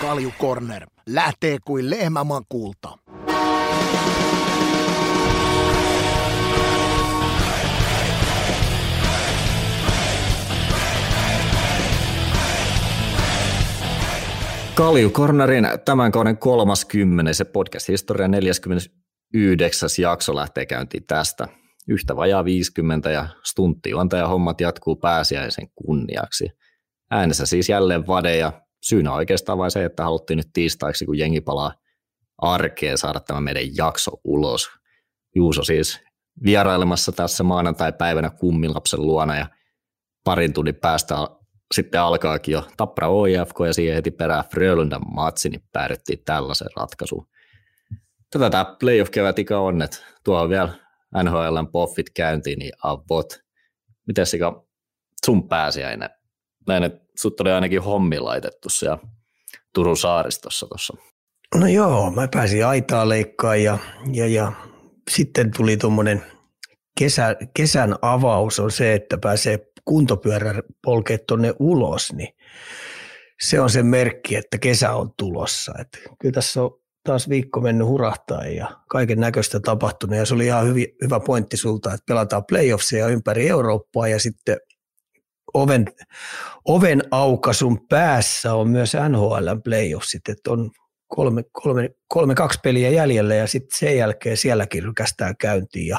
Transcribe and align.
Kalju 0.00 0.32
Corner 0.40 0.86
lähtee 1.06 1.58
kuin 1.64 1.90
lehmämakulta. 1.90 2.98
Kalju 14.74 15.10
Cornerin 15.10 15.68
tämän 15.84 16.12
kauden 16.12 16.38
30. 16.38 17.32
se 17.32 17.44
podcast-historia 17.44 18.28
49. 18.28 19.88
jakso 20.02 20.34
lähtee 20.34 20.66
käyntiin 20.66 21.06
tästä. 21.06 21.48
Yhtä 21.88 22.16
vajaa 22.16 22.44
50 22.44 23.10
ja 23.10 23.28
stunttijuontaja 23.44 24.28
hommat 24.28 24.60
jatkuu 24.60 24.96
pääsiäisen 24.96 25.68
kunniaksi. 25.74 26.48
Äänessä 27.10 27.46
siis 27.46 27.68
jälleen 27.68 28.06
Vade 28.06 28.36
ja 28.36 28.65
syynä 28.88 29.12
oikeastaan 29.12 29.58
vain 29.58 29.70
se, 29.70 29.84
että 29.84 30.04
haluttiin 30.04 30.36
nyt 30.36 30.50
tiistaiksi, 30.52 31.06
kun 31.06 31.18
jengi 31.18 31.40
palaa 31.40 31.74
arkeen 32.38 32.98
saada 32.98 33.20
tämä 33.20 33.40
meidän 33.40 33.76
jakso 33.76 34.10
ulos. 34.24 34.68
Juuso 35.34 35.64
siis 35.64 36.00
vierailemassa 36.44 37.12
tässä 37.12 37.44
maanantai-päivänä 37.44 38.30
kummilapsen 38.30 39.02
luona 39.02 39.36
ja 39.36 39.46
parin 40.24 40.52
tunnin 40.52 40.74
päästä 40.74 41.14
sitten 41.74 42.00
alkaakin 42.00 42.52
jo 42.52 42.66
Tappra 42.76 43.08
OIFK 43.08 43.56
ja 43.66 43.72
siihen 43.74 43.94
heti 43.94 44.10
perään 44.10 44.44
Frölunda 44.50 44.98
matsi, 44.98 45.48
niin 45.48 45.62
päädyttiin 45.72 46.22
tällaisen 46.24 46.68
ratkaisuun. 46.76 47.26
Tätä 48.30 48.50
tämä 48.50 48.76
playoff-kevät 48.80 49.38
ikä 49.38 49.58
on, 49.58 49.82
että 49.82 49.98
tuo 50.24 50.40
on 50.40 50.48
vielä 50.50 50.68
NHLn 51.22 51.68
poffit 51.72 52.10
käyntiin, 52.10 52.58
niin 52.58 52.72
avot. 52.82 53.40
Miten 54.06 54.26
Sika 54.26 54.66
sun 55.26 55.48
pääsiäinen? 55.48 56.10
Näin, 56.66 56.82
että 56.82 57.06
sut 57.18 57.40
oli 57.40 57.50
ainakin 57.50 57.82
hommi 57.82 58.18
laitettu 58.18 58.68
siellä 58.68 58.98
Turun 59.74 59.96
saaristossa 59.96 60.66
tuossa. 60.66 60.96
No 61.54 61.66
joo, 61.66 62.10
mä 62.10 62.28
pääsin 62.28 62.66
aitaa 62.66 63.08
leikkaan 63.08 63.62
ja, 63.62 63.78
ja, 64.12 64.26
ja 64.26 64.52
sitten 65.10 65.50
tuli 65.56 65.76
tuommoinen 65.76 66.22
kesä, 66.98 67.36
kesän 67.54 67.96
avaus 68.02 68.60
on 68.60 68.70
se, 68.70 68.94
että 68.94 69.18
pääsee 69.18 69.58
kuntopyörä 69.84 70.62
polkee 70.84 71.18
tuonne 71.18 71.54
ulos, 71.58 72.12
niin 72.12 72.28
se 73.40 73.60
on 73.60 73.70
se 73.70 73.82
merkki, 73.82 74.36
että 74.36 74.58
kesä 74.58 74.92
on 74.92 75.10
tulossa. 75.18 75.72
Et 75.80 75.88
kyllä 76.18 76.32
tässä 76.32 76.62
on 76.62 76.70
taas 77.04 77.28
viikko 77.28 77.60
mennyt 77.60 77.86
hurahtaa 77.86 78.46
ja 78.46 78.70
kaiken 78.88 79.20
näköistä 79.20 79.60
tapahtunut. 79.60 80.16
Ja 80.16 80.26
se 80.26 80.34
oli 80.34 80.46
ihan 80.46 80.66
hyvin, 80.66 80.86
hyvä 81.04 81.20
pointti 81.20 81.56
sulta, 81.56 81.94
että 81.94 82.04
pelataan 82.06 82.44
playoffseja 82.44 83.08
ympäri 83.08 83.48
Eurooppaa 83.48 84.08
ja 84.08 84.20
sitten 84.20 84.56
oven, 85.54 85.86
oven 86.64 87.02
aukasun 87.10 87.86
päässä 87.88 88.54
on 88.54 88.68
myös 88.68 88.92
NHL 89.08 89.48
playoffsit, 89.64 90.28
että 90.28 90.50
on 90.50 90.70
kolme, 91.08 91.44
kolme, 91.52 91.90
kolme, 92.08 92.34
kaksi 92.34 92.58
peliä 92.62 92.90
jäljellä 92.90 93.34
ja 93.34 93.46
sitten 93.46 93.78
sen 93.78 93.96
jälkeen 93.96 94.36
sielläkin 94.36 94.82
rykästää 94.82 95.34
käyntiin. 95.34 95.86
Ja 95.86 95.98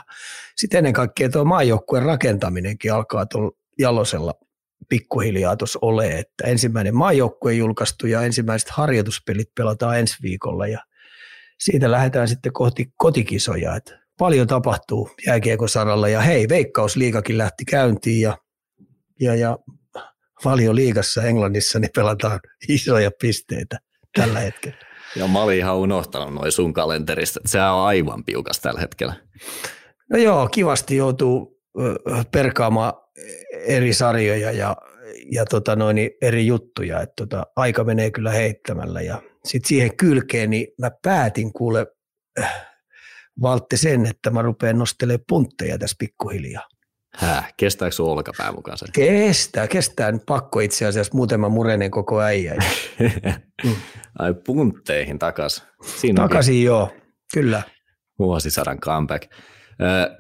sitten 0.56 0.78
ennen 0.78 0.94
kaikkea 0.94 1.30
tuo 1.30 1.46
maajoukkueen 1.46 2.06
rakentaminenkin 2.06 2.94
alkaa 2.94 3.26
tuolla 3.26 3.52
Jalosella 3.80 4.34
pikkuhiljaa 4.90 5.58
tuossa 5.58 5.80
ole, 5.82 6.08
että 6.08 6.48
ensimmäinen 6.48 6.96
maajoukkue 6.96 7.54
julkaistu 7.54 8.08
ja 8.08 8.22
ensimmäiset 8.22 8.70
harjoituspelit 8.70 9.50
pelataan 9.56 10.00
ensi 10.00 10.18
viikolla 10.22 10.68
ja 10.68 10.80
siitä 11.60 11.92
lähdetään 11.92 12.28
sitten 12.28 12.54
kohti 12.54 12.92
kotikisoja. 12.98 13.76
Että 13.76 14.00
paljon 14.20 14.48
tapahtuu 14.48 15.10
jääkiekosaralla 15.28 16.08
ja 16.08 16.22
hei, 16.22 16.50
Veikkausliikakin 16.50 17.38
lähti 17.38 17.66
käyntiin 17.66 18.22
ja, 18.22 18.38
ja, 19.20 19.36
ja 19.36 19.58
paljon 20.44 20.76
liigassa 20.76 21.24
Englannissa 21.24 21.80
niin 21.80 21.92
pelataan 21.96 22.40
isoja 22.70 23.12
pisteitä 23.22 23.78
tällä 24.16 24.40
hetkellä. 24.40 24.78
Ja 25.16 25.28
mä 25.28 25.42
olin 25.42 25.58
ihan 25.58 25.78
unohtanut 25.78 26.34
noin 26.34 26.52
sun 26.52 26.74
kalenterista, 26.74 27.40
että 27.40 27.52
se 27.52 27.62
on 27.62 27.86
aivan 27.86 28.24
piukas 28.26 28.60
tällä 28.60 28.80
hetkellä. 28.80 29.14
No 30.12 30.18
joo, 30.18 30.48
kivasti 30.48 30.96
joutuu 30.96 31.62
perkaamaan 32.32 32.94
eri 33.52 33.94
sarjoja 33.94 34.52
ja, 34.52 34.76
ja 35.32 35.46
tota 35.46 35.76
noin, 35.76 35.98
eri 36.22 36.46
juttuja, 36.46 37.02
että 37.02 37.14
tota, 37.16 37.46
aika 37.56 37.84
menee 37.84 38.12
kyllä 38.12 38.32
heittämällä 38.32 39.02
ja 39.02 39.22
sitten 39.46 39.68
siihen 39.68 39.98
kylkeen, 39.98 40.50
niin 40.50 40.68
mä 40.82 40.92
päätin 41.02 41.54
kuule 41.54 41.88
äh, 42.40 42.68
Valtte 43.42 43.78
sen, 43.78 44.06
että 44.06 44.30
mä 44.30 44.42
rupean 44.42 44.78
nostelemaan 44.78 45.26
puntteja 45.28 45.78
tässä 45.78 45.96
pikkuhiljaa. 46.00 46.68
Häh, 47.16 47.54
kestääkö 47.58 47.96
sun 47.96 48.10
olkapää 48.10 48.52
mukaan 48.52 48.78
sen? 48.78 48.88
Kestää, 48.94 49.68
kestää. 49.68 50.12
Nyt 50.12 50.22
pakko 50.26 50.60
itse 50.60 50.86
asiassa, 50.86 51.16
muuten 51.16 51.40
mä 51.40 51.50
murenen 51.50 51.92
koko 51.92 52.22
äijä. 52.22 52.56
Ai 54.20 54.34
puntteihin 54.46 55.20
takas. 55.20 55.68
Siinä 55.86 56.22
Takaisin 56.22 56.64
joo, 56.64 56.90
kyllä. 57.34 57.62
Vuosisadan 58.20 58.80
comeback. 58.80 59.32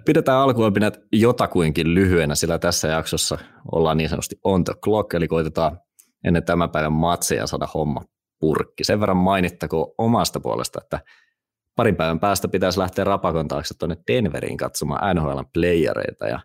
Pidetään 0.05 0.37
alkuopinnat 0.37 0.99
jotakuinkin 1.11 1.93
lyhyenä, 1.93 2.35
sillä 2.35 2.59
tässä 2.59 2.87
jaksossa 2.87 3.37
ollaan 3.71 3.97
niin 3.97 4.09
sanotusti 4.09 4.39
on 4.43 4.63
the 4.63 4.73
clock, 4.83 5.13
eli 5.13 5.27
koitetaan 5.27 5.79
ennen 6.23 6.43
tämän 6.43 6.69
päivän 6.69 6.93
matseja 6.93 7.47
saada 7.47 7.67
homma 7.73 8.01
purkki. 8.39 8.83
Sen 8.83 8.99
verran 8.99 9.17
mainittako 9.17 9.95
omasta 9.97 10.39
puolesta, 10.39 10.79
että 10.83 10.99
parin 11.75 11.95
päivän 11.95 12.19
päästä 12.19 12.47
pitäisi 12.47 12.79
lähteä 12.79 13.05
Rapakon 13.05 13.47
taakse 13.47 13.73
tuonne 13.77 13.97
Denveriin 14.07 14.57
katsomaan 14.57 15.15
NHL 15.15 15.39
playereita 15.53 16.27
ja 16.27 16.39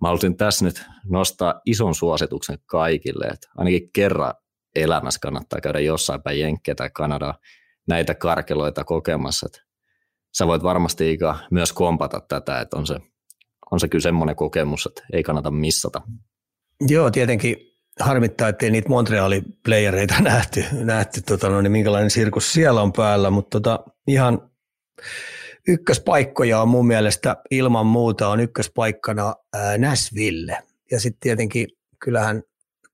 mä 0.00 0.08
haluaisin 0.08 0.36
tässä 0.36 0.64
nyt 0.64 0.84
nostaa 1.04 1.60
ison 1.66 1.94
suosituksen 1.94 2.58
kaikille, 2.66 3.24
että 3.24 3.48
ainakin 3.56 3.90
kerran 3.92 4.34
elämässä 4.74 5.20
kannattaa 5.20 5.60
käydä 5.60 5.80
jossain 5.80 6.22
päin 6.22 6.40
Jenkkiä 6.40 6.74
tai 6.74 6.90
Kanadaa 6.90 7.34
näitä 7.88 8.14
karkeloita 8.14 8.84
kokemassa. 8.84 9.46
Että 9.46 9.66
sä 10.38 10.46
voit 10.46 10.62
varmasti 10.62 11.18
myös 11.50 11.72
kompata 11.72 12.20
tätä, 12.20 12.60
että 12.60 12.76
on 12.76 12.86
se, 12.86 12.96
on 13.70 13.80
se 13.80 13.88
kyllä 13.88 14.02
semmoinen 14.02 14.36
kokemus, 14.36 14.86
että 14.86 15.02
ei 15.12 15.22
kannata 15.22 15.50
missata. 15.50 16.02
Joo, 16.88 17.10
tietenkin 17.10 17.56
harmittaa, 18.00 18.48
ettei 18.48 18.70
niitä 18.70 18.88
Montrealin 18.88 19.44
playereita 19.64 20.14
nähty, 20.32 20.64
nähty 20.72 21.22
tota, 21.22 21.48
no, 21.48 21.60
niin 21.60 21.72
minkälainen 21.72 22.10
sirkus 22.10 22.52
siellä 22.52 22.82
on 22.82 22.92
päällä, 22.92 23.30
mutta 23.30 23.60
tota, 23.60 23.84
ihan 24.06 24.50
ykköspaikkoja 25.68 26.60
on 26.60 26.68
mun 26.68 26.86
mielestä 26.86 27.36
ilman 27.50 27.86
muuta 27.86 28.28
on 28.28 28.40
ykköspaikkana 28.40 29.34
ää, 29.54 29.78
Nashville. 29.78 30.58
Ja 30.90 31.00
sitten 31.00 31.20
tietenkin 31.20 31.66
kyllähän 31.98 32.42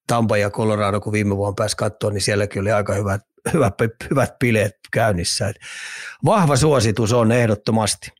Tampa 0.06 0.36
ja 0.36 0.50
Colorado, 0.50 1.00
kun 1.00 1.12
viime 1.12 1.36
vuonna 1.36 1.54
pääsi 1.56 1.76
katsoa, 1.76 2.10
niin 2.10 2.20
sielläkin 2.20 2.62
oli 2.62 2.72
aika 2.72 2.94
hyvät, 2.94 3.20
hyvät, 3.52 3.74
hyvät 4.10 4.38
bileet 4.38 4.76
käynnissä. 4.92 5.48
Et 5.48 5.56
vahva 6.24 6.56
suositus 6.56 7.12
on 7.12 7.32
ehdottomasti. 7.32 8.12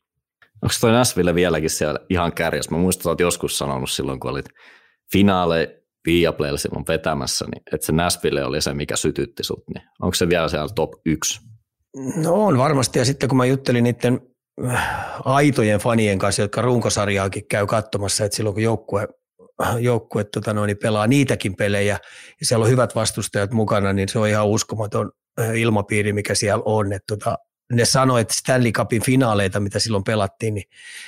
Onko 0.61 0.75
toi 0.81 0.91
Nashville 0.91 1.35
vieläkin 1.35 1.69
siellä 1.69 1.99
ihan 2.09 2.33
kärjessä? 2.33 2.71
Mä 2.71 2.77
muistan, 2.77 3.11
että 3.11 3.23
joskus 3.23 3.57
sanonut 3.57 3.91
silloin, 3.91 4.19
kun 4.19 4.31
olit 4.31 4.49
finaale 5.11 5.83
Viaplaylla 6.05 6.57
silloin 6.57 6.85
vetämässä, 6.87 7.45
niin 7.45 7.63
että 7.73 7.85
se 7.85 7.91
Nashville 7.91 8.45
oli 8.45 8.61
se, 8.61 8.73
mikä 8.73 8.95
sytytti 8.95 9.43
sut, 9.43 9.63
niin 9.73 9.83
onko 10.01 10.15
se 10.15 10.29
vielä 10.29 10.49
siellä 10.49 10.67
top 10.75 10.91
1? 11.05 11.41
No 12.15 12.33
on 12.33 12.57
varmasti, 12.57 12.99
ja 12.99 13.05
sitten 13.05 13.29
kun 13.29 13.37
mä 13.37 13.45
juttelin 13.45 13.83
niiden 13.83 14.21
aitojen 15.25 15.79
fanien 15.79 16.19
kanssa, 16.19 16.41
jotka 16.41 16.61
runkosarjaakin 16.61 17.47
käy 17.47 17.67
katsomassa, 17.67 18.25
että 18.25 18.35
silloin 18.35 18.53
kun 18.53 18.63
joukkue, 18.63 19.07
joukkue 19.79 20.23
tota 20.23 20.53
noin, 20.53 20.67
niin 20.67 20.77
pelaa 20.77 21.07
niitäkin 21.07 21.55
pelejä, 21.55 21.99
ja 22.39 22.45
siellä 22.45 22.63
on 22.63 22.71
hyvät 22.71 22.95
vastustajat 22.95 23.51
mukana, 23.51 23.93
niin 23.93 24.09
se 24.09 24.19
on 24.19 24.27
ihan 24.27 24.47
uskomaton 24.47 25.11
ilmapiiri, 25.55 26.13
mikä 26.13 26.35
siellä 26.35 26.63
on. 26.65 26.93
Että 26.93 27.15
tota, 27.15 27.37
ne 27.73 27.85
sanoi, 27.85 28.21
että 28.21 28.33
Stanley 28.37 28.71
Cupin 28.71 29.01
finaaleita, 29.01 29.59
mitä 29.59 29.79
silloin 29.79 30.03
pelattiin, 30.03 30.53
niin 30.53 30.65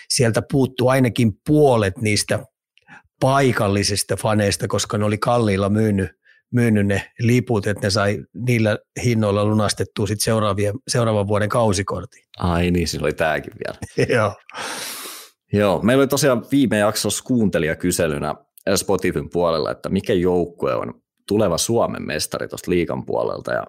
sieltä 0.10 0.42
puuttuu 0.52 0.88
ainakin 0.88 1.32
puolet 1.48 1.98
niistä 1.98 2.40
paikallisista 3.22 4.16
faneista, 4.16 4.68
koska 4.68 4.98
ne 4.98 5.06
oli 5.06 5.18
kalliilla 5.18 5.70
myynyt, 5.70 6.10
myynyt 6.52 6.88
ne 6.88 7.12
liput, 7.20 7.68
että 7.68 7.88
ne 7.88 7.90
sai 7.90 8.24
niillä 8.34 8.78
hinnoilla 9.04 9.46
lunastettua 9.46 10.08
sit 10.08 10.20
seuraavan 10.88 11.28
vuoden 11.28 11.50
kausikortin. 11.50 12.24
Ai 12.38 12.72
niin, 12.72 12.88
siinä 12.88 13.04
oli 13.04 13.14
tämäkin 13.14 13.54
vielä. 13.66 13.80
Joo. 14.18 14.34
Joo, 15.54 15.82
meillä 15.82 16.02
oli 16.02 16.08
tosiaan 16.08 16.46
viime 16.52 16.78
jaksossa 16.78 17.24
kuuntelijakyselynä 17.24 18.36
Spotifyn 18.76 19.30
puolella, 19.30 19.72
että 19.72 19.90
mikä 19.90 20.14
joukkue 20.14 20.76
on 20.76 21.02
tuleva 21.28 21.58
Suomen 21.58 22.06
mestari 22.06 22.48
tuosta 22.48 22.72
liikan 22.72 23.06
puolelta 23.06 23.54
ja 23.54 23.64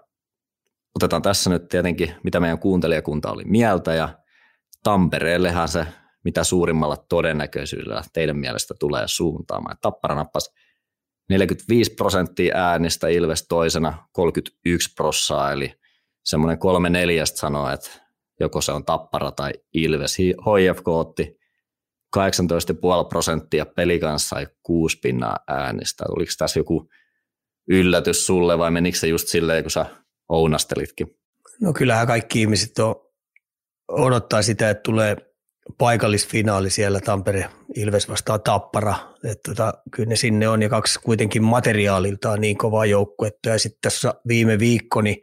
otetaan 0.95 1.23
tässä 1.23 1.51
nyt 1.51 1.69
tietenkin, 1.69 2.15
mitä 2.23 2.41
meidän 2.41 2.59
kuuntelijakunta 2.59 3.31
oli 3.31 3.45
mieltä 3.45 3.95
ja 3.95 4.09
Tampereellehan 4.83 5.69
se 5.69 5.87
mitä 6.27 6.45
suurimmalla 6.45 6.97
todennäköisyydellä 7.09 8.03
teidän 8.13 8.37
mielestä 8.37 8.75
tulee 8.81 9.03
suuntaamaan. 9.07 9.77
Tappara 9.81 10.15
nappasi 10.15 10.51
45 11.29 11.95
prosenttia 11.95 12.57
äänistä, 12.57 13.09
Ilves 13.09 13.47
toisena 13.49 14.07
31 14.13 14.93
prossaa, 14.95 15.53
eli 15.53 15.75
semmoinen 16.25 16.59
kolme 16.59 16.91
neljästä 16.91 17.39
sanoo, 17.39 17.71
että 17.71 17.91
joko 18.41 18.61
se 18.61 18.73
on 18.73 18.85
Tappara 18.85 19.33
tai 19.33 19.53
Ilves. 19.75 20.19
HFK 20.19 20.89
otti 20.89 21.39
18,5 22.17 22.23
prosenttia, 23.09 23.67
pelikanssa 23.67 24.29
sai 24.29 24.47
6 24.63 24.99
pinnaa 25.03 25.37
äänistä. 25.49 26.05
Oliko 26.09 26.33
tässä 26.39 26.61
joku 26.61 26.89
yllätys 27.69 28.27
sulle 28.27 28.59
vai 28.59 28.71
menikö 28.71 28.99
se 28.99 29.07
just 29.07 29.29
silleen, 29.29 29.65
kun 29.65 29.71
sä 29.71 29.87
ounastelitkin? 30.29 31.07
No 31.61 31.73
kyllähän 31.73 32.07
kaikki 32.07 32.41
ihmiset 32.41 32.79
on, 32.79 32.95
odottaa 33.89 34.43
sitä, 34.43 34.71
että 34.71 34.83
tulee 34.83 35.17
paikallisfinaali 35.79 36.71
siellä 36.71 37.01
Tampere 37.01 37.49
Ilves 37.77 38.09
vastaa 38.09 38.39
Tappara. 38.39 38.95
Että 39.25 39.51
tota, 39.51 39.75
kyllä 39.91 40.09
ne 40.09 40.17
sinne 40.17 40.49
on 40.49 40.63
ja 40.63 40.69
kaksi 40.69 41.01
kuitenkin 41.01 41.45
materiaaliltaan 41.45 42.41
niin 42.41 42.59
kovaa 42.59 42.87
joukkuetta. 42.87 43.49
Ja 43.49 43.59
sitten 43.59 43.79
tässä 43.83 44.15
viime 44.29 44.59
viikko 44.59 45.01
niin 45.01 45.23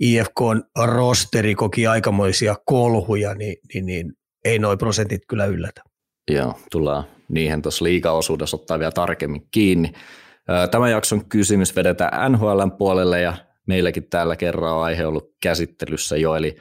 IFK 0.00 0.40
on 0.40 0.62
rosteri 0.84 1.54
koki 1.54 1.86
aikamoisia 1.86 2.56
kolhuja, 2.64 3.34
niin, 3.34 3.56
niin, 3.74 3.86
niin 3.86 4.12
ei 4.44 4.58
noin 4.58 4.78
prosentit 4.78 5.22
kyllä 5.28 5.46
yllätä. 5.46 5.82
Joo, 6.30 6.58
tullaan 6.70 7.04
niihin 7.28 7.62
tuossa 7.62 7.84
liikaosuudessa 7.84 8.56
ottaa 8.56 8.78
vielä 8.78 8.92
tarkemmin 8.92 9.48
kiinni. 9.50 9.92
Tämän 10.70 10.90
jakson 10.90 11.24
kysymys 11.24 11.76
vedetään 11.76 12.32
NHLn 12.32 12.72
puolelle 12.78 13.20
ja 13.20 13.34
meilläkin 13.66 14.08
tällä 14.08 14.36
kerran 14.36 14.72
on 14.72 14.82
aihe 14.82 15.06
ollut 15.06 15.34
käsittelyssä 15.42 16.16
jo, 16.16 16.36
eli 16.36 16.56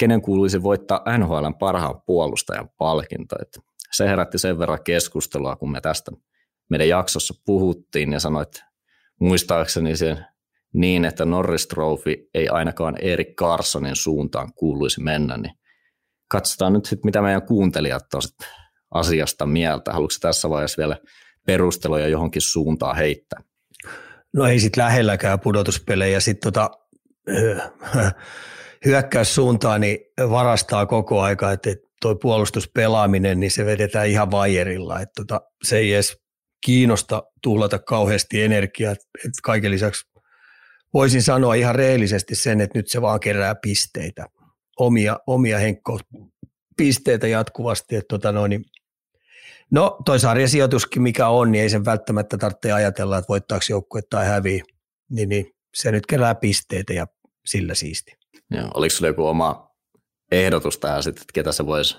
kenen 0.00 0.22
kuuluisi 0.22 0.62
voittaa 0.62 1.04
NHLn 1.18 1.54
parhaan 1.58 2.02
puolustajan 2.06 2.68
palkinto. 2.78 3.36
Että 3.42 3.60
se 3.92 4.08
herätti 4.08 4.38
sen 4.38 4.58
verran 4.58 4.84
keskustelua, 4.84 5.56
kun 5.56 5.70
me 5.70 5.80
tästä 5.80 6.12
meidän 6.70 6.88
jaksossa 6.88 7.34
puhuttiin 7.46 8.12
ja 8.12 8.20
sanoit 8.20 8.64
muistaakseni 9.20 9.96
sen 9.96 10.26
niin, 10.72 11.04
että 11.04 11.24
Norris 11.24 11.66
Trophy 11.66 12.28
ei 12.34 12.48
ainakaan 12.48 12.96
Erik 13.00 13.36
Carsonin 13.36 13.96
suuntaan 13.96 14.52
kuuluisi 14.54 15.02
mennä, 15.02 15.36
niin 15.36 15.52
katsotaan 16.28 16.72
nyt 16.72 16.84
sitten, 16.84 17.06
mitä 17.08 17.22
meidän 17.22 17.46
kuuntelijat 17.46 18.14
on 18.14 18.22
asiasta 18.90 19.46
mieltä. 19.46 19.92
Haluatko 19.92 20.16
tässä 20.20 20.50
vaiheessa 20.50 20.80
vielä 20.80 20.96
perusteluja 21.46 22.08
johonkin 22.08 22.42
suuntaan 22.42 22.96
heittää? 22.96 23.40
No 24.32 24.46
ei 24.46 24.60
sitten 24.60 24.84
lähelläkään 24.84 25.40
pudotuspelejä. 25.40 26.20
Sitten 26.20 26.52
tota, 26.52 26.70
hyökkäyssuuntaan 28.84 29.80
niin 29.80 29.98
varastaa 30.30 30.86
koko 30.86 31.20
aika, 31.20 31.52
että 31.52 31.70
tuo 32.02 32.14
puolustuspelaaminen, 32.14 33.40
niin 33.40 33.50
se 33.50 33.66
vedetään 33.66 34.08
ihan 34.08 34.30
vaijerilla. 34.30 35.00
Että 35.00 35.12
tota, 35.16 35.40
se 35.62 35.78
ei 35.78 35.94
edes 35.94 36.16
kiinnosta 36.64 37.22
tuhlata 37.42 37.78
kauheasti 37.78 38.42
energiaa. 38.42 38.92
Että 38.92 39.40
kaiken 39.42 39.70
lisäksi 39.70 40.10
voisin 40.94 41.22
sanoa 41.22 41.54
ihan 41.54 41.74
reellisesti 41.74 42.34
sen, 42.34 42.60
että 42.60 42.78
nyt 42.78 42.88
se 42.88 43.02
vaan 43.02 43.20
kerää 43.20 43.54
pisteitä, 43.54 44.26
omia, 44.78 45.18
omia 45.26 45.58
pisteitä 46.76 47.26
jatkuvasti. 47.26 47.96
Että 47.96 48.08
tota 48.08 48.32
noin, 48.32 48.50
niin 48.50 48.64
No 49.70 49.98
toi 50.04 50.20
sarjasijoituskin 50.20 51.02
mikä 51.02 51.28
on, 51.28 51.52
niin 51.52 51.62
ei 51.62 51.70
sen 51.70 51.84
välttämättä 51.84 52.38
tarvitse 52.38 52.72
ajatella, 52.72 53.18
että 53.18 53.28
voittaako 53.28 53.64
joukkue 53.70 54.00
tai 54.10 54.26
hävii. 54.26 54.62
Niin, 55.10 55.28
niin 55.28 55.52
se 55.74 55.92
nyt 55.92 56.06
kerää 56.06 56.34
pisteitä 56.34 56.92
ja 56.92 57.06
sillä 57.46 57.74
siisti. 57.74 58.19
Joo, 58.50 58.70
oliko 58.74 58.90
sinulla 58.90 59.10
joku 59.10 59.26
oma 59.26 59.70
ehdotus 60.32 60.78
tähän 60.78 61.02
sitten, 61.02 61.22
että 61.22 61.32
ketä 61.32 61.52
se 61.52 61.66
voisi 61.66 61.96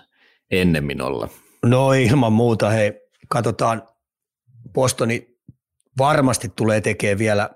ennemmin 0.51 1.01
olla? 1.01 1.29
No 1.65 1.93
ilman 1.93 2.33
muuta, 2.33 2.69
hei, 2.69 2.93
katsotaan, 3.29 3.87
Bostoni 4.73 5.37
varmasti 5.97 6.49
tulee 6.55 6.81
tekemään 6.81 7.17
vielä 7.17 7.49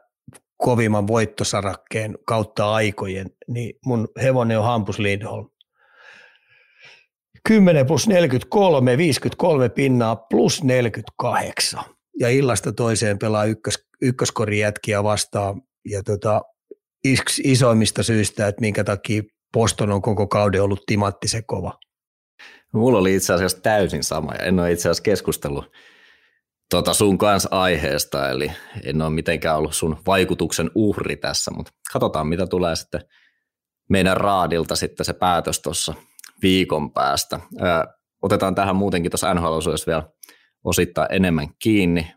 kovimman 0.58 1.08
voittosarakkeen 1.08 2.18
kautta 2.26 2.74
aikojen, 2.74 3.32
niin 3.48 3.74
mun 3.86 4.08
hevonen 4.22 4.60
on 4.60 4.66
Hampus 4.66 5.00
Lindholm. 5.00 5.50
10 7.48 7.86
plus 7.86 8.08
43, 8.08 8.98
53 8.98 9.70
pinnaa 9.70 10.16
plus 10.16 10.64
48. 10.64 11.84
Ja 12.20 12.30
illasta 12.30 12.72
toiseen 12.74 13.20
pelaa 13.20 13.46
ykkös, 13.46 13.88
ykköskorin 14.02 14.60
jätkiä 14.60 15.04
vastaan. 15.04 15.62
Ja 15.86 16.04
tota, 16.04 16.42
yksi 17.06 17.42
isoimmista 17.46 18.04
syistä, 18.04 18.48
että 18.48 18.62
minkä 18.62 18.84
takia 18.84 19.24
Poston 19.54 19.92
on 19.92 20.02
koko 20.02 20.28
kauden 20.28 20.64
ollut 20.64 20.84
timanttisen 20.86 21.44
kova. 21.46 21.74
Mulla 22.74 23.00
oli 23.00 23.16
itse 23.16 23.34
asiassa 23.34 23.62
täysin 23.62 24.04
sama 24.04 24.34
ja 24.34 24.46
en 24.46 24.60
ole 24.60 24.72
itse 24.72 24.82
asiassa 24.82 25.04
keskustellut 25.04 25.72
tota 26.70 26.94
sun 26.94 27.18
kanssa 27.18 27.50
aiheesta, 27.52 28.30
eli 28.30 28.52
en 28.84 29.02
ole 29.02 29.10
mitenkään 29.10 29.58
ollut 29.58 29.76
sun 29.76 29.98
vaikutuksen 30.08 30.72
uhri 30.76 31.16
tässä, 31.16 31.52
mutta 31.52 31.72
katsotaan 31.94 32.28
mitä 32.28 32.48
tulee 32.48 32.76
sitten 32.76 33.02
meidän 33.90 34.18
raadilta 34.18 34.76
sitten 34.76 35.06
se 35.06 35.14
päätös 35.14 35.60
tuossa 35.60 35.94
viikon 36.42 36.92
päästä. 36.92 37.40
otetaan 38.22 38.56
tähän 38.56 38.76
muutenkin 38.76 39.12
tuossa 39.12 39.34
nhl 39.34 39.58
vielä 39.88 40.10
osittain 40.64 41.08
enemmän 41.12 41.48
kiinni. 41.60 42.14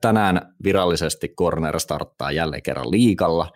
tänään 0.00 0.54
virallisesti 0.64 1.28
Corner 1.28 1.80
starttaa 1.80 2.32
jälleen 2.32 2.62
kerran 2.62 2.90
liikalla. 2.90 3.50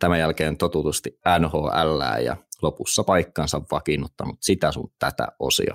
Tämän 0.00 0.18
jälkeen 0.18 0.56
totutusti 0.56 1.18
NHL 1.38 2.00
ja 2.24 2.36
lopussa 2.62 3.04
paikkansa 3.04 3.62
vakiinnuttanut 3.70 4.36
sitä 4.40 4.72
sun 4.72 4.92
tätä 4.98 5.28
osio. 5.38 5.74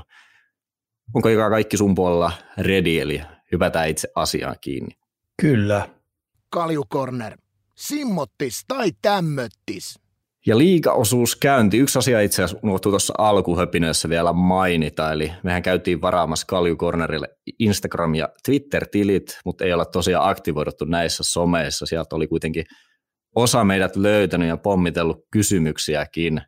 Onko 1.13 1.29
kaikki 1.49 1.77
sun 1.77 1.95
puolella 1.95 2.31
ready, 2.57 2.99
eli 2.99 3.21
hypätään 3.51 3.89
itse 3.89 4.07
asiaan 4.15 4.55
kiinni? 4.61 4.97
Kyllä. 5.41 5.89
Kalju 6.49 6.83
Corner. 6.93 7.37
Simmottis 7.75 8.65
tai 8.67 8.91
tämmöttis. 9.01 9.99
Ja 10.47 10.57
liigaosuus 10.57 11.35
käynti. 11.35 11.77
Yksi 11.77 11.99
asia 11.99 12.21
itse 12.21 12.43
asiassa 12.43 12.67
unohtui 12.67 12.91
tuossa 12.91 13.13
alkuhöpinössä 13.17 14.09
vielä 14.09 14.33
mainita, 14.33 15.11
eli 15.11 15.31
mehän 15.43 15.63
käytiin 15.63 16.01
varaamassa 16.01 16.47
Cornerille 16.77 17.27
Instagram- 17.63 18.15
ja 18.15 18.29
Twitter-tilit, 18.45 19.39
mutta 19.45 19.65
ei 19.65 19.73
olla 19.73 19.85
tosiaan 19.85 20.29
aktivoiduttu 20.29 20.85
näissä 20.85 21.23
someissa. 21.23 21.85
Sieltä 21.85 22.15
oli 22.15 22.27
kuitenkin 22.27 22.65
osa 23.35 23.63
meidät 23.63 23.95
löytänyt 23.95 24.47
ja 24.47 24.57
pommitellut 24.57 25.27
kysymyksiäkin. 25.31 26.41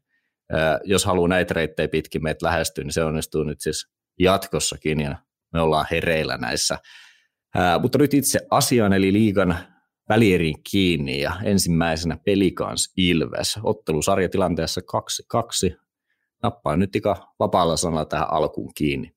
Jos 0.83 1.05
haluaa 1.05 1.27
näitä 1.27 1.53
reittejä 1.53 1.87
pitkin 1.87 2.23
meitä 2.23 2.45
lähestyä, 2.45 2.83
niin 2.83 2.93
se 2.93 3.03
onnistuu 3.03 3.43
nyt 3.43 3.61
siis 3.61 3.87
jatkossakin 4.19 4.99
ja 4.99 5.15
me 5.53 5.61
ollaan 5.61 5.85
hereillä 5.91 6.37
näissä. 6.37 6.79
Mutta 7.81 7.97
nyt 7.97 8.13
itse 8.13 8.39
asiaan, 8.51 8.93
eli 8.93 9.13
liigan 9.13 9.57
välieriin 10.09 10.55
kiinni 10.71 11.21
ja 11.21 11.33
ensimmäisenä 11.43 12.17
Pelikans 12.25 12.93
Ilves. 12.97 13.59
Ottelusarjatilanteessa 13.63 14.81
2-2. 15.71 15.75
Nappaa 16.43 16.77
nyt 16.77 16.95
ika 16.95 17.33
vapaalla 17.39 17.77
sanalla 17.77 18.05
tähän 18.05 18.33
alkuun 18.33 18.71
kiinni. 18.75 19.11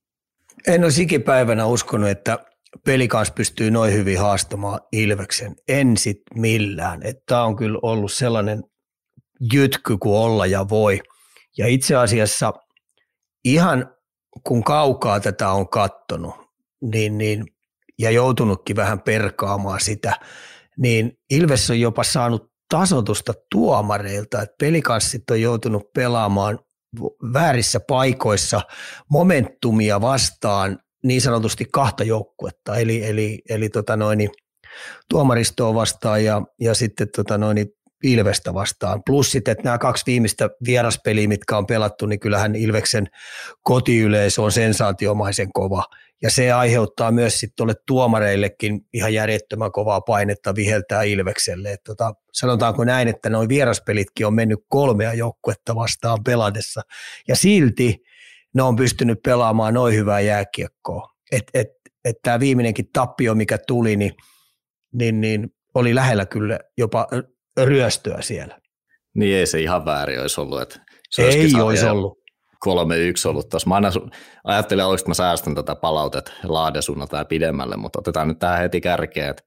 En 0.67 0.85
olisi 0.85 1.03
ikipäivänä 1.03 1.67
uskonut, 1.67 2.09
että 2.09 2.39
Pelikans 2.85 3.31
pystyy 3.31 3.71
noin 3.71 3.93
hyvin 3.93 4.19
haastamaan 4.19 4.81
Ilveksen. 4.93 5.57
En 5.69 5.97
sit 5.97 6.21
millään. 6.35 7.01
Tämä 7.27 7.45
on 7.45 7.57
kyllä 7.57 7.79
ollut 7.83 8.13
sellainen 8.13 8.65
jytky 9.53 9.99
kuin 9.99 10.17
olla 10.17 10.47
ja 10.47 10.69
voi. 10.69 11.01
Ja 11.59 11.67
itse 11.67 11.97
asiassa 11.97 12.53
ihan 13.45 13.95
kun 14.47 14.65
kaukaa 14.65 15.21
tätä 15.21 15.51
on 15.51 15.69
kattonut, 15.69 16.35
niin, 16.83 17.19
niin, 17.19 17.47
ja 17.99 18.11
joutunutkin 18.11 18.77
vähän 18.77 19.01
perkaamaan 19.01 19.81
sitä, 19.81 20.17
niin 20.79 21.19
Ilves 21.31 21.71
on 21.71 21.81
jopa 21.81 22.05
saanut 22.05 22.51
tasotusta 22.69 23.35
tuomareilta, 23.51 24.43
että 24.43 24.55
pelikanssit 24.61 25.31
on 25.31 25.41
joutunut 25.41 25.93
pelaamaan 25.93 26.59
väärissä 27.33 27.81
paikoissa 27.81 28.61
momentumia 29.11 30.01
vastaan 30.01 30.79
niin 31.05 31.21
sanotusti 31.21 31.67
kahta 31.73 32.05
joukkuetta, 32.05 32.77
eli, 32.77 33.07
eli, 33.07 33.43
eli 33.49 33.69
tota 33.69 33.97
noin, 33.97 34.31
tuomaristoa 35.09 35.75
vastaan 35.75 36.25
ja, 36.25 36.43
ja 36.61 36.75
sitten 36.75 37.09
tota 37.17 37.39
noin, 37.39 37.59
Ilvestä 38.03 38.55
vastaan. 38.55 39.03
Plus 39.07 39.33
sitten, 39.33 39.53
että 39.53 39.65
nämä 39.65 39.79
kaksi 39.79 40.07
viimeistä 40.07 40.51
vieraspeliä, 40.67 41.29
mitkä 41.29 41.57
on 41.57 41.67
pelattu, 41.67 42.07
niin 42.07 42.21
kyllähän 42.21 42.55
Ilveksen 42.55 43.07
kotiyleisö 43.63 44.43
on 44.43 44.53
sensaatiomaisen 44.53 45.53
kova. 45.53 45.85
Ja 46.23 46.31
se 46.31 46.53
aiheuttaa 46.53 47.13
myös 47.13 47.41
sitten 47.41 47.57
tuolle 47.57 47.75
tuomareillekin 47.87 48.81
ihan 48.93 49.15
järjettömän 49.15 49.73
kovaa 49.73 50.01
painetta 50.01 50.55
viheltää 50.55 51.03
Ilvekselle. 51.03 51.73
Et 51.73 51.81
tota, 51.85 52.15
sanotaanko 52.33 52.85
näin, 52.85 53.09
että 53.09 53.31
nuo 53.31 53.49
vieraspelitkin 53.49 54.27
on 54.27 54.35
mennyt 54.35 54.59
kolmea 54.69 55.15
joukkuetta 55.15 55.75
vastaan 55.75 56.19
pelatessa. 56.25 56.83
Ja 57.29 57.37
silti 57.37 58.03
ne 58.55 58.63
on 58.63 58.77
pystynyt 58.77 59.19
pelaamaan 59.25 59.75
noin 59.75 59.95
hyvää 59.95 60.21
jääkiekkoa. 60.21 61.09
Että 61.33 61.51
et, 61.55 61.69
et 62.05 62.17
tämä 62.23 62.41
viimeinenkin 62.41 62.89
tappio, 62.93 63.35
mikä 63.35 63.59
tuli, 63.67 63.97
niin, 63.97 64.13
niin, 64.93 65.21
niin 65.21 65.49
oli 65.75 65.95
lähellä 65.95 66.27
kyllä 66.27 66.59
jopa 66.79 67.07
ryöstöä 67.65 68.23
siellä. 68.23 68.61
Niin 69.15 69.37
ei 69.37 69.47
se 69.47 69.61
ihan 69.61 69.85
väärin 69.85 70.21
olisi 70.21 70.41
ollut. 70.41 70.63
Että 70.63 70.81
se 71.11 71.23
ei 71.23 71.55
olisi 71.55 71.87
ollut. 71.87 72.21
3-1 72.67 73.29
ollut 73.29 73.49
tuossa. 73.49 73.69
Mä 73.69 73.75
aina 73.75 73.91
ajattelin 74.45 74.85
että 74.95 75.11
mä 75.11 75.15
säästän 75.15 75.55
tätä 75.55 75.75
palautet 75.75 76.33
laadesuunnalta 76.45 77.25
pidemmälle, 77.25 77.77
mutta 77.77 77.99
otetaan 77.99 78.29
nyt 78.29 78.39
tähän 78.39 78.59
heti 78.59 78.81
kärkeen, 78.81 79.31
että 79.31 79.43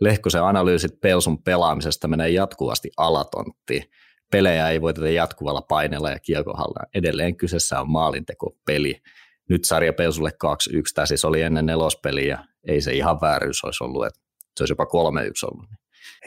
Lehkosen 0.00 0.42
analyysit 0.42 1.00
Pelsun 1.00 1.42
pelaamisesta 1.42 2.08
menee 2.08 2.30
jatkuvasti 2.30 2.90
alatonttiin. 2.96 3.84
Pelejä 4.32 4.68
ei 4.68 4.80
voiteta 4.80 5.08
jatkuvalla 5.08 5.62
paineella 5.62 6.10
ja 6.10 6.18
kiekohalla. 6.18 6.86
Edelleen 6.94 7.36
kyseessä 7.36 7.80
on 7.80 7.90
maalintekopeli. 7.90 9.02
Nyt 9.48 9.64
sarja 9.64 9.92
Pelsulle 9.92 10.30
2-1, 10.30 10.34
tämä 10.94 11.06
siis 11.06 11.24
oli 11.24 11.42
ennen 11.42 11.66
nelospeliä, 11.66 12.38
ei 12.68 12.80
se 12.80 12.92
ihan 12.92 13.20
vääryys 13.20 13.64
olisi 13.64 13.84
ollut, 13.84 14.06
että 14.06 14.20
se 14.56 14.62
olisi 14.62 14.72
jopa 14.72 14.84
3-1 14.84 14.88
ollut. 15.52 15.66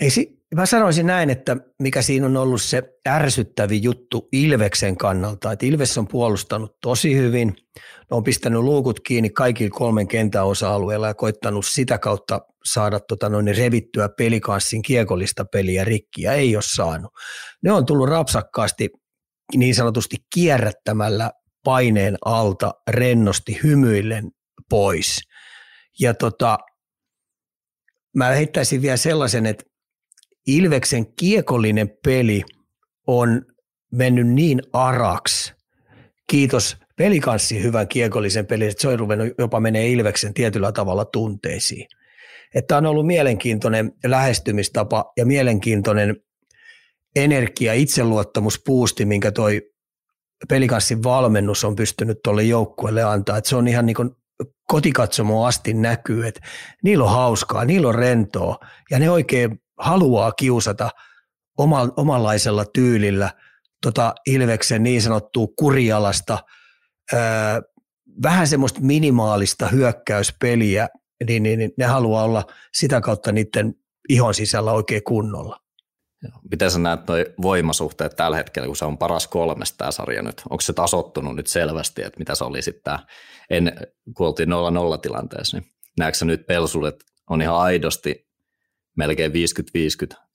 Ei, 0.02 0.10
mä 0.56 0.66
sanoisin 0.66 1.06
näin, 1.06 1.30
että 1.30 1.58
mikä 1.82 2.02
siinä 2.02 2.26
on 2.26 2.38
ollut 2.38 2.62
se 2.62 2.84
ärsyttävi 3.10 3.84
juttu 3.84 4.28
Ilveksen 4.32 4.98
kannalta, 4.98 5.52
että 5.52 5.66
Ilves 5.66 5.98
on 5.98 6.08
puolustanut 6.08 6.78
tosi 6.82 7.16
hyvin, 7.16 7.48
ne 7.78 8.18
on 8.18 8.24
pistänyt 8.24 8.62
luukut 8.62 9.00
kiinni 9.00 9.30
kaikilla 9.30 9.78
kolmen 9.78 10.08
kentän 10.08 10.46
osa-alueella 10.46 11.08
ja 11.08 11.14
koittanut 11.14 11.66
sitä 11.66 11.98
kautta 11.98 12.42
saada 12.66 13.00
tota 13.00 13.30
noin 13.30 13.58
revittyä 13.58 14.10
pelikanssin 14.10 14.82
kiekollista 14.82 15.46
peliä 15.46 15.84
rikki 15.84 16.22
ja 16.22 16.34
ei 16.34 16.56
ole 16.56 16.64
saanut. 16.76 17.12
Ne 17.64 17.72
on 17.72 17.86
tullut 17.86 18.10
rapsakkaasti 18.10 18.90
niin 19.56 19.76
sanotusti 19.76 20.16
kierrättämällä 20.36 21.32
paineen 21.64 22.18
alta 22.26 22.74
rennosti 22.90 23.60
hymyillen 23.64 24.32
pois. 24.70 25.20
Ja 26.00 26.14
tota, 26.14 26.58
mä 28.16 28.26
heittäisin 28.28 28.82
vielä 28.82 28.98
sellaisen, 28.98 29.46
että 29.46 29.75
Ilveksen 30.48 31.06
kiekollinen 31.16 31.90
peli 32.04 32.44
on 33.08 33.42
mennyt 33.92 34.28
niin 34.28 34.62
araksi, 34.74 35.54
kiitos 36.30 36.78
pelikanssi 36.98 37.64
hyvän 37.64 37.88
kiekollisen 37.88 38.46
pelin, 38.46 38.70
että 38.70 38.82
se 38.82 38.88
on 38.88 39.00
ruvennut 39.00 39.34
jopa 39.38 39.60
menee 39.60 39.90
Ilveksen 39.90 40.34
tietyllä 40.34 40.72
tavalla 40.72 41.06
tunteisiin. 41.06 41.88
Että 42.56 42.78
on 42.78 42.86
ollut 42.86 43.08
mielenkiintoinen 43.08 43.92
lähestymistapa 44.06 45.12
ja 45.18 45.26
mielenkiintoinen 45.26 46.16
energia, 47.16 47.74
itseluottamuspuusti, 47.74 49.06
minkä 49.06 49.32
toi 49.32 49.62
pelikanssin 50.50 51.04
valmennus 51.04 51.64
on 51.64 51.76
pystynyt 51.76 52.18
tuolle 52.24 52.44
joukkueelle 52.44 53.04
antaa. 53.04 53.38
Että 53.38 53.50
se 53.50 53.56
on 53.56 53.68
ihan 53.68 53.86
niin 53.86 53.96
kuin 53.96 54.10
kotikatsomo 54.68 55.46
asti 55.46 55.74
näkyy, 55.74 56.28
että 56.28 56.42
niillä 56.84 57.04
on 57.04 57.12
hauskaa, 57.12 57.66
niillä 57.66 57.88
on 57.88 57.96
rentoa 57.96 58.58
ja 58.92 59.00
ne 59.00 59.10
oikein 59.10 59.60
haluaa 59.80 60.32
kiusata 60.32 60.90
oma, 61.58 61.90
omanlaisella 61.98 62.66
tyylillä 62.74 63.32
tota 63.82 64.16
Ilveksen 64.28 64.84
niin 64.84 65.02
sanottua 65.02 65.48
kurialasta, 65.56 66.38
ää, 67.14 67.62
vähän 68.24 68.48
semmoista 68.48 68.80
minimaalista 68.82 69.68
hyökkäyspeliä, 69.68 70.90
niin, 71.28 71.44
niin, 71.44 71.60
niin 71.60 71.72
ne 71.78 71.86
haluaa 71.86 72.24
olla 72.24 72.44
sitä 72.74 73.02
kautta 73.02 73.32
niiden 73.32 73.74
ihon 74.10 74.34
sisällä 74.34 74.72
oikein 74.72 75.04
kunnolla. 75.04 75.60
Miten 76.52 76.72
sä 76.72 76.80
näet 76.80 77.08
noi 77.08 77.26
voimasuhteet 77.42 78.16
tällä 78.16 78.38
hetkellä, 78.38 78.68
kun 78.68 78.76
se 78.76 78.86
on 78.86 78.98
paras 78.98 79.28
kolmesta 79.28 79.78
tämä 79.78 79.92
sarja 79.92 80.22
nyt? 80.22 80.42
Onko 80.50 80.62
se 80.62 80.74
tasottunut 80.74 81.36
nyt 81.36 81.48
selvästi, 81.48 82.02
että 82.02 82.20
mitä 82.20 82.36
se 82.36 82.44
oli 82.44 82.62
sitten 82.62 83.00
en, 83.50 83.78
kun 84.18 84.28
oltiin 84.28 84.50
0-0 84.50 84.52
tilanteessa, 85.02 85.58
niin 85.58 85.72
näetkö 86.00 86.18
sä 86.18 86.26
nyt 86.26 86.48
Pelsulle, 86.48 86.88
että 86.88 87.06
on 87.30 87.42
ihan 87.42 87.58
aidosti 87.58 88.25
melkein 88.96 89.32
50-50 89.32 89.36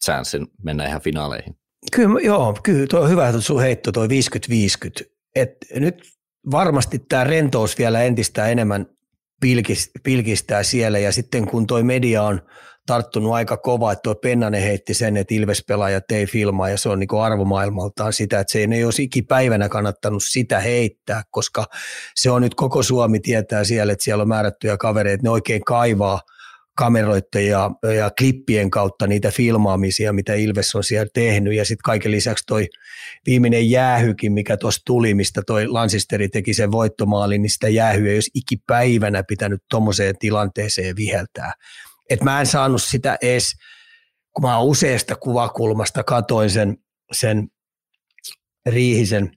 chanssin 0.05 0.47
mennä 0.63 0.87
ihan 0.87 1.01
finaaleihin? 1.01 1.57
Kyllä, 1.93 2.21
joo, 2.21 2.59
kyllä 2.63 2.87
tuo 2.87 3.01
on 3.01 3.11
hyvä 3.11 3.41
sun 3.41 3.61
heitto, 3.61 3.93
tuo 3.93 4.07
50-50. 4.07 4.09
Et 5.37 5.57
nyt 5.75 6.03
varmasti 6.51 6.99
tämä 6.99 7.25
rentous 7.25 7.79
vielä 7.79 8.03
entistä 8.03 8.47
enemmän 8.47 8.87
pilkistää 10.03 10.63
siellä 10.63 10.99
ja 10.99 11.13
sitten 11.13 11.47
kun 11.47 11.67
tuo 11.67 11.83
media 11.83 12.23
on 12.23 12.43
tarttunut 12.87 13.33
aika 13.33 13.57
kova, 13.57 13.93
että 13.93 14.03
tuo 14.03 14.15
Pennanen 14.15 14.63
heitti 14.63 14.95
sen, 14.95 15.17
että 15.17 15.35
Ilves-pelaajat 15.35 16.13
ei 16.13 16.27
filmaa 16.27 16.69
ja 16.69 16.79
se 16.79 16.89
on 16.89 16.99
niin 16.99 17.21
arvomaailmaltaan 17.21 18.13
sitä, 18.13 18.41
että 18.41 18.53
se 18.53 18.69
ei 18.73 18.85
olisi 18.85 19.03
ikipäivänä 19.03 19.69
kannattanut 19.69 20.23
sitä 20.27 20.61
heittää, 20.61 21.23
koska 21.31 21.67
se 22.15 22.31
on 22.31 22.43
nyt 22.43 22.55
koko 22.55 22.83
Suomi 22.83 23.21
tietää 23.21 23.65
siellä, 23.65 23.93
että 23.93 24.05
siellä 24.05 24.23
on 24.23 24.29
määrättyjä 24.29 24.77
kavereita, 24.77 25.23
ne 25.23 25.31
oikein 25.31 25.65
kaivaa 25.65 26.21
kameroiden 26.81 27.47
ja, 27.47 27.71
ja 27.97 28.11
klippien 28.19 28.71
kautta 28.71 29.07
niitä 29.07 29.31
filmaamisia, 29.31 30.13
mitä 30.13 30.35
Ilves 30.35 30.75
on 30.75 30.85
siellä 30.85 31.09
tehnyt. 31.15 31.55
Ja 31.55 31.65
sitten 31.65 31.83
kaiken 31.85 32.11
lisäksi 32.11 32.45
toi 32.47 32.67
viimeinen 33.27 33.71
jäähykin, 33.71 34.33
mikä 34.33 34.57
tuossa 34.57 34.81
tuli, 34.87 35.15
mistä 35.15 35.43
toi 35.47 35.67
Lansisteri 35.67 36.29
teki 36.29 36.55
sen 36.55 36.73
voittomaalin, 36.73 37.43
niin 37.43 37.51
sitä 37.51 37.69
jäähyä 37.69 38.11
ei 38.11 38.17
olisi 38.17 38.31
ikipäivänä 38.35 39.23
pitänyt 39.29 39.61
tuommoiseen 39.71 40.15
tilanteeseen 40.19 40.97
viheltää. 40.97 41.53
Että 42.11 42.25
mä 42.25 42.41
en 42.41 42.47
saanut 42.47 42.83
sitä 42.83 43.19
edes, 43.23 43.53
kun 44.33 44.45
mä 44.45 44.61
useasta 44.61 45.17
kuvakulmasta 45.17 46.05
katoin 46.05 46.51
sen, 46.51 46.77
sen 47.13 47.49
Riihisen, 48.67 49.31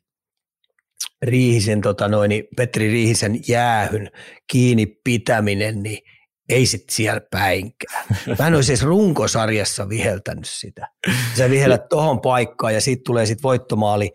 Riihisen 1.21 1.81
tota 1.81 2.07
noin, 2.07 2.31
Petri 2.57 2.87
Riihisen 2.87 3.39
jäähyn 3.47 4.11
kiinni 4.51 4.85
pitäminen, 5.03 5.83
niin 5.83 6.12
ei 6.49 6.65
sit 6.65 6.89
siellä 6.91 7.21
päinkään. 7.31 8.05
Mä 8.39 8.47
en 8.47 8.55
olisi 8.55 8.71
edes 8.71 8.83
runkosarjassa 8.83 9.89
viheltänyt 9.89 10.45
sitä. 10.47 10.87
Sä 11.37 11.49
vihellät 11.49 11.89
tohon 11.89 12.21
paikkaan 12.21 12.73
ja 12.73 12.81
sitten 12.81 13.03
tulee 13.03 13.25
sitten 13.25 13.43
voittomaali. 13.43 14.11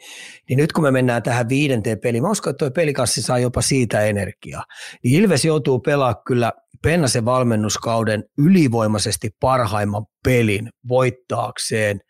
Niin 0.49 0.57
nyt 0.57 0.73
kun 0.73 0.85
me 0.85 0.91
mennään 0.91 1.23
tähän 1.23 1.49
viidenteen 1.49 2.01
peliin, 2.01 2.23
mä 2.23 2.31
uskon, 2.31 2.51
että 2.51 2.59
toi 2.59 2.71
pelikassi 2.71 3.23
saa 3.23 3.39
jopa 3.39 3.63
siitä 3.63 4.01
energiaa. 4.01 4.65
Niin 5.05 5.23
Ilves 5.23 5.45
joutuu 5.45 5.81
pelaamaan 5.81 6.23
kyllä 6.27 6.53
Pennasen 6.83 7.25
valmennuskauden 7.25 8.25
ylivoimaisesti 8.39 9.31
parhaimman 9.41 10.07
pelin 10.25 10.69
voittaakseen 10.89 12.01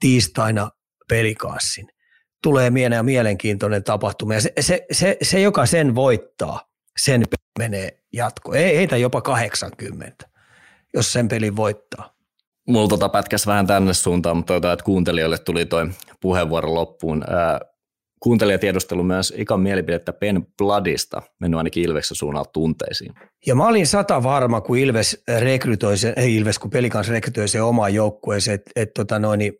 tiistaina 0.00 0.70
pelikassin. 1.08 1.86
Tulee 2.42 2.70
mieleen 2.70 3.04
mielenkiintoinen 3.04 3.84
tapahtuma 3.84 4.34
ja 4.34 4.40
se, 4.40 4.52
se, 4.60 4.86
se, 4.92 5.16
se 5.22 5.40
joka 5.40 5.66
sen 5.66 5.94
voittaa, 5.94 6.60
sen 7.00 7.24
menee 7.58 8.03
jatko. 8.14 8.54
Ei, 8.54 8.76
heitä 8.76 8.96
jopa 8.96 9.20
80, 9.20 10.28
jos 10.94 11.12
sen 11.12 11.28
pelin 11.28 11.56
voittaa. 11.56 12.14
Mulla 12.68 12.88
tota 12.88 13.08
pätkäs 13.08 13.46
vähän 13.46 13.66
tänne 13.66 13.94
suuntaan, 13.94 14.36
mutta 14.36 14.46
toivotaan, 14.46 14.72
että 14.72 14.84
kuuntelijoille 14.84 15.38
tuli 15.38 15.66
toi 15.66 15.90
puheenvuoro 16.20 16.74
loppuun. 16.74 17.24
Ää, 17.28 17.60
kuuntelija 18.20 18.58
tiedustelu 18.58 19.02
myös 19.02 19.32
Ikan 19.36 19.60
mielipidettä 19.60 20.12
Ben 20.12 20.46
Bloodista, 20.58 21.22
mennyt 21.40 21.58
ainakin 21.58 21.84
Ilveksen 21.84 22.16
suunnalta 22.16 22.50
tunteisiin. 22.52 23.12
Ja 23.46 23.54
mä 23.54 23.66
olin 23.66 23.86
sata 23.86 24.22
varma, 24.22 24.60
kun 24.60 24.78
Ilves 24.78 25.22
rekrytoi 25.40 25.96
sen, 25.96 26.12
ei 26.16 26.36
Ilves, 26.36 26.58
kun 26.58 26.70
pelikans 26.70 27.08
rekrytoi 27.08 27.48
sen 27.48 27.64
omaan 27.64 27.94
joukkueeseen, 27.94 28.54
että 28.54 28.70
et, 28.76 28.94
tota 28.94 29.18
noin, 29.18 29.52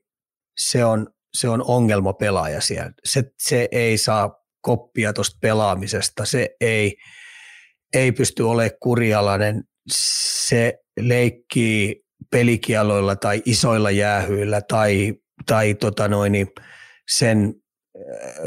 se, 0.58 0.84
on, 0.84 1.06
se 1.34 1.48
on 1.48 1.64
ongelmapelaaja 1.66 2.60
siellä. 2.60 2.92
Se, 3.04 3.24
se 3.38 3.68
ei 3.72 3.98
saa 3.98 4.36
koppia 4.60 5.12
tuosta 5.12 5.38
pelaamisesta, 5.40 6.24
se 6.24 6.50
ei, 6.60 6.96
ei 7.94 8.12
pysty 8.12 8.42
olemaan 8.42 8.78
kurialainen, 8.80 9.64
se 9.88 10.78
leikkii 11.00 12.04
pelikieloilla 12.30 13.16
tai 13.16 13.42
isoilla 13.44 13.90
jäähyillä 13.90 14.60
tai, 14.60 15.14
tai 15.46 15.74
tota 15.74 16.08
noin, 16.08 16.46
sen 17.10 17.54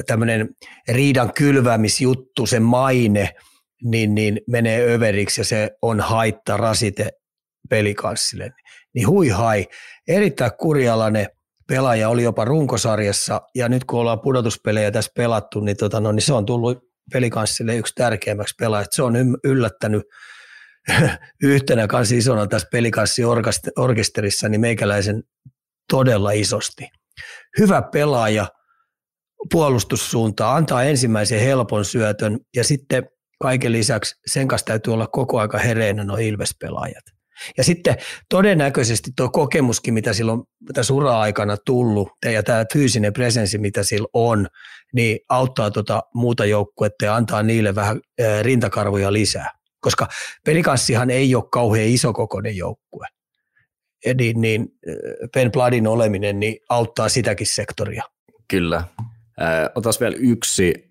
tämmöinen 0.07 0.49
riidan 0.87 1.33
kylväämisjuttu, 1.33 2.45
se 2.45 2.59
maine, 2.59 3.35
niin, 3.83 4.15
niin 4.15 4.41
menee 4.47 4.93
överiksi 4.93 5.41
ja 5.41 5.45
se 5.45 5.71
on 5.81 5.99
haitta, 5.99 6.57
rasite 6.57 7.09
pelikanssille. 7.69 8.51
Niin 8.95 9.07
hui 9.07 9.29
hai, 9.29 9.67
erittäin 10.07 10.51
kurialainen 10.59 11.27
pelaaja 11.67 12.09
oli 12.09 12.23
jopa 12.23 12.45
runkosarjassa 12.45 13.41
ja 13.55 13.69
nyt 13.69 13.83
kun 13.83 13.99
ollaan 13.99 14.19
pudotuspelejä 14.19 14.91
tässä 14.91 15.11
pelattu, 15.15 15.59
niin, 15.59 15.77
tota, 15.77 15.99
no, 15.99 16.11
niin 16.11 16.21
se 16.21 16.33
on 16.33 16.45
tullut 16.45 16.87
pelikanssille 17.11 17.75
yksi 17.75 17.93
tärkeimmäksi 17.95 18.55
pelaajaksi. 18.59 18.95
Se 18.95 19.03
on 19.03 19.13
yllättänyt 19.43 20.03
yhtenä 21.43 21.87
kanssa 21.87 22.15
isona 22.15 22.47
tässä 22.47 22.67
pelikanssi-orkesterissa 22.71 24.49
niin 24.49 24.61
meikäläisen 24.61 25.23
todella 25.91 26.31
isosti. 26.31 26.87
Hyvä 27.59 27.81
pelaaja, 27.81 28.47
puolustussuuntaa, 29.51 30.55
antaa 30.55 30.83
ensimmäisen 30.83 31.39
helpon 31.39 31.85
syötön 31.85 32.39
ja 32.55 32.63
sitten 32.63 33.09
kaiken 33.41 33.71
lisäksi 33.71 34.15
sen 34.25 34.47
kanssa 34.47 34.65
täytyy 34.65 34.93
olla 34.93 35.07
koko 35.07 35.39
aika 35.39 35.57
hereinä 35.57 36.03
nuo 36.03 36.17
Ilves-pelaajat. 36.17 37.16
Ja 37.57 37.63
sitten 37.63 37.95
todennäköisesti 38.29 39.11
tuo 39.15 39.29
kokemuskin, 39.29 39.93
mitä 39.93 40.13
silloin 40.13 40.41
tässä 40.73 40.93
ura-aikana 40.93 41.57
tullut 41.65 42.09
ja 42.25 42.43
tämä 42.43 42.65
fyysinen 42.73 43.13
presenssi, 43.13 43.57
mitä 43.57 43.83
sillä 43.83 44.07
on, 44.13 44.47
niin 44.93 45.19
auttaa 45.29 45.71
tuota 45.71 46.01
muuta 46.13 46.45
joukkuetta 46.45 47.05
ja 47.05 47.15
antaa 47.15 47.43
niille 47.43 47.75
vähän 47.75 47.99
rintakarvoja 48.41 49.13
lisää. 49.13 49.51
Koska 49.79 50.07
pelikanssihan 50.45 51.09
ei 51.09 51.35
ole 51.35 51.43
kauhean 51.51 51.87
isokokoinen 51.87 52.57
joukkue. 52.57 53.07
Niin, 54.17 54.41
niin 54.41 54.67
Ben 55.33 55.51
Bladin 55.51 55.87
oleminen 55.87 56.39
niin 56.39 56.57
auttaa 56.69 57.09
sitäkin 57.09 57.47
sektoria. 57.47 58.03
Kyllä, 58.47 58.83
Otas 59.75 59.99
vielä 59.99 60.15
yksi. 60.19 60.87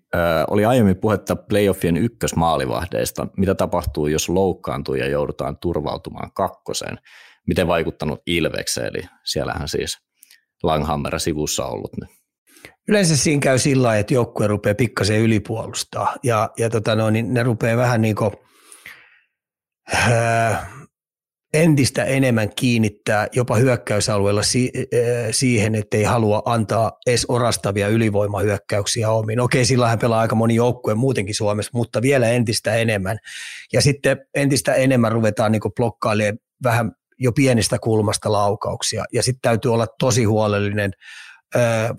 Oli 0.49 0.65
aiemmin 0.65 0.97
puhetta 0.97 1.35
playoffien 1.35 1.97
ykkösmaalivahdeista. 1.97 3.27
Mitä 3.37 3.55
tapahtuu, 3.55 4.07
jos 4.07 4.29
loukkaantuu 4.29 4.95
ja 4.95 5.07
joudutaan 5.07 5.57
turvautumaan 5.57 6.31
kakkoseen? 6.33 6.97
Miten 7.47 7.67
vaikuttanut 7.67 8.21
Ilvekseen? 8.25 8.87
Eli 8.87 9.03
siellähän 9.23 9.67
siis 9.67 9.97
Langhammer 10.63 11.19
sivussa 11.19 11.65
ollut 11.65 11.91
nyt. 12.01 12.09
Yleensä 12.87 13.17
siinä 13.17 13.39
käy 13.39 13.57
sillä 13.59 13.97
että 13.97 14.13
joukkue 14.13 14.47
rupeaa 14.47 14.75
pikkasen 14.75 15.19
ylipuolustaa 15.19 16.15
ja, 16.23 16.49
ja 16.57 16.69
tota 16.69 16.95
no, 16.95 17.09
niin 17.09 17.33
ne 17.33 17.43
rupeaa 17.43 17.77
vähän 17.77 18.01
niin 18.01 18.15
kuin, 18.15 18.31
äh, 19.93 20.76
entistä 21.57 22.03
enemmän 22.03 22.49
kiinnittää 22.55 23.27
jopa 23.31 23.55
hyökkäysalueella 23.55 24.43
si- 24.43 24.71
siihen, 25.31 25.75
että 25.75 25.97
ei 25.97 26.03
halua 26.03 26.41
antaa 26.45 26.91
edes 27.07 27.25
orastavia 27.27 27.87
ylivoimahyökkäyksiä 27.87 29.09
omiin. 29.09 29.39
Okei, 29.39 29.65
sillä 29.65 29.87
hän 29.87 29.99
pelaa 29.99 30.19
aika 30.19 30.35
moni 30.35 30.55
joukkue 30.55 30.95
muutenkin 30.95 31.35
Suomessa, 31.35 31.71
mutta 31.73 32.01
vielä 32.01 32.29
entistä 32.29 32.75
enemmän. 32.75 33.17
Ja 33.73 33.81
sitten 33.81 34.17
entistä 34.35 34.73
enemmän 34.73 35.11
ruvetaan 35.11 35.51
niin 35.51 35.61
blokkailemaan 35.75 36.37
vähän 36.63 36.91
jo 37.19 37.31
pienistä 37.31 37.79
kulmasta 37.79 38.31
laukauksia. 38.31 39.03
Ja 39.13 39.23
sitten 39.23 39.41
täytyy 39.41 39.73
olla 39.73 39.87
tosi 39.99 40.23
huolellinen 40.23 40.91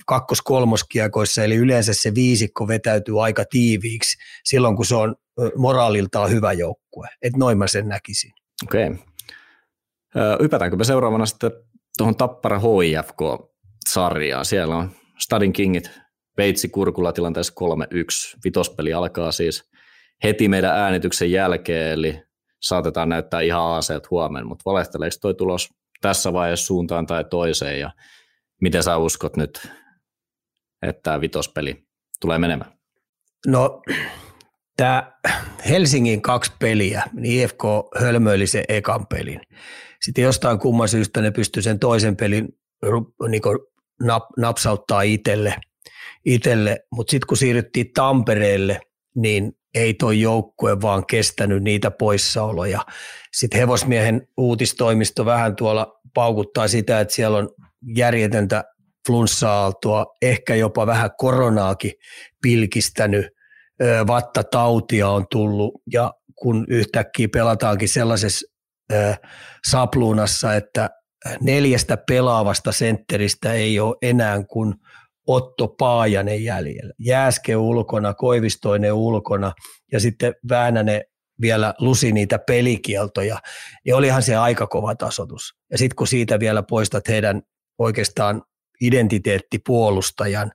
kakkos-kolmoskiekoissa, 0.06 1.44
eli 1.44 1.54
yleensä 1.54 1.94
se 1.94 2.14
viisikko 2.14 2.68
vetäytyy 2.68 3.24
aika 3.24 3.44
tiiviiksi 3.50 4.18
silloin, 4.44 4.76
kun 4.76 4.86
se 4.86 4.94
on 4.94 5.14
moraaliltaan 5.56 6.30
hyvä 6.30 6.52
joukkue. 6.52 7.08
Että 7.22 7.38
noin 7.38 7.58
mä 7.58 7.66
sen 7.66 7.88
näkisin. 7.88 8.32
Okei. 8.66 8.86
Okay. 8.86 8.98
Hypätäänkö 10.42 10.76
me 10.76 10.84
seuraavana 10.84 11.26
sitten 11.26 11.50
tuohon 11.98 12.16
Tappara 12.16 12.58
HIFK-sarjaan. 12.58 14.44
Siellä 14.44 14.76
on 14.76 14.90
Stadin 15.18 15.52
Kingit 15.52 15.90
Veitsi 16.36 16.68
Kurkula 16.68 17.12
tilanteessa 17.12 17.52
3-1. 18.34 18.38
Vitospeli 18.44 18.92
alkaa 18.92 19.32
siis 19.32 19.70
heti 20.24 20.48
meidän 20.48 20.76
äänityksen 20.76 21.30
jälkeen, 21.30 21.92
eli 21.92 22.22
saatetaan 22.60 23.08
näyttää 23.08 23.40
ihan 23.40 23.76
aseet 23.76 24.10
huomenna, 24.10 24.48
mutta 24.48 24.62
valehteleeko 24.66 25.16
toi 25.20 25.34
tulos 25.34 25.68
tässä 26.00 26.32
vaiheessa 26.32 26.66
suuntaan 26.66 27.06
tai 27.06 27.24
toiseen 27.24 27.80
ja 27.80 27.90
miten 28.60 28.82
sä 28.82 28.96
uskot 28.96 29.36
nyt, 29.36 29.68
että 30.82 31.02
tämä 31.02 31.20
vitospeli 31.20 31.84
tulee 32.20 32.38
menemään? 32.38 32.72
No 33.46 33.82
tämä 34.76 35.12
Helsingin 35.68 36.22
kaksi 36.22 36.52
peliä, 36.58 37.02
niin 37.12 37.42
IFK 37.42 37.62
hölmöili 38.00 38.46
sen 38.46 38.64
ekan 38.68 39.06
pelin. 39.06 39.40
Sitten 40.02 40.24
jostain 40.24 40.58
kumman 40.58 40.88
syystä 40.88 41.20
ne 41.20 41.30
pystyi 41.30 41.62
sen 41.62 41.78
toisen 41.78 42.16
pelin 42.16 42.48
niin 43.28 43.42
nap, 44.02 44.22
napsauttaa 44.36 45.02
itselle, 45.02 45.54
itelle. 46.24 46.80
mutta 46.92 47.10
sitten 47.10 47.26
kun 47.26 47.36
siirryttiin 47.36 47.92
Tampereelle, 47.94 48.80
niin 49.16 49.52
ei 49.74 49.94
toi 49.94 50.20
joukkue 50.20 50.80
vaan 50.80 51.06
kestänyt 51.06 51.62
niitä 51.62 51.90
poissaoloja. 51.90 52.84
Sitten 53.32 53.60
hevosmiehen 53.60 54.28
uutistoimisto 54.36 55.24
vähän 55.24 55.56
tuolla 55.56 56.00
paukuttaa 56.14 56.68
sitä, 56.68 57.00
että 57.00 57.14
siellä 57.14 57.38
on 57.38 57.48
järjetöntä 57.96 58.64
flunssa-aaltoa, 59.06 60.06
ehkä 60.22 60.54
jopa 60.54 60.86
vähän 60.86 61.10
koronaakin 61.18 61.92
pilkistänyt, 62.42 63.26
vattatautia 64.06 65.08
on 65.08 65.26
tullut 65.30 65.74
ja 65.92 66.14
kun 66.34 66.66
yhtäkkiä 66.68 67.28
pelataankin 67.32 67.88
sellaisessa 67.88 68.57
sapluunassa, 69.70 70.54
että 70.54 70.90
neljästä 71.40 71.96
pelaavasta 71.96 72.72
sentteristä 72.72 73.52
ei 73.52 73.80
ole 73.80 73.96
enää 74.02 74.42
kuin 74.44 74.74
Otto 75.26 75.68
Paajanen 75.68 76.44
jäljellä. 76.44 76.94
Jääske 76.98 77.56
ulkona, 77.56 78.14
Koivistoinen 78.14 78.92
ulkona 78.92 79.52
ja 79.92 80.00
sitten 80.00 80.34
Väänänen 80.48 81.02
vielä 81.40 81.74
lusi 81.78 82.12
niitä 82.12 82.38
pelikieltoja, 82.38 83.38
niin 83.84 83.94
olihan 83.94 84.22
se 84.22 84.36
aika 84.36 84.66
kova 84.66 84.94
tasotus. 84.94 85.54
Ja 85.70 85.78
sitten 85.78 85.96
kun 85.96 86.06
siitä 86.06 86.40
vielä 86.40 86.62
poistat 86.62 87.08
heidän 87.08 87.42
oikeastaan 87.78 88.42
identiteettipuolustajan 88.80 90.52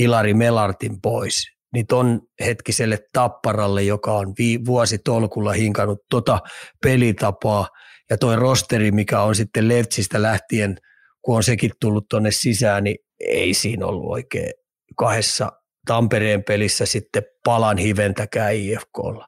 Ilari 0.00 0.34
Melartin 0.34 1.00
pois, 1.00 1.52
niin 1.72 1.86
ton 1.86 2.20
hetkiselle 2.44 2.98
tapparalle, 3.12 3.82
joka 3.82 4.12
on 4.12 4.32
vii, 4.38 4.58
vuositolkulla 4.66 5.52
hinkannut 5.52 5.98
tota 6.10 6.38
pelitapaa, 6.82 7.68
ja 8.10 8.18
toi 8.18 8.36
rosteri, 8.36 8.92
mikä 8.92 9.22
on 9.22 9.34
sitten 9.34 9.68
Leftsistä 9.68 10.22
lähtien, 10.22 10.76
kun 11.22 11.36
on 11.36 11.42
sekin 11.42 11.70
tullut 11.80 12.04
tuonne 12.08 12.30
sisään, 12.30 12.84
niin 12.84 12.96
ei 13.20 13.54
siinä 13.54 13.86
ollut 13.86 14.10
oikein 14.10 14.52
kahdessa 14.96 15.52
Tampereen 15.86 16.44
pelissä 16.44 16.86
sitten 16.86 17.22
palan 17.44 17.78
hiventäkään 17.78 18.54
IFKlla. 18.54 19.26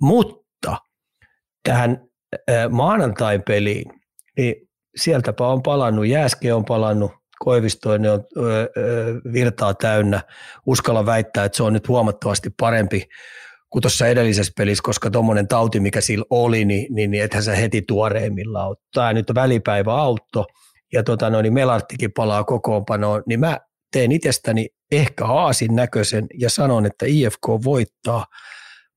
Mutta 0.00 0.76
tähän 1.68 2.06
maanantain 2.70 3.42
peliin, 3.42 3.92
niin 4.36 4.54
sieltäpä 4.96 5.46
on 5.46 5.62
palannut, 5.62 6.06
Jääske 6.06 6.52
on 6.52 6.64
palannut, 6.64 7.12
Koivistoinen 7.38 8.12
on 8.12 8.24
virtaa 9.32 9.74
täynnä. 9.74 10.20
Uskalla 10.66 11.06
väittää, 11.06 11.44
että 11.44 11.56
se 11.56 11.62
on 11.62 11.72
nyt 11.72 11.88
huomattavasti 11.88 12.50
parempi 12.60 13.08
kuin 13.70 13.82
tuossa 13.82 14.06
edellisessä 14.06 14.52
pelissä, 14.56 14.82
koska 14.82 15.10
tuommoinen 15.10 15.48
tauti, 15.48 15.80
mikä 15.80 16.00
sillä 16.00 16.24
oli, 16.30 16.64
niin, 16.64 16.94
niin, 16.94 17.10
niin 17.10 17.24
ethän 17.24 17.42
sä 17.42 17.54
heti 17.54 17.82
tuoreimmilla 17.82 18.66
ole. 18.66 18.76
Tämä 18.94 19.12
nyt 19.12 19.30
on 19.30 19.34
välipäivä 19.34 19.94
autto 19.94 20.46
ja 20.92 21.02
tota, 21.02 21.30
no, 21.30 21.42
niin 21.42 21.54
Melarttikin 21.54 22.12
palaa 22.12 22.44
kokoonpanoon, 22.44 23.22
niin 23.26 23.40
mä 23.40 23.58
teen 23.92 24.12
itsestäni 24.12 24.68
ehkä 24.92 25.24
aasin 25.24 25.74
näköisen 25.74 26.26
ja 26.38 26.50
sanon, 26.50 26.86
että 26.86 27.06
IFK 27.08 27.48
voittaa 27.64 28.26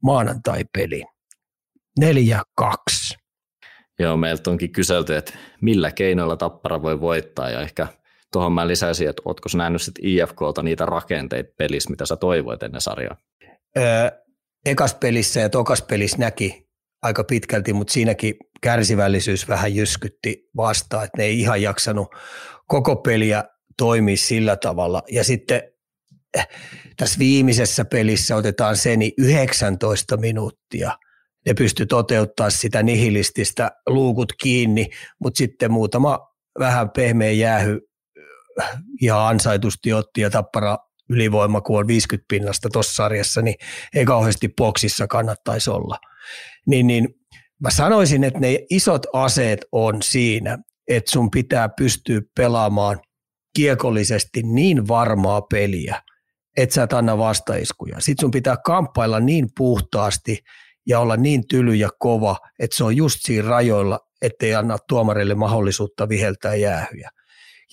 maanantai-pelin. 0.04 1.06
4-2. 2.02 2.04
Joo, 4.00 4.18
meiltä 4.18 4.50
onkin 4.50 4.72
kyselty, 4.72 5.16
että 5.16 5.34
millä 5.62 5.92
keinoilla 5.92 6.38
Tappara 6.38 6.82
voi 6.82 7.02
voittaa 7.02 7.50
ja 7.50 7.62
ehkä 7.62 7.88
tuohon 8.34 8.54
mä 8.54 8.68
lisäisin, 8.68 9.10
että 9.10 9.22
ootko 9.26 9.50
sä 9.50 9.58
nähnyt 9.58 9.82
sitten 9.82 10.06
IFKlta 10.06 10.64
niitä 10.64 10.86
rakenteita 10.86 11.54
pelissä, 11.58 11.90
mitä 11.90 12.06
sä 12.06 12.16
toivoit 12.16 12.64
ennen 12.64 12.82
sarjaa? 12.82 13.18
Öö, 13.78 14.12
ekas 14.66 14.94
pelissä 14.94 15.40
ja 15.40 15.50
tokas 15.50 15.82
pelissä 15.82 16.18
näki 16.18 16.68
aika 17.02 17.24
pitkälti, 17.24 17.74
mutta 17.74 17.94
siinäkin 17.94 18.36
kärsivällisyys 18.62 19.48
vähän 19.48 19.76
jyskytti 19.76 20.50
vastaan, 20.56 21.06
että 21.06 21.18
ne 21.18 21.24
ei 21.24 21.40
ihan 21.40 21.62
jaksanut 21.62 22.08
koko 22.68 22.96
peliä 22.96 23.44
toimia 23.78 24.18
sillä 24.18 24.56
tavalla. 24.56 25.04
Ja 25.12 25.24
sitten 25.24 25.62
äh, 26.38 26.48
tässä 26.98 27.20
viimeisessä 27.20 27.86
pelissä 27.86 28.36
otetaan 28.36 28.78
seni 28.78 29.14
19 29.18 30.18
minuuttia. 30.18 30.92
Ne 31.46 31.54
pysty 31.54 31.86
toteuttaa 31.86 32.50
sitä 32.50 32.84
nihilististä 32.84 33.72
luukut 33.90 34.34
kiinni, 34.42 34.90
mutta 35.20 35.38
sitten 35.38 35.72
muutama 35.72 36.20
vähän 36.60 36.90
pehmeä 36.90 37.32
jäähy 37.32 37.87
ihan 39.02 39.28
ansaitusti 39.28 39.94
otti 39.94 40.22
ja 40.22 40.30
tappara 40.30 40.78
ylivoima, 41.10 41.62
kun 41.62 41.80
on 41.80 41.88
50 41.88 42.26
pinnasta 42.30 42.70
tuossa 42.74 42.94
sarjassa, 42.94 43.42
niin 43.42 43.56
ei 43.96 44.06
kauheasti 44.06 44.50
boksissa 44.58 45.08
kannattaisi 45.08 45.70
olla. 45.70 45.98
Niin, 46.68 46.88
niin 46.88 47.10
mä 47.60 47.72
sanoisin, 47.72 48.24
että 48.24 48.40
ne 48.40 48.60
isot 48.70 49.06
aseet 49.14 49.66
on 49.72 50.02
siinä, 50.04 50.58
että 50.88 51.12
sun 51.12 51.32
pitää 51.32 51.70
pystyä 51.70 52.22
pelaamaan 52.38 53.00
kiekollisesti 53.56 54.44
niin 54.44 54.88
varmaa 54.88 55.42
peliä, 55.42 56.02
että 56.58 56.76
sä 56.76 56.84
et 56.84 56.94
anna 56.94 57.18
vastaiskuja. 57.18 57.96
Sitten 58.00 58.24
sun 58.24 58.32
pitää 58.32 58.58
kamppailla 58.66 59.20
niin 59.20 59.48
puhtaasti 59.58 60.40
ja 60.88 61.00
olla 61.00 61.18
niin 61.18 61.48
tyly 61.48 61.76
ja 61.76 61.90
kova, 62.00 62.38
että 62.60 62.78
se 62.78 62.84
on 62.84 62.98
just 62.98 63.18
siinä 63.22 63.50
rajoilla, 63.50 64.00
ettei 64.22 64.56
anna 64.56 64.78
tuomarille 64.90 65.36
mahdollisuutta 65.36 66.10
viheltää 66.10 66.56
jäähyjä. 66.56 67.10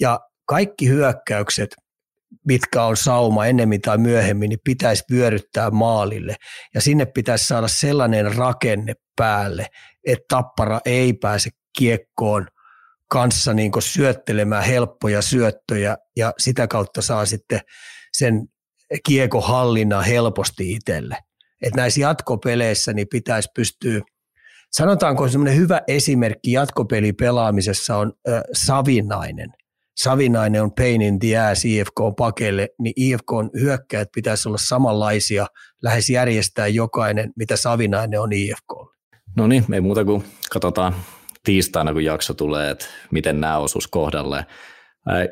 Ja 0.00 0.20
kaikki 0.46 0.88
hyökkäykset, 0.88 1.76
mitkä 2.46 2.84
on 2.84 2.96
sauma 2.96 3.46
ennemmin 3.46 3.80
tai 3.80 3.98
myöhemmin, 3.98 4.48
niin 4.48 4.60
pitäisi 4.64 5.04
vyöryttää 5.10 5.70
maalille. 5.70 6.36
Ja 6.74 6.80
sinne 6.80 7.06
pitäisi 7.06 7.46
saada 7.46 7.68
sellainen 7.68 8.34
rakenne 8.34 8.94
päälle, 9.16 9.66
että 10.06 10.24
tappara 10.28 10.80
ei 10.84 11.12
pääse 11.12 11.50
kiekkoon 11.78 12.46
kanssa 13.10 13.54
niin 13.54 13.72
syöttelemään 13.78 14.64
helppoja 14.64 15.22
syöttöjä 15.22 15.96
ja 16.16 16.32
sitä 16.38 16.66
kautta 16.66 17.02
saa 17.02 17.26
sitten 17.26 17.60
sen 18.12 18.46
kiekohallinnan 19.06 20.04
helposti 20.04 20.72
itselle. 20.72 21.18
Että 21.62 21.80
näissä 21.80 22.00
jatkopeleissä 22.00 22.92
niin 22.92 23.06
pitäisi 23.10 23.48
pystyä, 23.54 24.00
sanotaanko 24.72 25.28
semmoinen 25.28 25.56
hyvä 25.56 25.80
esimerkki 25.88 26.52
jatkopelipelaamisessa 26.52 27.96
on 27.96 28.12
äh, 28.28 28.42
Savinainen– 28.52 29.50
Savinainen 29.96 30.62
on 30.62 30.72
pain 30.72 31.02
in 31.02 31.18
the 31.18 31.38
ass 31.38 31.64
IFK 31.64 32.00
pakelle, 32.16 32.68
niin 32.78 32.94
IFK 32.96 33.32
on 33.32 33.50
hyökkäät 33.60 34.08
pitäisi 34.14 34.48
olla 34.48 34.58
samanlaisia, 34.58 35.46
lähes 35.82 36.10
järjestää 36.10 36.66
jokainen, 36.66 37.32
mitä 37.36 37.56
Savinainen 37.56 38.20
on 38.20 38.32
IFK. 38.32 38.94
No 39.36 39.46
niin, 39.46 39.74
ei 39.74 39.80
muuta 39.80 40.04
kuin 40.04 40.24
katsotaan 40.50 40.94
tiistaina, 41.44 41.92
kun 41.92 42.04
jakso 42.04 42.34
tulee, 42.34 42.70
että 42.70 42.86
miten 43.10 43.40
nämä 43.40 43.58
osuus 43.58 43.86
kohdalle. 43.86 44.46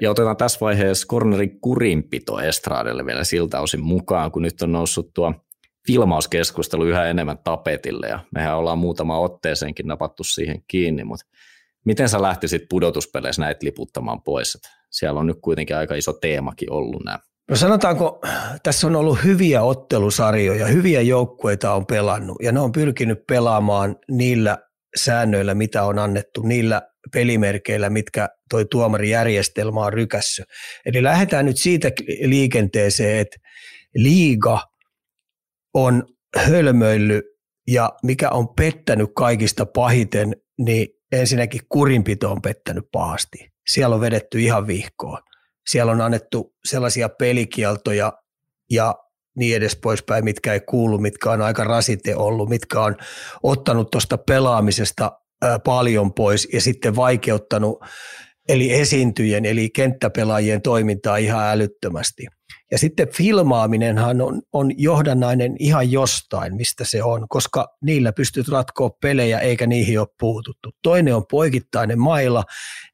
Ja 0.01 0.11
otetaan 0.11 0.37
tässä 0.37 0.61
vaiheessa 0.61 1.07
cornerin 1.07 1.61
kurinpito 1.61 2.41
Estradelle 2.41 3.07
vielä 3.07 3.25
siltä 3.25 3.61
osin 3.61 3.81
mukaan, 3.81 4.33
kun 4.33 4.43
nyt 4.43 4.63
on 4.63 4.73
noussut 4.73 5.15
tuo 5.15 5.35
filmauskeskustelu 5.87 6.85
yhä 6.85 7.05
enemmän 7.05 7.39
tapetille 7.45 8.07
ja 8.07 8.19
mehän 8.35 8.57
ollaan 8.57 8.79
muutama 8.79 9.19
otteeseenkin 9.19 9.87
napattu 9.87 10.25
siihen 10.25 10.63
kiinni, 10.69 11.05
mutta 11.05 11.27
Miten 11.85 12.09
sä 12.09 12.23
lähtisit 12.23 12.63
pudotuspeleissä 12.69 13.43
näitä 13.43 13.67
liputtamaan 13.67 14.23
pois? 14.23 14.59
Siellä 14.91 15.21
on 15.21 15.27
nyt 15.27 15.39
kuitenkin 15.43 15.77
aika 15.77 15.95
iso 15.95 16.13
teemakin 16.13 16.73
ollut 16.73 17.05
nämä. 17.05 17.19
No 17.51 17.57
sanotaanko, 17.57 18.21
tässä 18.63 18.87
on 18.87 18.97
ollut 18.97 19.25
hyviä 19.25 19.63
ottelusarjoja, 19.63 20.67
hyviä 20.67 21.01
joukkueita 21.01 21.75
on 21.75 21.87
pelannut 21.87 22.37
ja 22.43 22.53
ne 22.53 22.61
on 22.61 22.73
pyrkinyt 22.73 23.27
pelaamaan 23.27 23.97
niillä 24.11 24.59
säännöillä, 24.97 25.55
mitä 25.55 25.85
on 25.85 25.99
annettu, 25.99 26.43
niillä 26.43 26.83
pelimerkeillä, 27.13 27.91
mitkä 27.91 28.29
toi 28.51 28.65
tuomarijärjestelmä 28.65 29.81
on 29.81 29.93
rykässy. 29.93 30.43
Eli 30.87 31.03
lähdetään 31.03 31.45
nyt 31.45 31.57
siitä 31.57 31.91
liikenteeseen, 32.25 33.19
että 33.19 33.37
liiga 33.95 34.61
on 35.75 36.07
hölmöillyt 36.37 37.25
ja 37.69 37.93
mikä 38.03 38.31
on 38.31 38.49
pettänyt 38.49 39.11
kaikista 39.17 39.67
pahiten, 39.67 40.37
niin 40.59 40.89
ensinnäkin 41.13 41.61
kurinpito 41.69 42.33
on 42.33 42.43
pettänyt 42.43 42.85
pahasti. 42.93 43.53
Siellä 43.69 43.95
on 43.95 44.01
vedetty 44.01 44.41
ihan 44.41 44.67
vihkoon. 44.67 45.19
Siellä 45.67 45.93
on 45.93 46.01
annettu 46.01 46.55
sellaisia 46.65 47.09
pelikieltoja 47.09 48.13
ja 48.71 48.95
niin 49.37 49.57
edes 49.57 49.77
poispäin, 49.77 50.25
mitkä 50.25 50.53
ei 50.53 50.61
kuulu, 50.61 50.99
mitkä 50.99 51.31
on 51.31 51.43
aika 51.43 51.65
rasite 51.65 52.17
ollut, 52.17 52.49
mitkä 52.49 52.81
on 52.81 52.97
ottanut 53.43 53.91
tuosta 53.91 54.19
pelaamisesta 54.19 55.13
paljon 55.65 56.15
pois 56.15 56.49
ja 56.53 56.61
sitten 56.61 56.97
vaikeuttanut 56.97 57.85
eli 58.49 58.73
esiintyjen 58.73 59.45
eli 59.45 59.71
kenttäpelaajien 59.71 60.63
toimintaa 60.63 61.17
ihan 61.17 61.47
älyttömästi. 61.47 62.27
Ja 62.71 62.79
sitten 62.79 63.09
filmaaminenhan 63.09 64.21
on, 64.21 64.43
on 64.53 64.71
johdannainen 64.79 65.57
ihan 65.59 65.93
jostain, 65.93 66.57
mistä 66.57 66.85
se 66.85 67.03
on, 67.03 67.29
koska 67.29 67.67
niillä 67.83 68.13
pystyt 68.13 68.49
ratkoa 68.49 68.91
pelejä 68.91 69.39
eikä 69.39 69.67
niihin 69.67 70.01
ole 70.01 70.09
puututtu. 70.21 70.71
Toinen 70.83 71.17
on 71.17 71.27
poikittainen 71.31 71.99
mailla, 71.99 72.45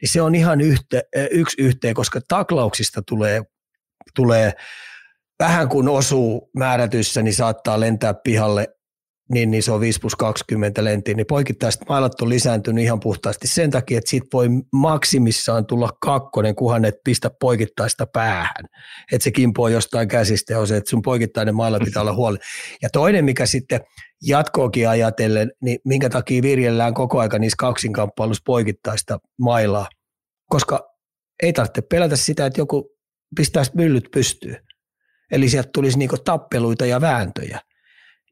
niin 0.03 0.13
se 0.13 0.23
on 0.23 0.35
ihan 0.35 0.61
yhtä, 0.61 1.03
yksi 1.31 1.63
yhteen, 1.63 1.95
koska 1.95 2.21
taklauksista 2.29 3.03
tulee, 3.03 3.43
tulee 4.15 4.53
vähän 5.39 5.69
kun 5.69 5.89
osuu 5.89 6.51
määrätyssä, 6.57 7.23
niin 7.23 7.35
saattaa 7.35 7.81
lentää 7.81 8.15
pihalle 8.15 8.78
niin, 9.33 9.51
niin 9.51 9.63
se 9.63 9.73
on 9.73 9.81
5 9.81 10.01
plus 10.01 10.17
20 10.17 10.85
lenttiä, 10.85 11.15
niin 11.15 11.27
poikittaiset 11.27 11.83
mailat 11.89 12.23
on 12.23 12.29
lisääntynyt 12.29 12.85
ihan 12.85 13.01
puhtaasti 13.01 13.47
sen 13.47 13.71
takia, 13.71 13.99
että 13.99 14.11
siitä 14.11 14.27
voi 14.33 14.49
maksimissaan 14.73 15.67
tulla 15.67 15.91
kakkonen, 16.01 16.55
kunhan 16.55 16.85
et 16.85 16.95
pistä 17.05 17.31
poikittaista 17.41 18.07
päähän. 18.13 18.65
Että 19.13 19.25
se 19.25 19.31
kimpoo 19.31 19.69
jostain 19.69 20.09
käsistä 20.09 20.53
ja 20.53 20.59
on 20.59 20.67
se, 20.67 20.77
että 20.77 20.91
sun 20.91 21.03
poikittainen 21.03 21.55
mailla 21.55 21.79
pitää 21.85 22.03
olla 22.03 22.15
huoli. 22.15 22.39
Ja 22.83 22.89
toinen, 22.93 23.25
mikä 23.25 23.47
sitten 23.47 23.81
jatkoakin 24.23 24.89
ajatellen, 24.89 25.53
niin 25.63 25.79
minkä 25.85 26.09
takia 26.09 26.43
virjellään 26.43 26.95
koko 26.95 27.21
aika 27.21 27.39
niissä 27.39 27.57
kaksinkamppailussa 27.59 28.43
poikittaista 28.47 29.19
mailaa, 29.39 29.89
koska 30.49 30.89
ei 31.43 31.53
tarvitse 31.53 31.83
pelätä 31.83 32.17
sitä, 32.17 32.47
että 32.47 32.61
joku 32.61 32.91
pistäisi 33.37 33.71
myllyt 33.75 34.05
pystyyn. 34.13 34.57
Eli 35.33 35.49
sieltä 35.49 35.71
tulisi 35.75 35.99
niinku 35.99 36.17
tappeluita 36.19 36.87
ja 36.87 37.01
vääntöjä 37.01 37.61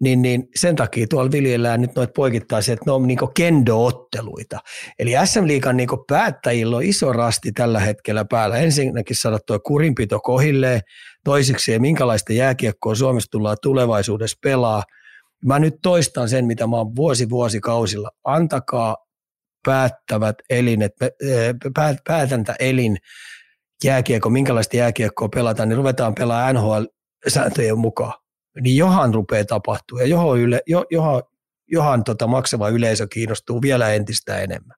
niin, 0.01 0.23
niin 0.23 0.49
sen 0.57 0.77
takia 0.77 1.07
tuolla 1.11 1.31
viljellään 1.31 1.81
nyt 1.81 1.95
noita 1.97 2.13
poikittaisia, 2.17 2.73
että 2.73 2.85
ne 2.87 2.93
on 2.93 3.07
niin 3.07 3.19
kendo-otteluita. 3.35 4.59
Eli 4.99 5.13
SM 5.25 5.47
Liikan 5.47 5.77
niin 5.77 5.89
päättäjillä 6.09 6.77
on 6.77 6.83
iso 6.83 7.13
rasti 7.13 7.53
tällä 7.53 7.81
hetkellä 7.81 8.25
päällä. 8.25 8.57
Ensinnäkin 8.57 9.17
saada 9.17 9.39
tuo 9.47 9.61
kurinpito 9.61 10.21
kohilleen, 10.21 10.81
toiseksi 11.25 11.73
ja 11.73 11.81
minkälaista 11.81 12.33
jääkiekkoa 12.33 12.95
Suomessa 12.95 13.31
tullaan 13.31 13.57
tulevaisuudessa 13.63 14.39
pelaa. 14.43 14.83
Mä 15.45 15.59
nyt 15.59 15.75
toistan 15.83 16.29
sen, 16.29 16.47
mitä 16.47 16.67
mä 16.67 16.77
oon 16.77 16.97
vuosi 16.97 17.31
vuosikausilla. 17.31 18.11
Antakaa 18.25 18.97
päättävät 19.67 20.37
elinet, 20.51 20.93
päät, 21.75 21.97
päätäntä 22.07 22.55
elin 22.59 22.97
jääkiekko, 23.85 24.31
minkälaista 24.31 24.77
jääkiekkoa 24.77 25.29
pelataan, 25.29 25.69
niin 25.69 25.77
ruvetaan 25.77 26.15
pelaamaan 26.15 26.55
NHL-sääntöjen 26.55 27.79
mukaan 27.79 28.26
niin 28.61 28.77
johan 28.77 29.15
rupeaa 29.15 29.45
tapahtua 29.45 30.01
ja 30.01 30.07
johon, 30.07 30.39
yle, 30.39 30.61
jo, 30.67 30.85
johan, 30.91 31.23
johan 31.67 32.05
tota 32.05 32.27
maksava 32.27 32.69
yleisö 32.69 33.07
kiinnostuu 33.07 33.63
vielä 33.63 33.93
entistä 33.93 34.39
enemmän. 34.39 34.77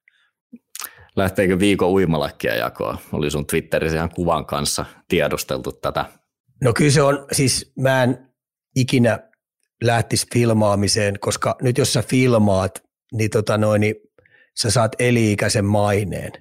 Lähteekö 1.17 1.59
viikon 1.59 1.89
uimalakkia 1.89 2.55
jakoa? 2.55 2.99
Oli 3.13 3.31
sun 3.31 3.47
Twitterissä 3.47 3.97
ihan 3.97 4.11
kuvan 4.11 4.47
kanssa 4.47 4.85
tiedusteltu 5.09 5.73
tätä. 5.73 6.05
No 6.65 6.73
kyllä 6.73 6.91
se 6.91 7.03
on, 7.03 7.27
siis 7.33 7.73
mä 7.79 8.03
en 8.03 8.29
ikinä 8.77 9.19
lähtisi 9.83 10.27
filmaamiseen, 10.35 11.15
koska 11.21 11.57
nyt 11.63 11.79
jos 11.79 11.93
sä 11.93 12.03
filmaat, 12.03 12.83
niin, 13.13 13.31
tota 13.31 13.59
noin, 13.59 13.81
niin 13.81 13.95
sä 14.61 14.71
saat 14.71 14.93
eli-ikäisen 14.99 15.65
maineen. 15.65 16.33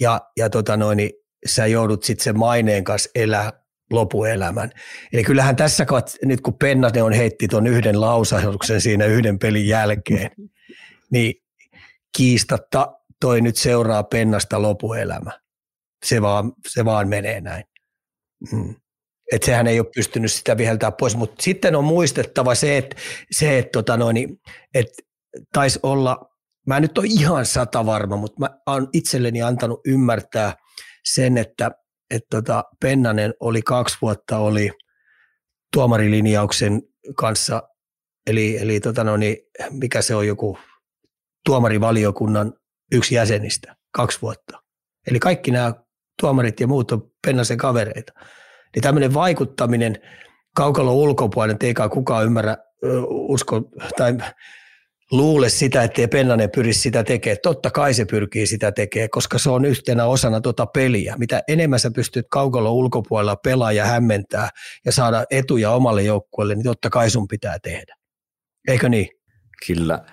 Ja, 0.00 0.20
ja 0.36 0.50
tota 0.50 0.76
noin, 0.76 0.96
niin 0.96 1.10
sä 1.46 1.66
joudut 1.66 2.02
sitten 2.02 2.24
sen 2.24 2.38
maineen 2.38 2.84
kanssa 2.84 3.10
elää 3.14 3.52
lopuelämän. 3.90 4.70
Eli 5.12 5.24
kyllähän 5.24 5.56
tässä, 5.56 5.86
nyt 6.24 6.40
kun 6.40 6.58
Pennanen 6.58 7.04
on 7.04 7.12
heitti 7.12 7.48
tuon 7.48 7.66
yhden 7.66 8.00
lausahduksen 8.00 8.80
siinä 8.80 9.04
yhden 9.04 9.38
pelin 9.38 9.68
jälkeen, 9.68 10.30
niin 11.12 11.34
kiistatta 12.16 12.92
toi 13.20 13.40
nyt 13.40 13.56
seuraa 13.56 14.02
Pennasta 14.02 14.62
lopuelämä. 14.62 15.30
Se 16.06 16.22
vaan, 16.22 16.52
se 16.68 16.84
vaan 16.84 17.08
menee 17.08 17.40
näin. 17.40 17.64
Mm. 18.52 18.74
Et 19.32 19.42
sehän 19.42 19.66
ei 19.66 19.80
ole 19.80 19.88
pystynyt 19.94 20.32
sitä 20.32 20.56
viheltää 20.56 20.92
pois, 20.92 21.16
mutta 21.16 21.42
sitten 21.42 21.76
on 21.76 21.84
muistettava 21.84 22.54
se, 22.54 22.78
että, 22.78 22.96
se, 23.30 23.58
että 23.58 23.70
tota 23.72 23.96
noin, 23.96 24.40
et 24.74 24.86
taisi 25.52 25.78
olla, 25.82 26.30
mä 26.66 26.76
en 26.76 26.82
nyt 26.82 26.98
ole 26.98 27.06
ihan 27.10 27.46
sata 27.46 27.86
varma, 27.86 28.16
mutta 28.16 28.40
mä 28.40 28.48
oon 28.66 28.88
itselleni 28.92 29.42
antanut 29.42 29.80
ymmärtää 29.86 30.54
sen, 31.04 31.38
että 31.38 31.70
että 32.10 32.26
tota, 32.30 32.64
Pennanen 32.80 33.34
oli 33.40 33.62
kaksi 33.62 33.98
vuotta 34.02 34.38
oli 34.38 34.70
tuomarilinjauksen 35.72 36.82
kanssa, 37.16 37.62
eli, 38.26 38.58
eli 38.58 38.80
tota 38.80 39.04
no, 39.04 39.16
niin, 39.16 39.36
mikä 39.70 40.02
se 40.02 40.14
on 40.14 40.26
joku 40.26 40.58
tuomarivaliokunnan 41.44 42.52
yksi 42.92 43.14
jäsenistä, 43.14 43.76
kaksi 43.90 44.22
vuotta. 44.22 44.62
Eli 45.06 45.18
kaikki 45.18 45.50
nämä 45.50 45.74
tuomarit 46.20 46.60
ja 46.60 46.66
muut 46.66 46.92
on 46.92 47.10
Pennasen 47.26 47.58
kavereita. 47.58 48.12
Niin 48.74 48.82
tämmöinen 48.82 49.14
vaikuttaminen 49.14 49.98
kaukalo 50.56 50.94
ulkopuolelle, 50.94 51.56
eikä 51.62 51.88
kukaan 51.88 52.24
ymmärrä, 52.24 52.56
usko 53.08 53.60
tai 53.96 54.14
luule 55.12 55.48
sitä, 55.48 55.82
ettei 55.82 56.08
Pennanen 56.08 56.50
pyri 56.50 56.72
sitä 56.72 57.04
tekemään. 57.04 57.38
Totta 57.42 57.70
kai 57.70 57.94
se 57.94 58.04
pyrkii 58.04 58.46
sitä 58.46 58.72
tekemään, 58.72 59.10
koska 59.10 59.38
se 59.38 59.50
on 59.50 59.64
yhtenä 59.64 60.04
osana 60.04 60.40
tuota 60.40 60.66
peliä. 60.66 61.14
Mitä 61.18 61.42
enemmän 61.48 61.80
sä 61.80 61.90
pystyt 61.90 62.26
kaukalla 62.30 62.70
ulkopuolella 62.70 63.36
pelaa 63.36 63.72
ja 63.72 63.86
hämmentää 63.86 64.50
ja 64.84 64.92
saada 64.92 65.24
etuja 65.30 65.70
omalle 65.70 66.02
joukkueelle, 66.02 66.54
niin 66.54 66.64
totta 66.64 66.90
kai 66.90 67.10
sun 67.10 67.28
pitää 67.28 67.58
tehdä. 67.58 67.94
Eikö 68.68 68.88
niin? 68.88 69.08
Kyllä. 69.66 70.04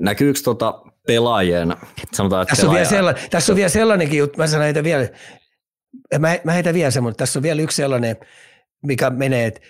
Näkyykö 0.00 0.40
tuota 0.44 0.82
pelaajien, 1.06 1.74
sanotaan, 2.12 2.42
että 2.42 2.50
tässä, 2.50 2.62
pelaaja... 2.62 2.70
on 2.70 2.74
vielä 2.74 2.88
sellainen, 2.88 3.30
tässä 3.30 3.52
on 3.52 3.56
vielä 3.56 3.68
sellainenkin 3.68 4.18
juttu, 4.18 4.38
mä 4.38 4.46
sanon 4.46 4.64
heitä 4.64 4.84
vielä, 4.84 5.08
mä, 6.18 6.36
mä 6.44 6.52
heitän 6.52 6.74
vielä 6.74 6.90
semmoinen, 6.90 7.16
tässä 7.16 7.38
on 7.38 7.42
vielä 7.42 7.62
yksi 7.62 7.76
sellainen, 7.76 8.16
mikä 8.82 9.10
menee, 9.10 9.46
että 9.46 9.60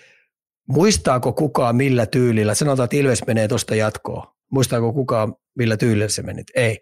muistaako 0.67 1.33
kukaan 1.33 1.75
millä 1.75 2.05
tyylillä, 2.05 2.53
sanotaan, 2.53 2.83
että 2.83 2.97
Ilves 2.97 3.27
menee 3.27 3.47
tuosta 3.47 3.75
jatkoon, 3.75 4.32
Muistaako 4.53 4.93
kukaan, 4.93 5.35
millä 5.55 5.77
tyylillä 5.77 6.07
se 6.07 6.21
meni? 6.21 6.43
Ei. 6.55 6.79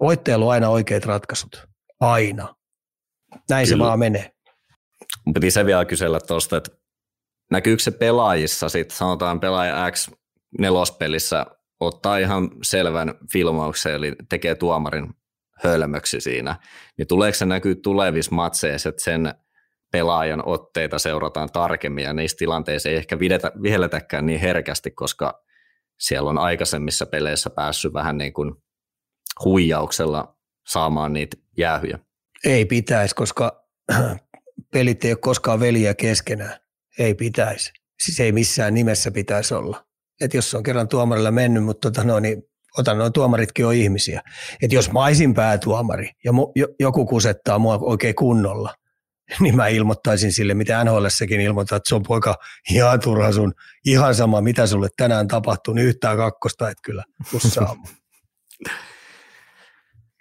Voittajalla 0.00 0.44
on 0.44 0.52
aina 0.52 0.68
oikeat 0.68 1.04
ratkaisut. 1.04 1.68
Aina. 2.00 2.54
Näin 3.50 3.66
Kyllä. 3.68 3.84
se 3.84 3.88
vaan 3.88 3.98
menee. 3.98 4.30
Piti 5.34 5.50
se 5.50 5.66
vielä 5.66 5.84
kysellä 5.84 6.20
tuosta, 6.20 6.56
että 6.56 6.70
näkyykö 7.50 7.82
se 7.82 7.90
pelaajissa 7.90 8.68
sitten, 8.68 8.96
sanotaan 8.96 9.40
pelaaja 9.40 9.90
X 9.90 10.10
nelospelissä 10.58 11.46
ottaa 11.80 12.18
ihan 12.18 12.50
selvän 12.62 13.14
filmauksen, 13.32 13.94
eli 13.94 14.12
tekee 14.28 14.54
tuomarin 14.54 15.14
hölmöksi 15.62 16.20
siinä, 16.20 16.56
niin 16.98 17.08
tuleeko 17.08 17.38
se 17.38 17.46
näkyy 17.46 17.74
tulevissa 17.74 18.34
matseissa, 18.34 18.88
että 18.88 19.04
sen 19.04 19.34
pelaajan 19.92 20.42
otteita 20.46 20.98
seurataan 20.98 21.48
tarkemmin 21.52 22.04
ja 22.04 22.12
niissä 22.12 22.36
tilanteissa 22.36 22.88
ei 22.88 22.96
ehkä 22.96 23.18
vihelletäkään 23.62 24.26
niin 24.26 24.40
herkästi, 24.40 24.90
koska 24.90 25.42
siellä 26.00 26.30
on 26.30 26.38
aikaisemmissa 26.38 27.06
peleissä 27.06 27.50
päässyt 27.50 27.92
vähän 27.92 28.18
niin 28.18 28.32
kuin 28.32 28.54
huijauksella 29.44 30.36
saamaan 30.68 31.12
niitä 31.12 31.36
jäähyjä. 31.58 31.98
Ei 32.44 32.64
pitäisi, 32.64 33.14
koska 33.14 33.64
pelit 34.72 35.04
ei 35.04 35.12
ole 35.12 35.18
koskaan 35.18 35.60
veliä 35.60 35.94
keskenään. 35.94 36.60
Ei 36.98 37.14
pitäisi. 37.14 37.72
Siis 38.04 38.20
ei 38.20 38.32
missään 38.32 38.74
nimessä 38.74 39.10
pitäisi 39.10 39.54
olla. 39.54 39.86
Et 40.20 40.34
jos 40.34 40.54
on 40.54 40.62
kerran 40.62 40.88
tuomarilla 40.88 41.30
mennyt, 41.30 41.64
mutta 41.64 41.90
tota 41.90 42.04
no, 42.04 42.20
niin 42.20 42.42
otan 42.78 42.98
noin 42.98 43.12
tuomaritkin 43.12 43.66
on 43.66 43.74
ihmisiä. 43.74 44.22
Et 44.62 44.72
jos 44.72 44.92
mä 44.92 45.04
olisin 45.04 45.34
päätuomari 45.34 46.10
ja 46.24 46.32
mu- 46.32 46.74
joku 46.80 47.06
kusettaa 47.06 47.58
mua 47.58 47.78
oikein 47.80 48.14
kunnolla, 48.14 48.74
niin 49.40 49.56
mä 49.56 49.68
ilmoittaisin 49.68 50.32
sille, 50.32 50.54
mitä 50.54 50.84
NHLssäkin 50.84 51.40
ilmoittaa, 51.40 51.76
että 51.76 51.88
se 51.88 51.94
on 51.94 52.02
poika 52.02 52.34
ihan 52.70 53.00
turha 53.00 53.32
sun, 53.32 53.52
ihan 53.86 54.14
sama 54.14 54.40
mitä 54.40 54.66
sulle 54.66 54.88
tänään 54.96 55.28
tapahtuu, 55.28 55.74
niin 55.74 55.86
yhtään 55.86 56.16
kakkosta 56.16 56.70
et 56.70 56.78
kyllä 56.82 57.04
tussaa. 57.30 57.76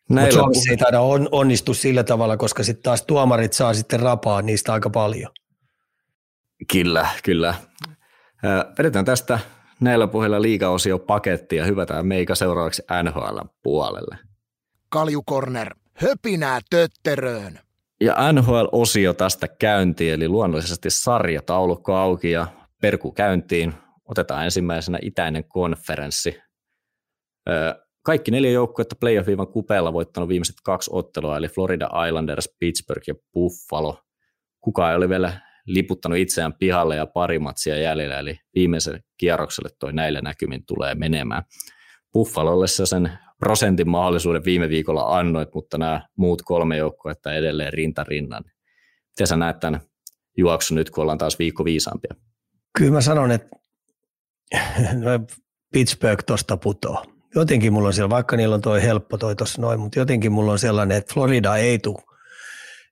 Mutta 0.09 0.31
Suomessa 0.31 0.71
ei 0.71 0.77
taida 0.77 1.01
on, 1.01 1.29
onnistu 1.31 1.73
sillä 1.73 2.03
tavalla, 2.03 2.37
koska 2.37 2.63
sitten 2.63 2.83
taas 2.83 3.03
tuomarit 3.03 3.53
saa 3.53 3.73
sitten 3.73 3.99
rapaa 3.99 4.41
niistä 4.41 4.73
aika 4.73 4.89
paljon. 4.89 5.31
Kyllä, 6.71 7.09
kyllä. 7.23 7.53
Vedetään 8.77 9.05
tästä 9.05 9.39
näillä 9.79 10.07
puheilla 10.07 10.41
liigaosio 10.41 10.99
paketti 10.99 11.55
ja 11.55 11.65
hyvätään 11.65 12.07
meikä 12.07 12.35
seuraavaksi 12.35 12.83
NHL 13.03 13.39
puolelle. 13.63 14.17
Kaljukorner, 14.89 15.75
höpinää 15.93 16.59
tötteröön. 16.69 17.59
Ja 18.01 18.33
NHL-osio 18.33 19.13
tästä 19.13 19.47
käyntiin, 19.47 20.13
eli 20.13 20.27
luonnollisesti 20.27 20.89
sarjataulukko 20.89 21.95
auki 21.95 22.31
ja 22.31 22.47
perku 22.81 23.11
käyntiin. 23.11 23.73
Otetaan 24.05 24.45
ensimmäisenä 24.45 24.99
itäinen 25.01 25.43
konferenssi. 25.43 26.41
Kaikki 28.03 28.31
neljä 28.31 28.51
joukkuetta 28.51 28.95
playoff-viivan 28.99 29.47
kupeella 29.47 29.93
voittanut 29.93 30.29
viimeiset 30.29 30.55
kaksi 30.63 30.89
ottelua, 30.93 31.37
eli 31.37 31.47
Florida 31.47 31.89
Islanders, 32.07 32.55
Pittsburgh 32.59 33.07
ja 33.07 33.15
Buffalo. 33.33 33.99
Kuka 34.61 34.89
ei 34.89 34.95
ole 34.95 35.09
vielä 35.09 35.39
liputtanut 35.65 36.17
itseään 36.17 36.53
pihalle 36.53 36.95
ja 36.95 37.05
pari 37.05 37.39
matsia 37.39 37.77
jäljellä, 37.77 38.19
eli 38.19 38.39
viimeiselle 38.55 38.99
kierrokselle 39.17 39.69
toi 39.79 39.93
näillä 39.93 40.21
näkymin 40.21 40.65
tulee 40.65 40.95
menemään. 40.95 41.43
Buffalolle 42.13 42.67
se 42.67 42.85
sen 42.85 43.11
prosentin 43.39 43.89
mahdollisuuden 43.89 44.45
viime 44.45 44.69
viikolla 44.69 45.17
annoit, 45.17 45.49
mutta 45.53 45.77
nämä 45.77 46.01
muut 46.17 46.41
kolme 46.41 46.77
joukkuetta 46.77 47.33
edelleen 47.33 47.73
rinta 47.73 48.03
rinnan. 48.03 48.43
Miten 49.09 49.27
sä 49.27 49.35
näet 49.35 49.59
tämän 49.59 49.81
juoksun 50.37 50.75
nyt, 50.75 50.89
kun 50.89 51.01
ollaan 51.01 51.17
taas 51.17 51.39
viikko 51.39 51.65
viisaampia? 51.65 52.15
Kyllä 52.77 52.91
mä 52.91 53.01
sanon, 53.01 53.31
että 53.31 53.49
Pittsburgh 55.73 56.23
tuosta 56.25 56.57
putoo. 56.57 57.05
Jotenkin 57.35 57.73
mulla 57.73 57.87
on 57.87 57.93
siellä, 57.93 58.09
vaikka 58.09 58.37
niillä 58.37 58.55
on 58.55 58.61
toi 58.61 58.81
helppo 58.81 59.17
toi 59.17 59.35
tuossa 59.35 59.61
noin, 59.61 59.79
mutta 59.79 59.99
jotenkin 59.99 60.31
mulla 60.31 60.51
on 60.51 60.59
sellainen, 60.59 60.97
että 60.97 61.13
Florida 61.13 61.55
ei 61.55 61.79
tule 61.79 62.09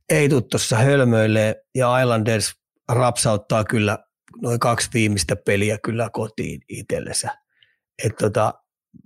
ei 0.10 0.30
tuu 0.30 0.42
tuossa 0.42 0.78
hölmöille 0.78 1.56
ja 1.76 2.00
Islanders 2.00 2.54
rapsauttaa 2.90 3.64
kyllä 3.64 4.00
noin 4.42 4.60
kaksi 4.60 4.90
viimeistä 4.94 5.36
peliä 5.36 5.78
kyllä 5.84 6.10
kotiin 6.14 6.62
itsellensä. 6.70 7.38
Et 8.06 8.16
tota, 8.16 8.54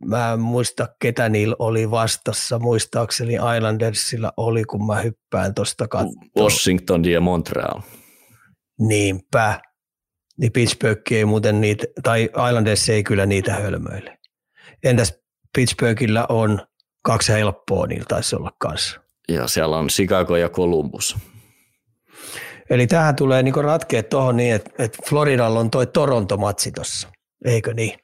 mä 0.05 0.33
en 0.33 0.39
muista, 0.39 0.87
ketä 1.01 1.29
niillä 1.29 1.55
oli 1.59 1.91
vastassa. 1.91 2.59
Muistaakseni 2.59 3.33
Islandersilla 3.57 4.33
oli, 4.37 4.63
kun 4.63 4.87
mä 4.87 5.01
hyppään 5.01 5.53
tuosta 5.53 5.87
katsomaan. 5.87 6.29
Washington 6.37 7.05
ja 7.05 7.21
Montreal. 7.21 7.81
Niinpä. 8.79 9.59
Niin 10.37 10.51
Pittsburgh 10.51 11.13
ei 11.13 11.25
muuten 11.25 11.61
niitä, 11.61 11.87
tai 12.03 12.29
Islanders 12.47 12.89
ei 12.89 13.03
kyllä 13.03 13.25
niitä 13.25 13.53
hölmöille. 13.53 14.17
Entäs 14.83 15.13
Pittsburghillä 15.55 16.25
on 16.29 16.61
kaksi 17.03 17.31
helppoa, 17.31 17.87
niillä 17.87 18.05
taisi 18.07 18.35
olla 18.35 18.51
kanssa. 18.59 19.01
Ja 19.29 19.47
siellä 19.47 19.77
on 19.77 19.87
Chicago 19.87 20.35
ja 20.37 20.49
Columbus. 20.49 21.17
Eli 22.69 22.87
tähän 22.87 23.15
tulee 23.15 23.43
niinku 23.43 23.61
ratkeet 23.61 24.09
tuohon 24.09 24.37
niin, 24.37 24.55
että, 24.55 24.71
että 24.79 24.97
Floridalla 25.09 25.59
on 25.59 25.71
toi 25.71 25.87
Toronto-matsi 25.87 26.71
tuossa, 26.71 27.07
eikö 27.45 27.73
niin? 27.73 27.99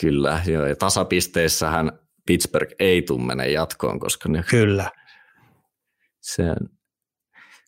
Kyllä, 0.00 0.42
joo, 0.46 0.66
ja 0.66 0.76
tasapisteissähän 0.76 1.92
Pittsburgh 2.26 2.74
ei 2.78 3.02
tule 3.02 3.22
mene 3.22 3.48
jatkoon, 3.48 4.00
koska 4.00 4.28
ne, 4.28 4.44
Kyllä. 4.50 4.90
Se, 6.20 6.42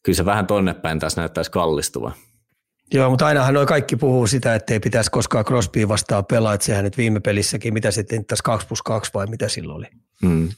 kyllä 0.02 0.16
se 0.16 0.24
vähän 0.24 0.46
tonne 0.46 0.74
päin 0.74 0.98
tässä 0.98 1.20
näyttäisi 1.20 1.50
kallistuva. 1.50 2.12
Joo, 2.92 3.10
mutta 3.10 3.26
ainahan 3.26 3.54
noi 3.54 3.66
kaikki 3.66 3.96
puhuu 3.96 4.26
sitä, 4.26 4.54
että 4.54 4.72
ei 4.72 4.80
pitäisi 4.80 5.10
koskaan 5.10 5.44
Crosby 5.44 5.88
vastaan 5.88 6.26
pelaa, 6.26 6.54
että 6.54 6.66
sehän 6.66 6.84
nyt 6.84 6.96
viime 6.98 7.20
pelissäkin, 7.20 7.74
mitä 7.74 7.90
sitten 7.90 8.26
tässä 8.26 8.42
2 8.42 8.66
plus 8.66 8.82
2 8.82 9.10
vai 9.14 9.26
mitä 9.26 9.48
silloin 9.48 9.76
oli. 9.76 9.86
Mm. 10.22 10.48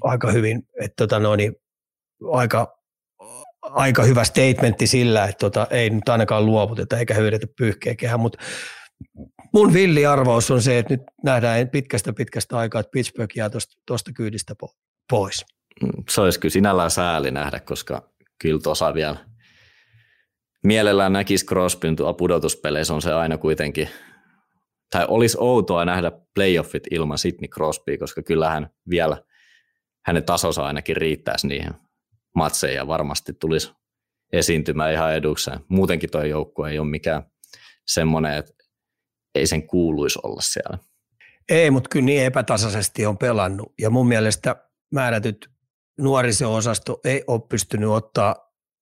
Aika 0.00 0.32
hyvin, 0.32 0.62
että 0.82 0.94
tota 0.96 1.18
no, 1.18 1.36
niin, 1.36 1.56
aika, 2.32 2.78
aika 3.62 4.02
hyvä 4.02 4.24
statementti 4.24 4.86
sillä, 4.86 5.24
että 5.24 5.38
tota, 5.38 5.66
ei 5.70 5.90
nyt 5.90 6.08
ainakaan 6.08 6.46
luovuteta 6.46 6.98
eikä 6.98 7.14
höydetä 7.14 7.46
pyyhkeäkään, 7.58 8.20
mutta 8.20 8.38
mun 9.52 9.72
villiarvaus 9.72 10.50
on 10.50 10.62
se, 10.62 10.78
että 10.78 10.94
nyt 10.94 11.02
nähdään 11.24 11.68
pitkästä 11.68 12.12
pitkästä 12.12 12.58
aikaa, 12.58 12.80
että 12.80 12.90
Pittsburgh 12.90 13.36
jää 13.36 13.50
tuosta 13.86 14.12
kyydistä 14.12 14.54
pois. 15.10 15.46
Mm, 15.82 16.04
se 16.10 16.20
olisi 16.20 16.40
kyllä 16.40 16.52
sinällään 16.52 16.90
sääli 16.90 17.30
nähdä, 17.30 17.60
koska 17.60 18.10
kyllä 18.38 18.60
tuossa 18.62 18.94
vielä 18.94 19.16
mielellään 20.64 21.12
näkisi 21.12 21.46
Crosbyn 21.46 21.96
pudotuspeleissä 22.18 22.94
on 22.94 23.02
se 23.02 23.12
aina 23.12 23.38
kuitenkin, 23.38 23.88
tai 24.90 25.06
olisi 25.08 25.36
outoa 25.40 25.84
nähdä 25.84 26.12
playoffit 26.34 26.82
ilman 26.90 27.18
Sidney 27.18 27.48
Crosby, 27.48 27.98
koska 27.98 28.22
kyllähän 28.22 28.70
vielä 28.90 29.22
hänen 30.06 30.24
tasonsa 30.24 30.66
ainakin 30.66 30.96
riittäisi 30.96 31.46
niihin 31.46 31.72
matseihin 32.34 32.76
ja 32.76 32.86
varmasti 32.86 33.32
tulisi 33.32 33.72
esiintymään 34.32 34.92
ihan 34.92 35.14
edukseen. 35.14 35.60
Muutenkin 35.68 36.10
tuo 36.10 36.22
joukkue 36.22 36.70
ei 36.70 36.78
ole 36.78 36.88
mikään 36.88 37.22
semmoinen, 37.86 38.34
että 38.34 38.52
ei 39.38 39.46
sen 39.46 39.66
kuuluisi 39.66 40.18
olla 40.22 40.40
siellä. 40.40 40.78
Ei, 41.48 41.70
mutta 41.70 41.88
kyllä 41.88 42.04
niin 42.04 42.24
epätasaisesti 42.24 43.06
on 43.06 43.18
pelannut. 43.18 43.72
Ja 43.80 43.90
mun 43.90 44.08
mielestä 44.08 44.56
määrätyt 44.94 45.50
nuoriso-osasto 46.00 47.00
ei 47.04 47.24
ole 47.26 47.40
pystynyt 47.48 47.88
ottaa 47.88 48.36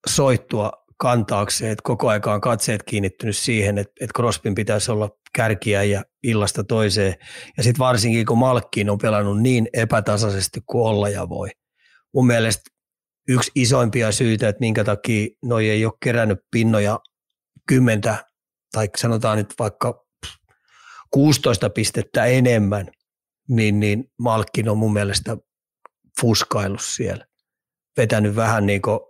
soittua 0.08 0.72
kantaakseen, 0.96 1.72
että 1.72 1.82
koko 1.82 2.08
aika 2.08 2.34
on 2.34 2.40
katseet 2.40 2.82
kiinnittynyt 2.82 3.36
siihen, 3.36 3.78
että, 3.78 3.92
että 4.00 4.12
Crospin 4.16 4.54
pitäisi 4.54 4.92
olla 4.92 5.10
kärkiä 5.34 5.82
ja 5.82 6.04
illasta 6.22 6.64
toiseen. 6.64 7.14
Ja 7.56 7.62
sitten 7.62 7.78
varsinkin, 7.78 8.26
kun 8.26 8.38
Malkkiin 8.38 8.90
on 8.90 8.98
pelannut 8.98 9.42
niin 9.42 9.68
epätasaisesti 9.72 10.60
kuin 10.66 10.84
olla 10.84 11.08
ja 11.08 11.28
voi. 11.28 11.48
Mun 12.14 12.26
mielestä 12.26 12.70
yksi 13.28 13.50
isoimpia 13.54 14.12
syitä, 14.12 14.48
että 14.48 14.60
minkä 14.60 14.84
takia 14.84 15.28
noi 15.44 15.70
ei 15.70 15.84
ole 15.84 15.92
kerännyt 16.02 16.38
pinnoja 16.50 17.00
kymmentä 17.68 18.24
tai 18.72 18.88
sanotaan 18.96 19.38
nyt 19.38 19.54
vaikka 19.58 20.05
16 21.10 21.70
pistettä 21.70 22.24
enemmän, 22.24 22.86
niin, 23.48 23.80
niin 23.80 24.04
Malkkin 24.18 24.68
on 24.68 24.78
mun 24.78 24.92
mielestä 24.92 25.36
fuskaillut 26.20 26.82
siellä. 26.82 27.26
Vetänyt 27.96 28.36
vähän 28.36 28.66
niin 28.66 28.82
kuin 28.82 29.00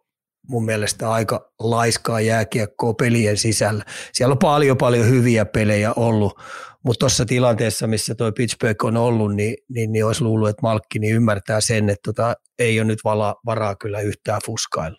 mun 0.49 0.65
mielestä 0.65 1.11
aika 1.11 1.53
laiskaa 1.59 2.21
jääkiekkoa 2.21 2.95
pelien 2.95 3.37
sisällä. 3.37 3.85
Siellä 4.13 4.33
on 4.33 4.39
paljon 4.39 4.79
paljon 4.79 5.09
hyviä 5.09 5.45
pelejä 5.45 5.93
ollut, 5.97 6.39
mutta 6.85 6.99
tuossa 6.99 7.27
tilanteessa, 7.27 7.87
missä 7.87 8.15
tuo 8.15 8.33
Pittsburgh 8.33 8.85
on 8.85 8.97
ollut, 8.97 9.35
niin, 9.35 9.57
niin, 9.69 9.93
niin 9.93 10.07
olisi 10.07 10.25
luullut, 10.25 10.49
että 10.49 10.63
Malkki 10.63 10.99
niin 10.99 11.15
ymmärtää 11.15 11.61
sen, 11.61 11.91
että 11.91 12.13
tota, 12.13 12.35
ei 12.59 12.81
ole 12.81 12.87
nyt 12.87 12.99
vala, 13.05 13.35
varaa 13.47 13.77
kyllä 13.77 14.01
yhtään 14.01 14.41
fuskailla. 14.47 14.99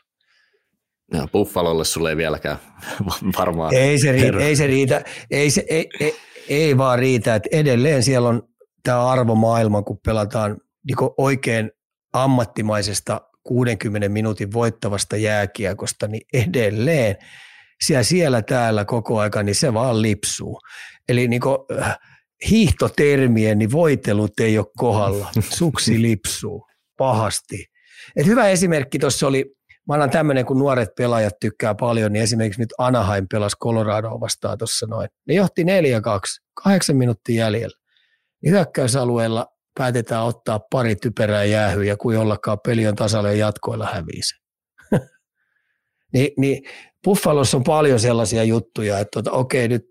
Ja 1.13 1.27
Buffalolle 1.31 1.85
sulle 1.85 2.09
ei 2.09 2.17
vieläkään 2.17 2.57
varmaan. 3.39 3.73
Ei 3.73 3.99
se 3.99 4.11
riitä, 4.11 4.37
ei 4.37 4.55
se 4.55 4.67
riitä, 4.67 5.03
ei, 5.31 5.51
se, 5.51 5.65
ei, 5.69 5.89
ei, 5.99 6.15
ei 6.49 6.77
vaan 6.77 6.99
riitä, 6.99 7.35
että 7.35 7.49
edelleen 7.51 8.03
siellä 8.03 8.29
on 8.29 8.43
tämä 8.83 9.07
arvomaailma, 9.07 9.81
kun 9.81 9.99
pelataan 10.05 10.57
niin 10.87 11.11
oikein 11.17 11.71
ammattimaisesta 12.13 13.21
60 13.43 14.09
minuutin 14.09 14.53
voittavasta 14.53 15.17
jääkiekosta, 15.17 16.07
niin 16.07 16.21
edelleen 16.33 17.15
siellä, 17.83 18.03
siellä 18.03 18.41
täällä 18.41 18.85
koko 18.85 19.19
aika, 19.19 19.43
niin 19.43 19.55
se 19.55 19.73
vaan 19.73 20.01
lipsuu. 20.01 20.61
Eli 21.09 21.27
niin 21.27 21.41
kuin, 21.41 21.57
äh, 21.81 21.97
hiihtotermien, 22.49 23.57
niin 23.57 23.71
voitelut 23.71 24.39
ei 24.39 24.57
ole 24.57 24.67
kohdalla. 24.77 25.31
Suksi 25.49 26.01
lipsuu 26.01 26.67
pahasti. 26.97 27.65
Et 28.15 28.25
hyvä 28.25 28.47
esimerkki 28.49 28.99
tuossa 28.99 29.27
oli, 29.27 29.56
mä 29.87 29.93
annan 29.93 30.09
tämmöinen, 30.09 30.45
kun 30.45 30.59
nuoret 30.59 30.89
pelaajat 30.97 31.39
tykkää 31.39 31.75
paljon, 31.75 32.13
niin 32.13 32.23
esimerkiksi 32.23 32.61
nyt 32.61 32.73
Anaheim 32.77 33.27
pelasi 33.31 33.57
Coloradoa 33.57 34.19
vastaan 34.19 34.57
tuossa 34.57 34.87
noin. 34.87 35.09
Ne 35.27 35.33
johti 35.33 35.63
4-2, 35.63 35.65
kahdeksan 36.63 36.95
minuuttia 36.95 37.45
jäljellä. 37.45 37.77
Hyökkäysalueella 38.45 39.47
päätetään 39.77 40.23
ottaa 40.23 40.59
pari 40.71 40.95
typerää 40.95 41.43
jäähyä 41.43 41.83
ja 41.83 41.97
kuin 41.97 42.15
jollakaan 42.15 42.57
peli 42.65 42.87
on 42.87 42.95
tasalle 42.95 43.35
jatkoilla 43.35 43.89
hävii 43.93 44.21
se. 44.23 44.35
niin, 46.13 46.31
niin 46.37 46.63
Buffalossa 47.03 47.57
on 47.57 47.63
paljon 47.63 47.99
sellaisia 47.99 48.43
juttuja, 48.43 48.99
että 48.99 49.11
tota, 49.11 49.31
okei 49.31 49.67
nyt 49.67 49.85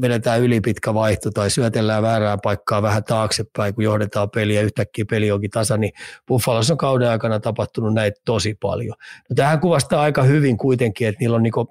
vedetään 0.00 0.40
ylipitkä 0.40 0.94
vaihto 0.94 1.30
tai 1.30 1.50
syötellään 1.50 2.02
väärään 2.02 2.38
paikkaa 2.42 2.82
vähän 2.82 3.04
taaksepäin, 3.04 3.74
kun 3.74 3.84
johdetaan 3.84 4.30
peliä, 4.30 4.62
yhtäkkiä 4.62 5.04
peli 5.10 5.30
onkin 5.30 5.50
tasa, 5.50 5.76
niin 5.76 5.92
Buffalossa 6.28 6.74
on 6.74 6.78
kauden 6.78 7.08
aikana 7.08 7.40
tapahtunut 7.40 7.94
näitä 7.94 8.20
tosi 8.24 8.54
paljon. 8.54 8.94
No, 9.30 9.34
tähän 9.36 9.60
kuvastaa 9.60 10.02
aika 10.02 10.22
hyvin 10.22 10.56
kuitenkin, 10.56 11.08
että 11.08 11.18
niillä 11.20 11.36
on 11.36 11.42
niinku, 11.42 11.68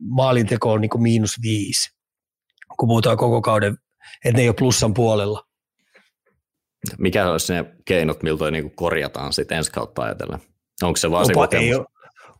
maalinteko 0.00 0.72
on 0.72 0.80
niinku 0.80 0.98
miinus 0.98 1.36
viisi, 1.42 1.90
kun 2.78 2.88
puhutaan 2.88 3.16
koko 3.16 3.42
kauden, 3.42 3.76
että 4.24 4.36
ne 4.36 4.42
ei 4.42 4.48
ole 4.48 4.56
plussan 4.58 4.94
puolella. 4.94 5.42
Mikä 6.98 7.30
olisi 7.30 7.52
ne 7.52 7.64
keinot, 7.84 8.22
miltä 8.22 8.50
niin 8.50 8.76
korjataan 8.76 9.32
sitten 9.32 9.58
ensi 9.58 9.72
kautta 9.72 10.02
ajatellen? 10.02 10.40
Onko 10.82 10.96
se 10.96 11.10
vaan 11.10 11.26
Opa, 11.36 11.48
se 11.50 11.84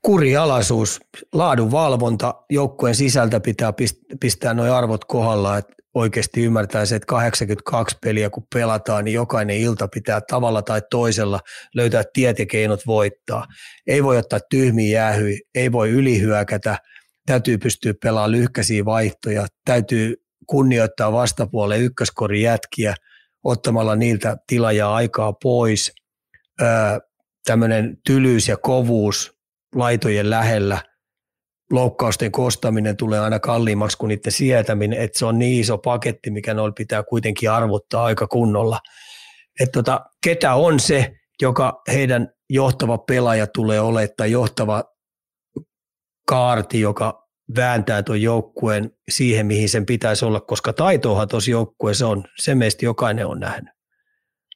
kurialaisuus, 0.03 1.01
laadunvalvonta, 1.33 2.35
joukkueen 2.51 2.95
sisältä 2.95 3.41
pitää 3.41 3.73
pistää 4.21 4.55
nuo 4.55 4.75
arvot 4.75 5.05
kohdalla, 5.05 5.59
että 5.59 5.75
oikeasti 5.95 6.43
ymmärtää 6.45 6.87
se, 6.87 6.97
että 6.97 7.07
82 7.07 7.97
peliä 8.03 8.31
kun 8.31 8.47
pelataan, 8.55 9.05
niin 9.05 9.15
jokainen 9.15 9.57
ilta 9.57 9.89
pitää 9.89 10.21
tavalla 10.21 10.63
tai 10.63 10.83
toisella 10.91 11.41
löytää 11.75 12.03
tiet 12.13 12.39
ja 12.39 12.47
keinot 12.47 12.87
voittaa. 12.87 13.47
Ei 13.87 14.05
voi 14.05 14.19
ottaa 14.19 14.41
tyhmiä 14.51 14.93
jäähyä, 14.99 15.37
ei 15.55 15.73
voi 15.73 15.91
ylihyökätä, 15.91 16.79
täytyy 17.27 17.59
pystyä 17.59 17.95
pelaamaan 18.03 18.33
lyhkäisiä 18.33 18.85
vaihtoja, 18.85 19.47
täytyy 19.65 20.17
kunnioittaa 20.47 21.13
vastapuolen 21.13 21.81
ykköskorin 21.81 22.43
jätkiä 22.43 22.95
ottamalla 23.45 23.97
niiltä 23.97 24.37
tila 24.47 24.73
ja 24.73 24.95
aikaa 24.95 25.33
pois. 25.33 25.93
Tämmöinen 27.47 27.99
tylyys 28.07 28.49
ja 28.49 28.57
kovuus 28.57 29.42
laitojen 29.75 30.31
lähellä, 30.31 30.79
loukkausten 31.71 32.33
kostaminen 32.33 32.97
tulee 32.97 33.21
aina 33.21 33.41
kalliimmaksi 33.41 33.99
kuin 33.99 34.09
niiden 34.09 34.33
sietäminen, 34.33 34.99
että 35.01 35.19
se 35.19 35.27
on 35.27 35.39
niin 35.39 35.61
iso 35.61 35.79
paketti, 35.79 36.31
mikä 36.31 36.55
noilla 36.55 36.73
pitää 36.73 37.03
kuitenkin 37.03 37.51
arvottaa 37.51 38.05
aika 38.05 38.27
kunnolla. 38.27 38.81
Että 39.61 39.73
tota, 39.73 40.01
ketä 40.25 40.55
on 40.55 40.81
se, 40.81 41.13
joka 41.43 41.83
heidän 41.93 42.29
johtava 42.51 42.99
pelaaja 42.99 43.47
tulee 43.47 43.81
olemaan 43.81 44.09
tai 44.17 44.31
johtava 44.31 44.85
kaarti, 46.29 46.81
joka 46.81 47.29
vääntää 47.57 48.03
tuon 48.03 48.23
joukkueen 48.23 48.91
siihen, 49.11 49.47
mihin 49.47 49.69
sen 49.69 49.87
pitäisi 49.87 50.25
olla, 50.25 50.41
koska 50.41 50.73
taitoahan 50.73 51.29
tuossa 51.29 51.51
joukkueessa 51.51 52.09
on. 52.09 52.25
Se 52.39 52.55
meistä 52.55 52.85
jokainen 52.85 53.27
on 53.27 53.41
nähnyt. 53.41 53.72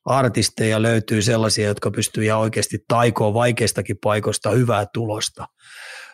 Artisteja 0.06 0.82
löytyy 0.82 1.22
sellaisia, 1.22 1.66
jotka 1.68 1.90
pystyy 1.90 2.24
ihan 2.24 2.40
oikeasti 2.40 2.78
taikoon 2.88 3.34
vaikeistakin 3.34 3.96
paikoista 4.02 4.50
hyvää 4.50 4.86
tulosta. 4.92 5.46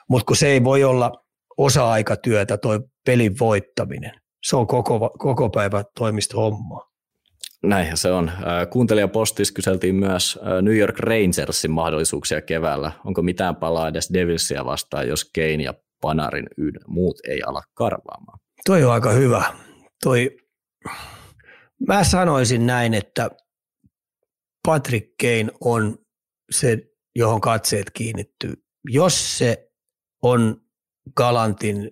Mutta 0.09 0.25
kun 0.27 0.37
se 0.37 0.47
ei 0.47 0.65
voi 0.65 0.85
olla 0.85 1.13
osa-aikatyötä, 1.59 2.59
toi 2.59 2.81
pelin 3.07 3.39
voittaminen. 3.41 4.13
Se 4.45 4.57
on 4.57 4.67
koko, 4.67 5.11
koko 5.19 5.51
päivä 5.51 5.85
toimista 5.99 6.37
hommaa. 6.37 6.93
Näinhän 7.63 7.97
se 7.97 8.13
on. 8.13 8.33
Kuuntelijapostis 8.71 9.53
kyseltiin 9.53 9.95
myös 9.95 10.39
New 10.63 10.77
York 10.77 10.99
Rangersin 10.99 11.71
mahdollisuuksia 11.71 12.43
keväällä. 12.43 12.93
Onko 13.05 13.23
mitään 13.23 13.57
palaa 13.57 13.89
edes 13.89 14.11
Devilsia 14.13 14.65
vastaan, 14.65 15.09
jos 15.09 15.31
Kane 15.35 15.63
ja 15.63 15.75
Panarin 16.01 16.47
yhden 16.59 16.83
muut 16.87 17.17
ei 17.29 17.43
ala 17.47 17.63
karvaamaan? 17.75 18.39
Toi 18.67 18.85
on 18.85 18.93
aika 18.93 19.13
hyvä. 19.13 19.45
Toi, 20.03 20.37
mä 21.89 22.05
sanoisin 22.05 22.67
näin, 22.67 22.95
että 22.95 23.31
Patrick 24.67 25.07
Kane 25.21 25.49
on 25.61 25.99
se, 26.51 26.79
johon 27.17 27.41
katseet 27.41 27.91
kiinnittyy. 27.91 28.55
Jos 28.89 29.39
se 29.39 29.71
on 30.23 30.61
Galantin 31.17 31.91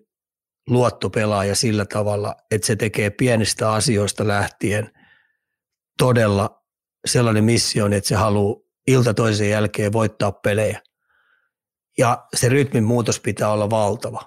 luottopelaaja 0.68 1.54
sillä 1.54 1.85
tavalla, 1.85 2.37
että 2.50 2.66
se 2.66 2.76
tekee 2.76 3.11
pienistä 3.11 3.72
asioista 3.72 4.28
lähtien 4.28 4.90
todella 5.98 6.64
sellainen 7.06 7.44
missio, 7.44 7.87
että 7.87 8.09
se 8.09 8.14
haluaa 8.14 8.61
ilta 8.87 9.14
toisen 9.14 9.50
jälkeen 9.50 9.92
voittaa 9.92 10.33
pelejä. 10.33 10.83
Ja 11.98 12.26
se 12.37 12.48
rytmin 12.48 12.85
muutos 12.85 13.20
pitää 13.20 13.52
olla 13.52 13.70
valtava. 13.70 14.26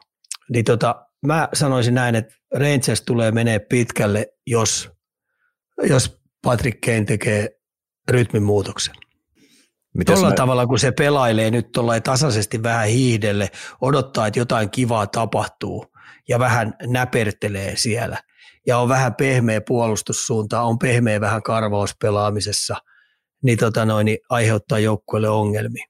Niin 0.49 0.65
tota, 0.65 1.05
mä 1.25 1.49
sanoisin 1.53 1.93
näin, 1.93 2.15
että 2.15 2.35
Rangers 2.53 3.01
tulee 3.01 3.31
menee 3.31 3.59
pitkälle, 3.59 4.27
jos, 4.47 4.89
jos 5.83 6.21
Patrick 6.41 6.81
Kane 6.81 7.03
tekee 7.03 7.62
rytmin 8.09 8.43
muutoksen. 8.43 8.95
Tuolla 10.05 10.29
me... 10.29 10.35
tavalla, 10.35 10.67
kun 10.67 10.79
se 10.79 10.91
pelailee 10.91 11.51
nyt 11.51 11.71
tuolla 11.71 11.99
tasaisesti 11.99 12.63
vähän 12.63 12.87
hiihdelle, 12.87 13.51
odottaa, 13.81 14.27
että 14.27 14.39
jotain 14.39 14.69
kivaa 14.69 15.07
tapahtuu 15.07 15.85
ja 16.29 16.39
vähän 16.39 16.73
näpertelee 16.87 17.75
siellä 17.75 18.17
ja 18.67 18.77
on 18.77 18.89
vähän 18.89 19.15
pehmeä 19.15 19.61
puolustussuunta, 19.61 20.61
on 20.61 20.79
pehmeä 20.79 21.21
vähän 21.21 21.43
karvauspelaamisessa, 21.43 22.75
niin, 23.43 23.57
tota 23.57 23.85
noin, 23.85 24.05
niin 24.05 24.17
aiheuttaa 24.29 24.79
joukkueelle 24.79 25.29
ongelmia. 25.29 25.85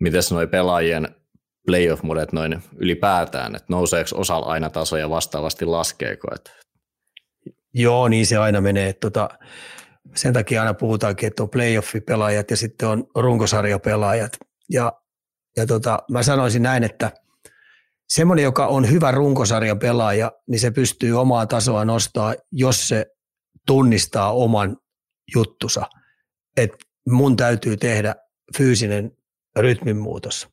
Mites 0.00 0.32
noi 0.32 0.46
pelaajien 0.46 1.08
playoff-modet 1.66 2.32
noin 2.32 2.62
ylipäätään, 2.76 3.56
että 3.56 3.66
nouseeko 3.68 4.10
osalla 4.14 4.46
aina 4.46 4.70
taso 4.70 4.96
ja 4.96 5.10
vastaavasti 5.10 5.64
laskeeko? 5.64 6.28
Että... 6.34 6.50
Joo, 7.74 8.08
niin 8.08 8.26
se 8.26 8.36
aina 8.36 8.60
menee. 8.60 8.92
Tota, 8.92 9.28
sen 10.16 10.32
takia 10.32 10.60
aina 10.60 10.74
puhutaankin, 10.74 11.26
että 11.26 11.42
on 11.42 11.50
playoff-pelaajat 11.50 12.50
ja 12.50 12.56
sitten 12.56 12.88
on 12.88 13.04
runkosarjapelaajat. 13.14 14.32
Ja, 14.70 14.92
ja 15.56 15.66
tota, 15.66 15.98
mä 16.10 16.22
sanoisin 16.22 16.62
näin, 16.62 16.84
että 16.84 17.12
semmoinen, 18.08 18.42
joka 18.42 18.66
on 18.66 18.90
hyvä 18.90 19.10
runkosarjan 19.10 19.78
pelaaja, 19.78 20.32
niin 20.48 20.60
se 20.60 20.70
pystyy 20.70 21.20
omaa 21.20 21.46
tasoa 21.46 21.84
nostaa, 21.84 22.34
jos 22.52 22.88
se 22.88 23.06
tunnistaa 23.66 24.32
oman 24.32 24.76
juttusa. 25.34 25.86
Että 26.56 26.76
mun 27.08 27.36
täytyy 27.36 27.76
tehdä 27.76 28.14
fyysinen 28.56 29.10
rytminmuutos. 29.56 30.48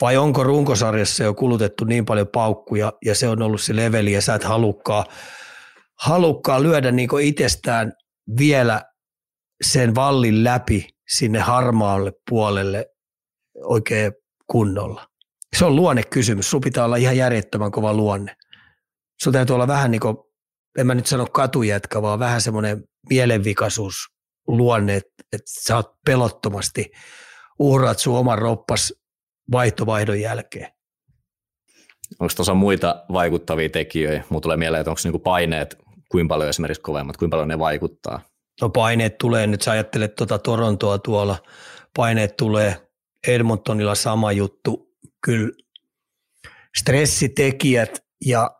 Vai 0.00 0.16
onko 0.16 0.44
runkosarjassa 0.44 1.24
jo 1.24 1.34
kulutettu 1.34 1.84
niin 1.84 2.04
paljon 2.04 2.28
paukkuja 2.28 2.92
ja 3.04 3.14
se 3.14 3.28
on 3.28 3.42
ollut 3.42 3.60
se 3.60 3.76
leveli 3.76 4.12
ja 4.12 4.22
sä 4.22 4.34
et 4.34 4.44
halukkaa, 4.44 5.04
halukkaa 5.94 6.62
lyödä 6.62 6.92
niin 6.92 7.08
itsestään 7.22 7.92
vielä 8.38 8.84
sen 9.62 9.94
vallin 9.94 10.44
läpi 10.44 10.88
sinne 11.08 11.38
harmaalle 11.38 12.12
puolelle 12.30 12.86
oikein 13.64 14.12
kunnolla. 14.46 15.08
Se 15.56 15.64
on 15.64 15.76
luonnekysymys. 15.76 16.50
Sun 16.50 16.60
pitää 16.60 16.84
olla 16.84 16.96
ihan 16.96 17.16
järjettömän 17.16 17.70
kova 17.70 17.94
luonne. 17.94 18.36
Sun 19.22 19.32
täytyy 19.32 19.54
olla 19.54 19.68
vähän 19.68 19.90
niin 19.90 20.00
kuin, 20.00 20.16
en 20.78 20.86
mä 20.86 20.94
nyt 20.94 21.06
sano 21.06 21.26
katujätkä, 21.26 22.02
vaan 22.02 22.18
vähän 22.18 22.40
semmoinen 22.40 22.84
mielenvikaisuus 23.08 23.94
luonne, 24.46 24.96
että, 24.96 25.24
että 25.32 25.50
sä 25.62 25.76
oot 25.76 25.94
pelottomasti 26.06 26.90
uhraat 27.58 27.98
sun 27.98 28.18
oman 28.18 28.38
roppas 28.38 28.94
vaihtovaihdon 29.52 30.20
jälkeen. 30.20 30.72
Onko 32.20 32.34
tuossa 32.36 32.54
muita 32.54 33.04
vaikuttavia 33.12 33.68
tekijöitä? 33.68 34.24
Mulla 34.28 34.40
tulee 34.40 34.56
mieleen, 34.56 34.80
että 34.80 34.90
onko 34.90 35.00
niinku 35.04 35.18
paineet 35.18 35.78
kuinka 36.08 36.34
paljon 36.34 36.48
esimerkiksi 36.48 36.82
kovemmat, 36.82 37.16
kuinka 37.16 37.34
paljon 37.34 37.48
ne 37.48 37.58
vaikuttaa? 37.58 38.20
No 38.60 38.68
paineet 38.68 39.18
tulee, 39.18 39.46
nyt 39.46 39.62
sä 39.62 39.70
ajattelet 39.70 40.14
tuota 40.14 40.38
Torontoa 40.38 40.98
tuolla, 40.98 41.38
paineet 41.96 42.36
tulee 42.36 42.88
Edmontonilla 43.26 43.94
sama 43.94 44.32
juttu, 44.32 44.96
kyllä 45.24 45.50
stressitekijät 46.78 48.04
ja, 48.24 48.50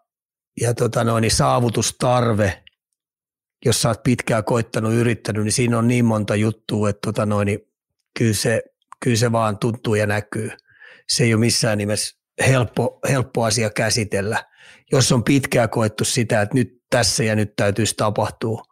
ja 0.60 0.74
tota 0.74 1.04
noin, 1.04 1.22
niin 1.22 1.30
saavutustarve, 1.30 2.62
jos 3.64 3.82
sä 3.82 3.88
oot 3.88 4.02
pitkään 4.02 4.44
koittanut, 4.44 4.92
yrittänyt, 4.92 5.44
niin 5.44 5.52
siinä 5.52 5.78
on 5.78 5.88
niin 5.88 6.04
monta 6.04 6.34
juttua, 6.36 6.90
että 6.90 7.00
tota 7.04 7.26
noin, 7.26 7.46
niin 7.46 7.60
kyllä, 8.18 8.34
se, 8.34 8.62
kyllä 9.00 9.16
se 9.16 9.32
vaan 9.32 9.58
tuntuu 9.58 9.94
ja 9.94 10.06
näkyy. 10.06 10.50
Se 11.08 11.24
ei 11.24 11.34
ole 11.34 11.40
missään 11.40 11.78
nimessä 11.78 12.18
helppo, 12.46 12.98
helppo 13.08 13.44
asia 13.44 13.70
käsitellä. 13.70 14.44
Jos 14.92 15.12
on 15.12 15.24
pitkään 15.24 15.70
koettu 15.70 16.04
sitä, 16.04 16.42
että 16.42 16.54
nyt 16.54 16.77
tässä 16.90 17.24
ja 17.24 17.36
nyt 17.36 17.56
täytyisi 17.56 17.94
tapahtua, 17.96 18.62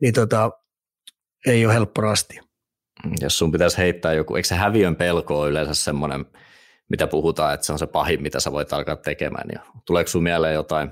niin 0.00 0.14
tota, 0.14 0.50
ei 1.46 1.66
ole 1.66 1.74
helppo 1.74 2.00
rasti. 2.00 2.40
Jos 3.20 3.38
sun 3.38 3.52
pitäisi 3.52 3.78
heittää 3.78 4.12
joku, 4.12 4.36
eikö 4.36 4.48
se 4.48 4.54
häviön 4.54 4.96
pelko 4.96 5.40
ole 5.40 5.48
yleensä 5.48 5.74
semmoinen, 5.74 6.26
mitä 6.88 7.06
puhutaan, 7.06 7.54
että 7.54 7.66
se 7.66 7.72
on 7.72 7.78
se 7.78 7.86
pahin, 7.86 8.22
mitä 8.22 8.40
sä 8.40 8.52
voit 8.52 8.72
alkaa 8.72 8.96
tekemään. 8.96 9.48
Ja 9.52 9.60
tuleeko 9.86 10.08
sun 10.10 10.22
mieleen 10.22 10.54
jotain, 10.54 10.90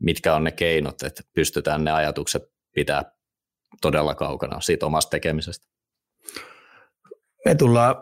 mitkä 0.00 0.34
on 0.34 0.44
ne 0.44 0.50
keinot, 0.50 1.02
että 1.02 1.22
pystytään 1.34 1.84
ne 1.84 1.90
ajatukset 1.90 2.42
pitää 2.74 3.12
todella 3.80 4.14
kaukana 4.14 4.60
siitä 4.60 4.86
omasta 4.86 5.10
tekemisestä? 5.10 5.66
Me 7.44 7.54
tullaan, 7.54 7.96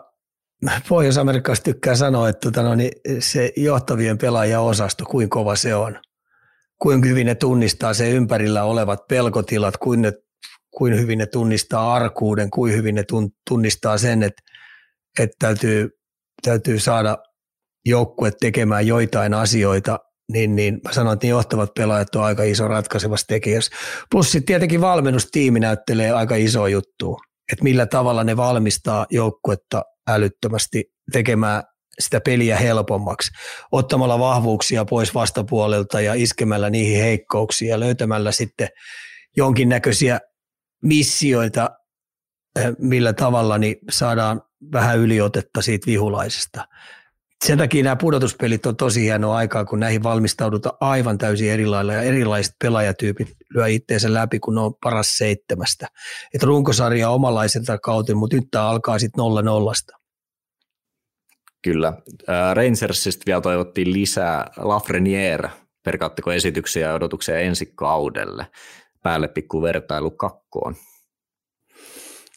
Pohjois-Amerikassa 0.89 1.63
tykkää 1.63 1.95
sanoa, 1.95 2.29
että 2.29 2.51
tota, 2.51 2.63
no, 2.63 2.75
niin 2.75 2.91
se 3.19 3.53
johtavien 3.57 4.17
pelaajien 4.17 4.59
osasto, 4.59 5.05
kuinka 5.05 5.33
kova 5.33 5.55
se 5.55 5.75
on. 5.75 5.99
Kuinka 6.81 7.07
hyvin 7.07 7.27
ne 7.27 7.35
tunnistaa 7.35 7.93
se 7.93 8.09
ympärillä 8.09 8.63
olevat 8.63 8.99
pelkotilat, 9.07 9.77
kuin 9.77 10.01
ne 10.01 10.13
kuin 10.77 10.99
hyvin 10.99 11.17
ne 11.17 11.25
tunnistaa 11.25 11.93
arkuuden, 11.93 12.49
kuin 12.49 12.73
hyvin 12.73 12.95
ne 12.95 13.03
tunnistaa 13.49 13.97
sen, 13.97 14.23
että, 14.23 14.41
että 15.19 15.35
täytyy, 15.39 15.89
täytyy 16.43 16.79
saada 16.79 17.17
joukkue 17.85 18.31
tekemään 18.39 18.87
joitain 18.87 19.33
asioita, 19.33 19.99
niin, 20.31 20.55
niin 20.55 20.79
mä 20.83 20.93
sanon, 20.93 21.13
että 21.13 21.25
niin 21.25 21.31
johtavat 21.31 21.69
pelaajat 21.73 22.15
on 22.15 22.23
aika 22.23 22.43
iso 22.43 22.67
ratkaisevassa 22.67 23.27
tekijässä. 23.27 23.75
Plus 24.11 24.31
sitten 24.31 24.45
tietenkin 24.45 24.81
valmennustiimi 24.81 25.59
näyttelee 25.59 26.11
aika 26.11 26.35
iso 26.35 26.67
juttu, 26.67 27.17
että 27.51 27.63
millä 27.63 27.85
tavalla 27.85 28.23
ne 28.23 28.37
valmistaa 28.37 29.05
joukkuetta 29.09 29.83
älyttömästi 30.09 30.83
tekemään 31.11 31.63
sitä 31.99 32.21
peliä 32.21 32.57
helpommaksi, 32.57 33.31
ottamalla 33.71 34.19
vahvuuksia 34.19 34.85
pois 34.85 35.13
vastapuolelta 35.13 36.01
ja 36.01 36.13
iskemällä 36.13 36.69
niihin 36.69 37.01
heikkouksia 37.01 37.69
ja 37.69 37.79
löytämällä 37.79 38.31
sitten 38.31 38.67
jonkinnäköisiä 39.37 40.19
missioita, 40.83 41.69
eh, 42.59 42.65
millä 42.79 43.13
tavalla 43.13 43.57
niin 43.57 43.75
saadaan 43.89 44.41
vähän 44.71 44.99
yliotetta 44.99 45.61
siitä 45.61 45.85
vihulaisesta. 45.85 46.67
Sen 47.45 47.57
takia 47.57 47.83
nämä 47.83 47.95
pudotuspelit 47.95 48.65
on 48.65 48.75
tosi 48.75 49.01
hienoa 49.01 49.37
aikaa, 49.37 49.65
kun 49.65 49.79
näihin 49.79 50.03
valmistaudutaan 50.03 50.77
aivan 50.79 51.17
täysin 51.17 51.51
erilailla 51.51 51.93
ja 51.93 52.01
erilaiset 52.01 52.55
pelaajatyypit 52.63 53.27
lyö 53.49 53.67
itteensä 53.67 54.13
läpi, 54.13 54.39
kun 54.39 54.55
ne 54.55 54.61
on 54.61 54.75
paras 54.83 55.17
seitsemästä. 55.17 55.87
Et 56.33 56.43
runkosarja 56.43 57.09
omalaiselta 57.09 57.77
kautta, 57.77 58.15
mutta 58.15 58.35
nyt 58.35 58.47
tämä 58.51 58.69
alkaa 58.69 58.99
sitten 58.99 59.21
nolla 59.21 59.41
nollasta. 59.41 59.97
Kyllä. 61.67 61.93
Rangersista 62.53 63.23
vielä 63.25 63.41
toivottiin 63.41 63.93
lisää 63.93 64.51
Lafreniere 64.57 65.49
Perkaatteko 65.83 66.31
esityksiä 66.31 66.87
ja 66.87 66.93
odotuksia 66.93 67.39
ensi 67.39 67.65
kaudelle? 67.75 68.47
Päälle 69.03 69.27
pikku 69.27 69.61
vertailu 69.61 70.11
kakkoon. 70.11 70.75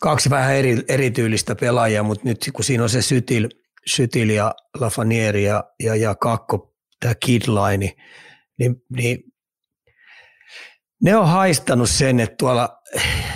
Kaksi 0.00 0.30
vähän 0.30 0.54
eri, 0.54 0.82
erityylistä 0.88 1.54
pelaajaa, 1.54 2.02
mutta 2.02 2.28
nyt 2.28 2.50
kun 2.52 2.64
siinä 2.64 2.82
on 2.82 2.88
se 2.88 3.02
Sytil, 3.02 3.48
Sytil 3.86 4.28
ja 4.28 4.54
Lafanieri 4.80 5.44
ja, 5.44 5.64
ja, 5.82 5.96
ja 5.96 6.14
Kakko, 6.14 6.74
tämä 7.00 7.14
Kidline, 7.14 7.94
niin, 8.58 8.76
niin 8.96 9.18
ne 11.02 11.16
on 11.16 11.28
haistanut 11.28 11.90
sen, 11.90 12.20
että 12.20 12.36
tuolla 12.38 12.68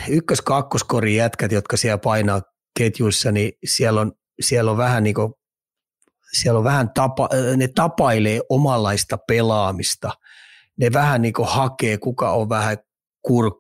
ykkös-kakkoskorin 0.09 1.17
jätkät, 1.17 1.53
jotka 1.53 1.77
siellä 1.77 1.99
painaa 1.99 2.43
ketjuissa, 2.79 3.33
niin 3.33 3.53
siellä 3.65 4.01
on, 4.01 4.13
siellä 4.41 4.71
on 4.71 4.77
vähän 4.77 5.03
niin 5.03 5.15
kuin, 5.15 5.35
siellä 6.41 6.59
on 6.59 6.65
vähän 6.65 6.91
tapa, 6.95 7.29
ne 7.57 7.69
tapailee 7.69 8.41
omanlaista 8.49 9.19
pelaamista. 9.19 10.11
Ne 10.77 10.93
vähän 10.93 11.23
niin 11.23 11.35
kuin 11.35 11.49
hakee, 11.49 11.99
kuka 11.99 12.31
on 12.31 12.49
vähän 12.49 12.77
kur, 13.23 13.51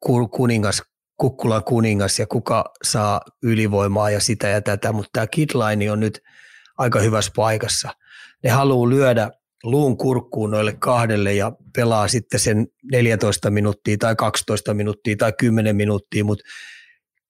kur, 0.00 0.28
kuningas, 0.28 0.82
kukkulan 1.16 1.64
kuningas 1.64 2.18
ja 2.18 2.26
kuka 2.26 2.64
saa 2.82 3.20
ylivoimaa 3.42 4.10
ja 4.10 4.20
sitä 4.20 4.48
ja 4.48 4.62
tätä, 4.62 4.92
mutta 4.92 5.10
tämä 5.12 5.26
Kidline 5.26 5.90
on 5.90 6.00
nyt 6.00 6.20
aika 6.78 7.00
hyvässä 7.00 7.32
paikassa. 7.36 7.90
Ne 8.44 8.50
haluaa 8.50 8.88
lyödä 8.88 9.30
luun 9.64 9.96
kurkkuun 9.96 10.50
noille 10.50 10.72
kahdelle 10.72 11.34
ja 11.34 11.52
pelaa 11.76 12.08
sitten 12.08 12.40
sen 12.40 12.66
14 12.92 13.50
minuuttia 13.50 13.96
tai 13.98 14.16
12 14.16 14.74
minuuttia 14.74 15.16
tai 15.16 15.32
10 15.32 15.76
minuuttia, 15.76 16.24
mutta 16.24 16.44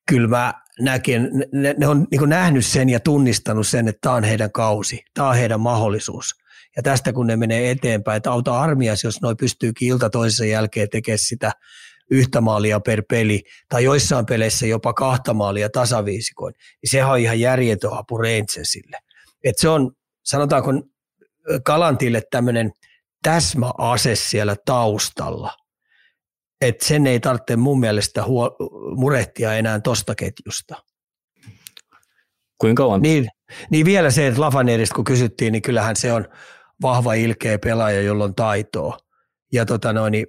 kyllä 0.08 0.28
mä 0.28 0.54
näkin, 0.80 1.30
ne, 1.52 1.74
ne 1.78 1.86
on 1.86 2.06
niin 2.10 2.28
nähnyt 2.28 2.66
sen 2.66 2.88
ja 2.88 3.00
tunnistanut 3.00 3.66
sen, 3.66 3.88
että 3.88 4.00
tämä 4.00 4.14
on 4.14 4.24
heidän 4.24 4.52
kausi, 4.52 5.04
tämä 5.14 5.28
on 5.28 5.36
heidän 5.36 5.60
mahdollisuus. 5.60 6.34
Ja 6.76 6.82
tästä 6.82 7.12
kun 7.12 7.26
ne 7.26 7.36
menee 7.36 7.70
eteenpäin, 7.70 8.16
että 8.16 8.32
auta 8.32 8.60
armias, 8.60 9.04
jos 9.04 9.22
noi 9.22 9.34
pystyykin 9.34 9.88
ilta 9.88 10.10
toisessa 10.10 10.44
jälkeen 10.44 10.88
tekemään 10.90 11.18
sitä 11.18 11.52
yhtä 12.10 12.40
maalia 12.40 12.80
per 12.80 13.02
peli, 13.08 13.42
tai 13.68 13.84
joissain 13.84 14.26
peleissä 14.26 14.66
jopa 14.66 14.92
kahta 14.92 15.34
maalia 15.34 15.70
tasaviisikoin, 15.70 16.54
niin 16.82 16.90
sehän 16.90 17.10
on 17.10 17.18
ihan 17.18 17.40
järjetön 17.40 17.92
apu 17.92 18.18
Rangersille. 18.18 18.98
Et 19.44 19.58
se 19.58 19.68
on, 19.68 19.92
sanotaanko 20.24 20.72
Kalantille 21.64 22.22
tämmöinen 22.30 22.72
täsmäase 23.22 24.16
siellä 24.16 24.56
taustalla, 24.64 25.52
että 26.60 26.86
sen 26.86 27.06
ei 27.06 27.20
tarvitse 27.20 27.56
mun 27.56 27.80
mielestä 27.80 28.24
huo, 28.24 28.56
murehtia 28.96 29.54
enää 29.54 29.80
tosta 29.80 30.14
ketjusta. 30.14 30.82
Kuinka 32.60 32.82
kauan? 32.82 33.02
Niin, 33.02 33.28
niin 33.70 33.86
vielä 33.86 34.10
se, 34.10 34.26
että 34.26 34.40
Lafanerista 34.40 34.94
kun 34.94 35.04
kysyttiin, 35.04 35.52
niin 35.52 35.62
kyllähän 35.62 35.96
se 35.96 36.12
on 36.12 36.28
vahva 36.82 37.14
ilkeä 37.14 37.58
pelaaja, 37.58 38.02
jolla 38.02 38.24
on 38.24 38.34
taitoa. 38.34 38.98
Ja 39.52 39.66
tota 39.66 39.92
noin, 39.92 40.12
niin 40.12 40.26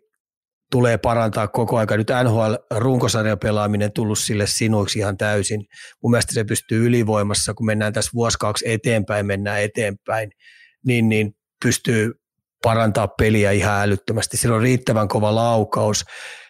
tulee 0.71 0.97
parantaa 0.97 1.47
koko 1.47 1.78
aika. 1.78 1.97
Nyt 1.97 2.07
NHL-runkosarjan 2.23 3.39
pelaaminen 3.39 3.91
tullut 3.91 4.19
sille 4.19 4.47
sinuiksi 4.47 4.99
ihan 4.99 5.17
täysin. 5.17 5.65
Mun 6.03 6.11
mielestä 6.11 6.34
se 6.34 6.43
pystyy 6.43 6.86
ylivoimassa, 6.86 7.53
kun 7.53 7.65
mennään 7.65 7.93
tässä 7.93 8.11
vuosi 8.13 8.38
kaksi 8.39 8.69
eteenpäin, 8.69 9.25
mennään 9.25 9.61
eteenpäin, 9.61 10.32
niin, 10.86 11.09
niin 11.09 11.36
pystyy 11.63 12.13
parantaa 12.64 13.08
peliä 13.08 13.51
ihan 13.51 13.82
älyttömästi. 13.82 14.38
Sillä 14.38 14.55
on 14.55 14.62
riittävän 14.62 15.08
kova 15.08 15.36
laukaus. 15.36 16.05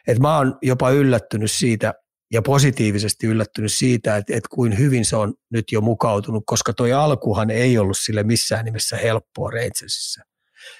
Et 0.08 0.20
mä 0.20 0.38
oon 0.38 0.58
jopa 0.62 0.90
yllättynyt 0.90 1.52
siitä 1.52 1.94
ja 2.32 2.42
positiivisesti 2.42 3.28
yllättynyt 3.28 3.74
siitä, 3.74 4.18
että, 4.18 4.34
että 4.36 4.50
kuin 4.52 4.78
hyvin 4.78 5.06
se 5.06 5.16
on 5.16 5.34
nyt 5.50 5.72
jo 5.72 5.82
mukautunut, 5.82 6.44
koska 6.46 6.74
toi 6.74 6.94
alkuhan 6.94 7.50
ei 7.50 7.78
ollut 7.78 7.98
sille 7.98 8.24
missään 8.24 8.66
nimessä 8.66 8.98
helppoa 8.98 9.52
Rangersissa. 9.52 10.22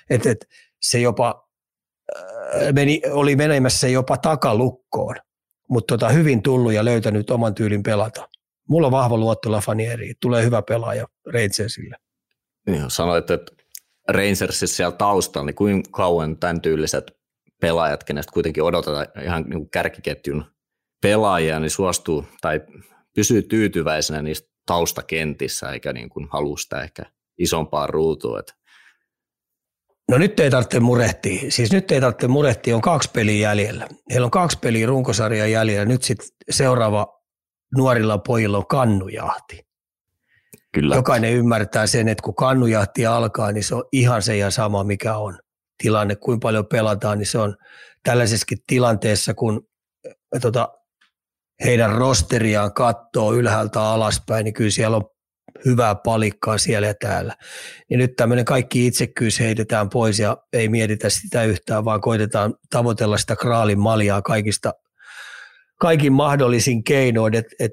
Et, 0.10 0.26
et, 0.26 0.46
se 0.82 1.00
jopa 1.00 1.48
äh, 2.18 2.74
meni, 2.74 3.02
oli 3.12 3.36
menemässä 3.36 3.88
jopa 3.88 4.18
takalukkoon, 4.18 5.16
mutta 5.70 5.98
tota, 5.98 6.10
hyvin 6.10 6.44
tullut 6.44 6.74
ja 6.74 6.86
löytänyt 6.86 7.30
oman 7.30 7.56
tyylin 7.56 7.84
pelata. 7.84 8.28
Mulla 8.70 8.88
on 8.88 8.92
vahva 8.92 9.18
luotto 9.18 9.52
Lafanieriin, 9.52 10.16
tulee 10.22 10.44
hyvä 10.44 10.62
pelaaja 10.62 11.08
Rangersille. 11.34 11.96
Niin, 12.68 12.84
sanoit, 12.88 13.32
että 13.32 13.52
Rangersissa 14.10 14.76
siellä 14.76 14.98
taustalla, 14.98 15.46
niin 15.46 15.56
kuinka 15.56 15.90
kauan 15.92 16.38
tämän 16.38 16.62
tyyliset 16.62 17.12
pelaajat, 17.62 18.04
kenestä 18.04 18.32
kuitenkin 18.34 18.64
odotetaan 18.64 19.08
ihan 19.24 19.44
niin 19.44 19.60
kuin 19.60 19.70
kärkiketjun 19.70 20.46
pelaajia, 21.02 21.60
niin 21.60 21.70
suostuu 21.70 22.26
tai 22.42 22.62
pysyy 23.16 23.42
tyytyväisenä 23.42 24.22
niistä 24.22 24.50
taustakentissä, 24.66 25.72
eikä 25.72 25.94
niin 25.94 26.10
kuin 26.10 26.28
halua 26.32 26.58
sitä 26.58 26.82
ehkä 26.82 27.04
isompaa 27.38 27.88
ruutua. 27.88 28.42
No 30.12 30.18
nyt 30.18 30.40
ei 30.40 30.50
tarvitse 30.50 30.80
murehtia. 30.80 31.52
Siis 31.52 31.72
nyt 31.72 31.92
ei 31.92 32.02
tarvitse 32.02 32.28
murehtia, 32.28 32.76
on 32.76 32.82
kaksi 32.82 33.10
peliä 33.14 33.50
jäljellä. 33.50 33.88
Heillä 34.12 34.26
on 34.26 34.32
kaksi 34.32 34.60
peliä 34.60 34.88
runkosarjan 34.88 35.52
jäljellä. 35.52 35.86
Nyt 35.86 36.04
sitten 36.04 36.28
seuraava 36.50 37.22
nuorilla 37.78 38.18
pojilla 38.18 38.58
on 38.58 38.68
kannujahti. 38.68 39.67
Kyllä. 40.78 40.96
Jokainen 40.96 41.34
ymmärtää 41.34 41.88
sen, 41.88 42.08
että 42.08 42.24
kun 42.24 42.36
kannujahti 42.36 43.06
alkaa, 43.06 43.52
niin 43.52 43.64
se 43.64 43.76
on 43.76 43.84
ihan 43.92 44.22
se 44.22 44.38
ja 44.38 44.52
sama, 44.52 44.84
mikä 44.84 45.18
on 45.18 45.40
tilanne, 45.84 46.16
kuinka 46.16 46.46
paljon 46.46 46.66
pelataan, 46.66 47.18
niin 47.18 47.26
se 47.26 47.38
on 47.38 47.56
tällaisessakin 48.04 48.58
tilanteessa, 48.68 49.34
kun 49.34 49.68
tota, 50.42 50.70
heidän 51.66 51.92
rosteriaan 51.92 52.74
katsoo 52.74 53.34
ylhäältä 53.34 53.82
alaspäin, 53.82 54.44
niin 54.44 54.54
kyllä 54.54 54.70
siellä 54.70 54.98
on 54.98 55.04
hyvää 55.66 55.96
palikkaa 55.96 56.58
siellä 56.58 56.88
ja 56.88 56.94
täällä. 57.02 57.36
Ja 57.90 57.98
nyt 57.98 58.16
tämmöinen 58.16 58.46
kaikki 58.46 58.88
itsekkyys 58.88 59.40
heitetään 59.40 59.90
pois 59.90 60.20
ja 60.20 60.38
ei 60.54 60.70
mietitä 60.70 61.10
sitä 61.10 61.44
yhtään, 61.44 61.86
vaan 61.86 62.02
koitetaan 62.02 62.56
tavoitella 62.70 63.18
sitä 63.18 63.36
kraalin 63.36 63.80
maljaa 63.80 64.22
kaikista, 64.22 64.74
kaikin 65.80 66.14
mahdollisin 66.14 66.84
keinoin, 66.84 67.36
että 67.36 67.56
et 67.60 67.72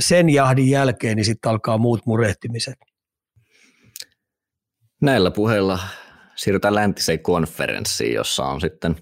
sen 0.00 0.30
jahdin 0.30 0.70
jälkeen 0.70 1.16
niin 1.16 1.24
sitten 1.24 1.50
alkaa 1.50 1.78
muut 1.78 2.06
murehtimiset. 2.06 2.74
Näillä 5.02 5.30
puheilla 5.30 5.78
siirrytään 6.36 6.74
läntiseen 6.74 7.20
konferenssiin, 7.20 8.14
jossa 8.14 8.44
on 8.44 8.60
sitten 8.60 8.96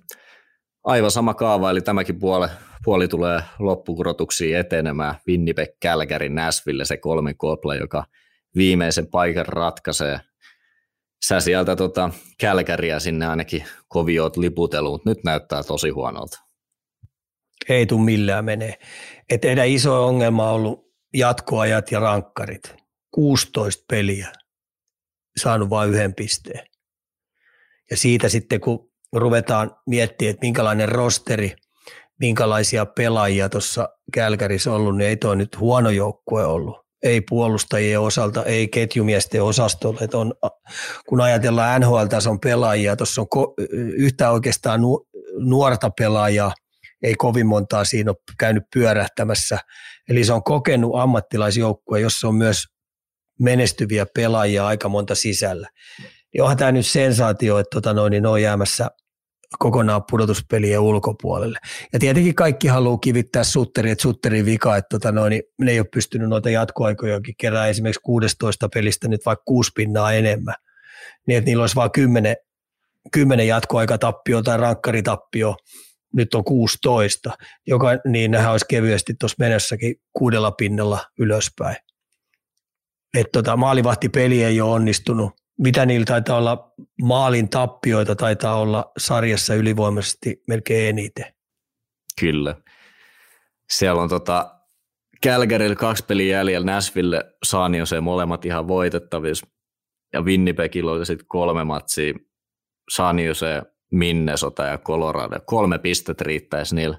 aivan 0.85 1.11
sama 1.11 1.35
kaava, 1.35 1.71
eli 1.71 1.81
tämäkin 1.81 2.19
puoli, 2.19 2.49
puoli 2.85 3.09
tulee 3.09 3.43
loppukurotuksiin 3.59 4.57
etenemään. 4.57 5.15
Winnipeg, 5.29 5.69
Calgary, 5.85 6.29
Nashville, 6.29 6.85
se 6.85 6.97
kolmen 6.97 7.37
kopla, 7.37 7.75
joka 7.75 8.05
viimeisen 8.57 9.07
paikan 9.07 9.47
ratkaisee. 9.47 10.21
Sä 11.25 11.41
sieltä 11.41 11.77
tota 11.77 12.11
Kälkäriä 12.41 12.99
sinne 12.99 13.27
ainakin 13.27 13.65
koviot 13.89 14.37
liputeluun, 14.37 15.01
nyt 15.05 15.19
näyttää 15.25 15.63
tosi 15.63 15.91
huonolta. 15.91 16.39
Ei 17.69 17.87
tule 17.87 18.05
millään 18.05 18.45
menee. 18.45 18.75
Et 19.31 19.43
iso 19.67 20.07
ongelma 20.07 20.51
on 20.51 20.55
ollut 20.55 20.88
jatkoajat 21.15 21.93
ja 21.93 22.01
rankkarit. 22.01 22.75
16 23.15 23.85
peliä, 23.91 24.33
saanut 25.41 25.71
vain 25.71 25.91
yhden 25.91 26.15
pisteen. 26.15 26.67
Ja 27.91 27.97
siitä 27.97 28.29
sitten, 28.29 28.61
kun 28.61 28.91
ruvetaan 29.13 29.77
miettimään, 29.87 30.31
että 30.31 30.47
minkälainen 30.47 30.89
rosteri, 30.89 31.57
minkälaisia 32.21 32.87
pelaajia 32.87 33.49
tuossa 33.49 33.89
Kälkärissä 34.13 34.73
ollut, 34.73 34.97
niin 34.97 35.09
ei 35.09 35.17
tuo 35.17 35.35
nyt 35.35 35.59
huono 35.59 35.91
joukkue 35.91 36.47
ollut. 36.47 36.77
Ei 37.03 37.21
puolustajien 37.21 38.01
osalta, 38.01 38.45
ei 38.45 38.69
ketjumiesten 38.69 39.43
osastolle. 39.43 40.01
Että 40.01 40.19
on, 40.19 40.35
kun 41.09 41.21
ajatellaan 41.21 41.81
NHL-tason 41.81 42.41
pelaajia, 42.41 42.97
tuossa 42.97 43.21
on 43.21 43.27
ko- 43.37 43.55
yhtä 43.97 44.31
oikeastaan 44.31 44.81
nu- 44.81 45.07
nuorta 45.39 45.91
pelaajaa– 45.91 46.53
ei 47.03 47.15
kovin 47.15 47.47
montaa 47.47 47.85
siinä 47.85 48.11
ole 48.11 48.17
käynyt 48.39 48.63
pyörähtämässä. 48.75 49.59
Eli 50.09 50.25
se 50.25 50.33
on 50.33 50.43
kokenut 50.43 50.93
ammattilaisjoukkue, 50.95 52.01
jossa 52.01 52.29
on 52.29 52.35
myös 52.35 52.65
menestyviä 53.41 54.07
pelaajia 54.15 54.67
aika 54.67 54.89
monta 54.89 55.15
sisällä. 55.15 55.69
Niin 56.35 56.43
onhan 56.43 56.57
tämä 56.57 56.73
nyt 56.73 56.87
sensaatio, 56.87 57.59
että 57.59 57.75
tota 57.75 57.95
noin, 57.95 58.11
niin 58.11 58.27
on 58.27 58.43
jäämässä 58.43 58.91
kokonaan 59.59 60.03
pudotuspelien 60.11 60.81
ulkopuolelle. 60.81 61.59
Ja 61.93 61.99
tietenkin 61.99 62.35
kaikki 62.35 62.69
haluaa 62.69 62.99
kivittää 62.99 63.45
Sutteri, 63.45 63.91
että 63.91 64.03
Sutterin 64.03 64.45
vika, 64.45 64.77
että 64.77 64.89
tota 64.89 65.13
noin, 65.13 65.31
niin 65.31 65.43
ne 65.59 65.71
ei 65.71 65.81
ole 65.81 65.87
pystynyt 65.93 66.29
noita 66.29 66.51
jatkoaikojakin 66.51 67.35
kerää 67.39 67.67
esimerkiksi 67.67 68.01
16 68.03 68.69
pelistä 68.75 69.09
nyt 69.09 69.27
vaikka 69.27 69.43
kuusi 69.45 69.71
pinnaa 69.75 70.13
enemmän. 70.13 70.55
Niin, 71.27 71.39
että 71.39 71.49
niillä 71.49 71.63
olisi 71.63 71.77
vain 71.77 71.93
kymmenen, 71.93 72.37
kymmenen 73.13 73.47
jatkoaikatappio 73.47 74.43
tai 74.43 74.59
rankkaritappio, 74.59 75.57
nyt 76.15 76.35
on 76.35 76.45
16, 76.45 77.31
joka, 77.67 77.89
niin 78.05 78.31
nehän 78.31 78.53
olisi 78.53 78.67
kevyesti 78.69 79.15
tuossa 79.21 79.37
menessäkin 79.39 79.97
kuudella 80.13 80.51
pinnalla 80.51 81.01
ylöspäin. 81.19 81.77
Että 83.17 83.33
tota, 83.33 83.57
maalivahtipeli 83.57 84.45
ei 84.45 84.61
ole 84.61 84.73
onnistunut. 84.73 85.33
Mitä 85.59 85.87
niillä 85.87 86.05
taitaa 86.05 86.39
olla 86.39 86.73
maalin 87.03 87.49
tappioita, 87.49 88.17
taitaa 88.17 88.61
olla 88.61 88.93
sarjassa 88.99 89.55
ylivoimaisesti 89.55 90.43
melkein 90.49 90.89
eniten. 90.89 91.35
Kyllä. 92.21 92.55
Siellä 93.71 94.03
on 94.03 94.09
tota, 94.09 94.59
Calgarylla 95.27 95.77
kaksi 95.77 96.05
peliä 96.05 96.37
jäljellä, 96.37 96.73
Nashville, 96.73 97.25
San 97.45 97.75
Jose, 97.75 98.01
molemmat 98.01 98.45
ihan 98.45 98.69
voitettavissa. 98.69 99.47
Ja 100.13 100.23
Winnipegillä 100.23 100.93
on 100.93 101.07
sitten 101.07 101.27
kolme 101.29 101.65
matsia 101.65 102.15
San 102.97 103.19
Jose, 103.19 103.63
Minnesota 103.93 104.65
ja 104.65 104.79
Colorado. 104.79 105.41
Kolme 105.47 105.79
pistettä 105.79 106.25
riittäisi 106.25 106.75
niillä 106.75 106.99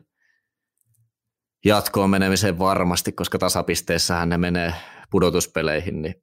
jatkoon 1.65 2.09
menemiseen 2.09 2.59
varmasti, 2.59 3.11
koska 3.11 3.39
tasapisteessähän 3.39 4.29
ne 4.29 4.37
menee 4.37 4.73
pudotuspeleihin, 5.11 6.01
niin 6.01 6.15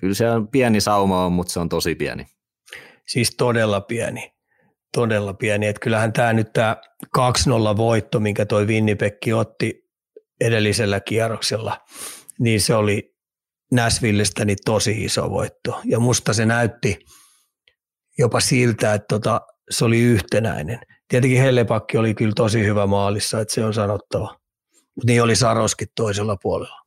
kyllä 0.00 0.14
se 0.14 0.30
on 0.30 0.48
pieni 0.48 0.80
sauma 0.80 1.24
on, 1.24 1.32
mutta 1.32 1.52
se 1.52 1.60
on 1.60 1.68
tosi 1.68 1.94
pieni. 1.94 2.26
Siis 3.08 3.34
todella 3.38 3.80
pieni. 3.80 4.32
Todella 4.94 5.34
pieni. 5.34 5.66
Että 5.66 5.80
kyllähän 5.80 6.12
tämä 6.12 6.32
nyt 6.32 6.52
tämä 6.52 6.76
2-0 7.18 7.76
voitto, 7.76 8.20
minkä 8.20 8.46
toi 8.46 8.66
Winnipekki 8.66 9.32
otti 9.32 9.82
edellisellä 10.40 11.00
kierroksella, 11.00 11.80
niin 12.38 12.60
se 12.60 12.74
oli 12.74 13.12
Näsvillestä 13.72 14.44
niin 14.44 14.58
tosi 14.64 15.04
iso 15.04 15.30
voitto. 15.30 15.80
Ja 15.84 16.00
musta 16.00 16.32
se 16.32 16.46
näytti 16.46 16.98
jopa 18.18 18.40
siltä, 18.40 18.94
että 18.94 19.06
tota, 19.08 19.40
se 19.70 19.84
oli 19.84 20.00
yhtenäinen. 20.00 20.80
Tietenkin 21.08 21.40
Hellepakki 21.40 21.98
oli 21.98 22.14
kyllä 22.14 22.32
tosi 22.36 22.64
hyvä 22.64 22.86
maalissa, 22.86 23.40
että 23.40 23.54
se 23.54 23.64
on 23.64 23.74
sanottava. 23.74 24.36
Mutta 24.72 25.06
niin 25.06 25.22
oli 25.22 25.36
Saroskin 25.36 25.88
toisella 25.94 26.36
puolella. 26.42 26.82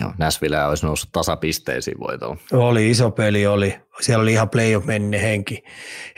Joo, 0.00 0.12
Näsville 0.18 0.64
olisi 0.64 0.86
noussut 0.86 1.12
tasapisteisiin 1.12 2.00
voitolla. 2.00 2.36
Oli 2.52 2.90
iso 2.90 3.10
peli, 3.10 3.46
oli. 3.46 3.76
Siellä 4.00 4.22
oli 4.22 4.32
ihan 4.32 4.50
playoff 4.50 4.86
menninen 4.86 5.20
henki, 5.20 5.62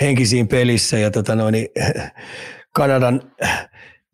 henki 0.01 0.27
siinä 0.27 0.49
pelissä 0.51 0.99
ja 0.99 1.11
tota 1.11 1.35
noin, 1.35 1.55
Kanadan 2.77 3.33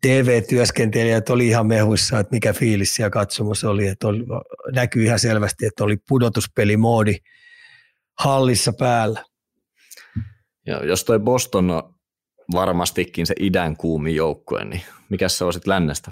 TV-työskentelijät 0.01 1.29
oli 1.29 1.47
ihan 1.47 1.67
mehuissa, 1.67 2.19
että 2.19 2.35
mikä 2.35 2.53
fiilis 2.53 2.95
siellä 2.95 3.09
katsomus 3.09 3.63
oli. 3.63 3.87
Että 3.87 4.07
oli, 4.07 4.23
näkyy 4.71 5.03
ihan 5.03 5.19
selvästi, 5.19 5.65
että 5.65 5.83
oli 5.83 5.97
pudotuspelimoodi 6.07 7.15
hallissa 8.19 8.73
päällä. 8.79 9.23
Ja 10.67 10.85
jos 10.85 11.03
toi 11.03 11.19
Boston 11.19 11.71
on 11.71 11.93
varmastikin 12.53 13.25
se 13.25 13.33
idän 13.39 13.77
kuumi 13.77 14.15
joukkue, 14.15 14.65
niin 14.65 14.81
mikä 15.09 15.27
on 15.45 15.53
sitten 15.53 15.71
lännestä? 15.71 16.11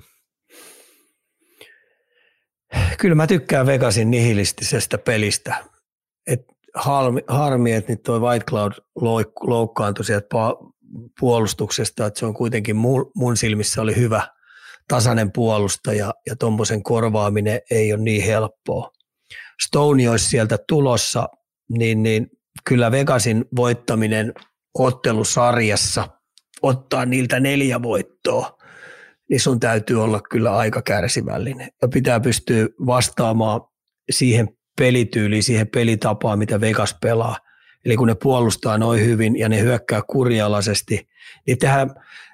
Kyllä 2.97 3.16
mä 3.16 3.28
tykkään 3.28 3.66
Vegasin 3.66 4.12
nihilistisestä 4.12 4.97
pelistä. 4.97 5.56
Et 6.28 6.41
harmi, 6.76 7.22
harmi, 7.28 7.72
että 7.72 7.91
nyt 7.91 8.04
toi 8.04 8.20
White 8.20 8.45
Cloud 8.45 8.74
loukkaantui 9.41 10.06
sieltä 10.06 10.28
puolustuksesta, 11.20 12.06
että 12.06 12.20
se 12.20 12.26
on 12.26 12.34
kuitenkin 12.34 12.76
mun, 12.76 13.12
mun 13.16 13.38
silmissä 13.38 13.82
oli 13.82 13.95
hyvä 13.95 14.28
tasainen 14.88 15.32
puolustaja 15.32 16.14
ja 16.30 16.36
tuommoisen 16.36 16.84
korvaaminen 16.84 17.62
ei 17.72 17.93
ole 17.93 18.02
niin 18.02 18.24
helppoa. 18.24 18.91
Stone 19.68 20.10
olisi 20.10 20.30
sieltä 20.30 20.58
tulossa, 20.68 21.30
niin, 21.70 22.04
niin 22.04 22.28
kyllä 22.64 22.91
Vegasin 22.91 23.45
voittaminen 23.56 24.34
ottelusarjassa 24.80 26.08
ottaa 26.62 27.06
niiltä 27.06 27.39
neljä 27.39 27.82
voittoa, 27.82 28.58
niin 29.30 29.39
sun 29.39 29.60
täytyy 29.60 30.04
olla 30.04 30.22
kyllä 30.22 30.58
aika 30.58 30.82
kärsivällinen 30.82 31.70
ja 31.82 31.88
pitää 31.88 32.20
pystyä 32.20 32.68
vastaamaan 32.86 33.62
siihen 34.12 34.49
pelityyliin, 34.78 35.43
siihen 35.43 35.68
pelitapaan, 35.68 36.39
mitä 36.39 36.62
Vegas 36.62 36.97
pelaa. 37.02 37.38
Eli 37.86 37.95
kun 37.95 38.08
ne 38.08 38.16
puolustaa 38.16 38.78
noin 38.78 39.06
hyvin 39.06 39.39
ja 39.39 39.49
ne 39.49 39.62
hyökkää 39.62 40.02
kurialaisesti, 40.08 41.08
niin 41.47 41.58
tähän 41.58 41.89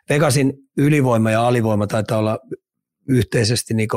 Vegasin 0.10 0.54
ylivoima 0.78 1.32
ja 1.32 1.48
alivoima 1.48 1.88
taitaa 1.88 2.18
olla 2.18 2.40
yhteisesti 3.10 3.74
niin 3.74 3.90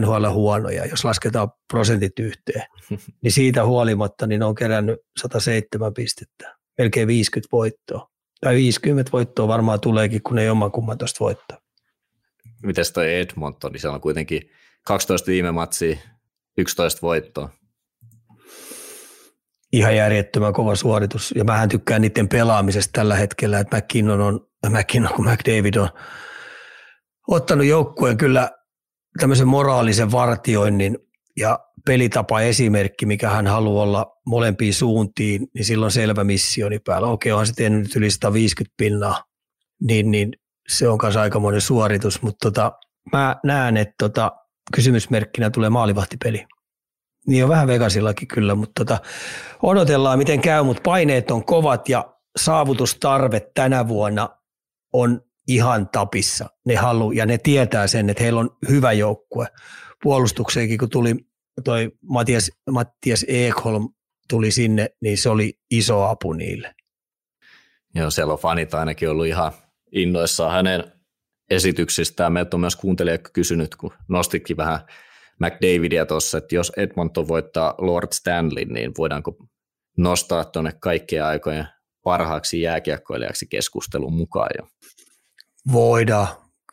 NHL 0.00 0.26
huonoja, 0.32 0.86
jos 0.86 1.04
lasketaan 1.04 1.48
prosentit 1.72 2.18
yhteen. 2.18 2.66
niin 3.22 3.32
siitä 3.32 3.64
huolimatta 3.64 4.26
niin 4.26 4.42
on 4.42 4.54
kerännyt 4.54 5.00
107 5.20 5.94
pistettä, 5.94 6.56
melkein 6.78 7.08
50 7.08 7.48
voittoa. 7.52 8.10
Tai 8.40 8.54
50 8.54 9.12
voittoa 9.12 9.48
varmaan 9.48 9.80
tuleekin, 9.80 10.22
kun 10.22 10.38
ei 10.38 10.48
oman 10.48 10.72
kumman 10.72 10.98
tuosta 10.98 11.24
voittaa 11.24 11.58
mites 12.62 12.92
toi 12.92 13.14
Edmonton, 13.14 13.72
niin 13.72 13.80
se 13.80 13.88
on 13.88 14.00
kuitenkin 14.00 14.50
12 14.86 15.26
viime 15.26 15.52
matsia, 15.52 15.96
11 16.58 17.02
voittoa. 17.02 17.48
Ihan 19.72 19.96
järjettömän 19.96 20.52
kova 20.52 20.74
suoritus. 20.74 21.34
Ja 21.36 21.44
mähän 21.44 21.68
tykkään 21.68 22.02
niiden 22.02 22.28
pelaamisesta 22.28 22.92
tällä 22.92 23.16
hetkellä, 23.16 23.58
että 23.58 23.76
McKinnon 23.76 24.20
on, 24.20 24.48
McKinnon 24.68 25.14
kun 25.14 25.28
McDavid 25.28 25.74
on 25.74 25.88
ottanut 27.28 27.66
joukkueen 27.66 28.16
kyllä 28.16 28.50
tämmöisen 29.18 29.48
moraalisen 29.48 30.12
vartioinnin 30.12 30.98
ja 31.36 31.58
pelitapa 31.86 32.40
esimerkki, 32.40 33.06
mikä 33.06 33.30
hän 33.30 33.46
haluaa 33.46 33.82
olla 33.82 34.16
molempiin 34.26 34.74
suuntiin, 34.74 35.48
niin 35.54 35.64
silloin 35.64 35.92
selvä 35.92 36.24
missioni 36.24 36.78
päällä. 36.78 37.08
Okei, 37.08 37.32
onhan 37.32 37.46
se 37.46 37.52
tehnyt 37.52 37.82
nyt 37.82 37.96
yli 37.96 38.10
150 38.10 38.74
pinnaa, 38.76 39.24
niin, 39.82 40.10
niin 40.10 40.32
se 40.68 40.88
on 40.88 40.98
myös 41.02 41.16
aikamoinen 41.16 41.60
suoritus, 41.60 42.22
mutta 42.22 42.50
tota, 42.50 42.72
mä 43.12 43.36
näen, 43.44 43.76
että 43.76 43.94
tota, 43.98 44.32
kysymysmerkkinä 44.74 45.50
tulee 45.50 45.70
maalivahtipeli. 45.70 46.46
Niin 47.26 47.44
on 47.44 47.50
vähän 47.50 47.66
Vegasillakin 47.66 48.28
kyllä, 48.28 48.54
mutta 48.54 48.84
tota, 48.84 48.98
odotellaan 49.62 50.18
miten 50.18 50.40
käy, 50.40 50.62
mutta 50.62 50.82
paineet 50.84 51.30
on 51.30 51.44
kovat 51.44 51.88
ja 51.88 52.14
saavutustarve 52.36 53.40
tänä 53.54 53.88
vuonna 53.88 54.28
on 54.92 55.25
ihan 55.48 55.88
tapissa. 55.88 56.50
Ne 56.66 56.76
halu, 56.76 57.12
ja 57.12 57.26
ne 57.26 57.38
tietää 57.38 57.86
sen, 57.86 58.10
että 58.10 58.22
heillä 58.22 58.40
on 58.40 58.50
hyvä 58.68 58.92
joukkue. 58.92 59.46
Puolustukseenkin, 60.02 60.78
kun 60.78 60.90
tuli 60.90 61.14
toi 61.64 61.92
Matias, 62.02 62.50
Mattias 62.70 63.24
Ekholm 63.28 63.88
tuli 64.28 64.50
sinne, 64.50 64.88
niin 65.02 65.18
se 65.18 65.28
oli 65.28 65.58
iso 65.70 66.02
apu 66.02 66.32
niille. 66.32 66.74
Joo, 67.94 68.10
siellä 68.10 68.32
on 68.32 68.38
fanit 68.38 68.74
ainakin 68.74 69.10
ollut 69.10 69.26
ihan 69.26 69.52
innoissaan 69.92 70.52
hänen 70.52 70.92
esityksistään. 71.50 72.32
Meiltä 72.32 72.56
on 72.56 72.60
myös 72.60 72.76
kuuntelija 72.76 73.18
kysynyt, 73.18 73.76
kun 73.76 73.92
nostitkin 74.08 74.56
vähän 74.56 74.80
McDavidia 75.40 76.06
tuossa, 76.06 76.38
että 76.38 76.54
jos 76.54 76.72
Edmonton 76.76 77.28
voittaa 77.28 77.74
Lord 77.78 78.08
Stanley, 78.12 78.64
niin 78.64 78.92
voidaanko 78.98 79.36
nostaa 79.96 80.44
tuonne 80.44 80.72
kaikkien 80.80 81.24
aikojen 81.24 81.68
parhaaksi 82.02 82.60
jääkiekkoilijaksi 82.60 83.46
keskustelun 83.46 84.12
mukaan 84.12 84.50
jo? 84.58 84.68
Voidaan, 85.72 86.28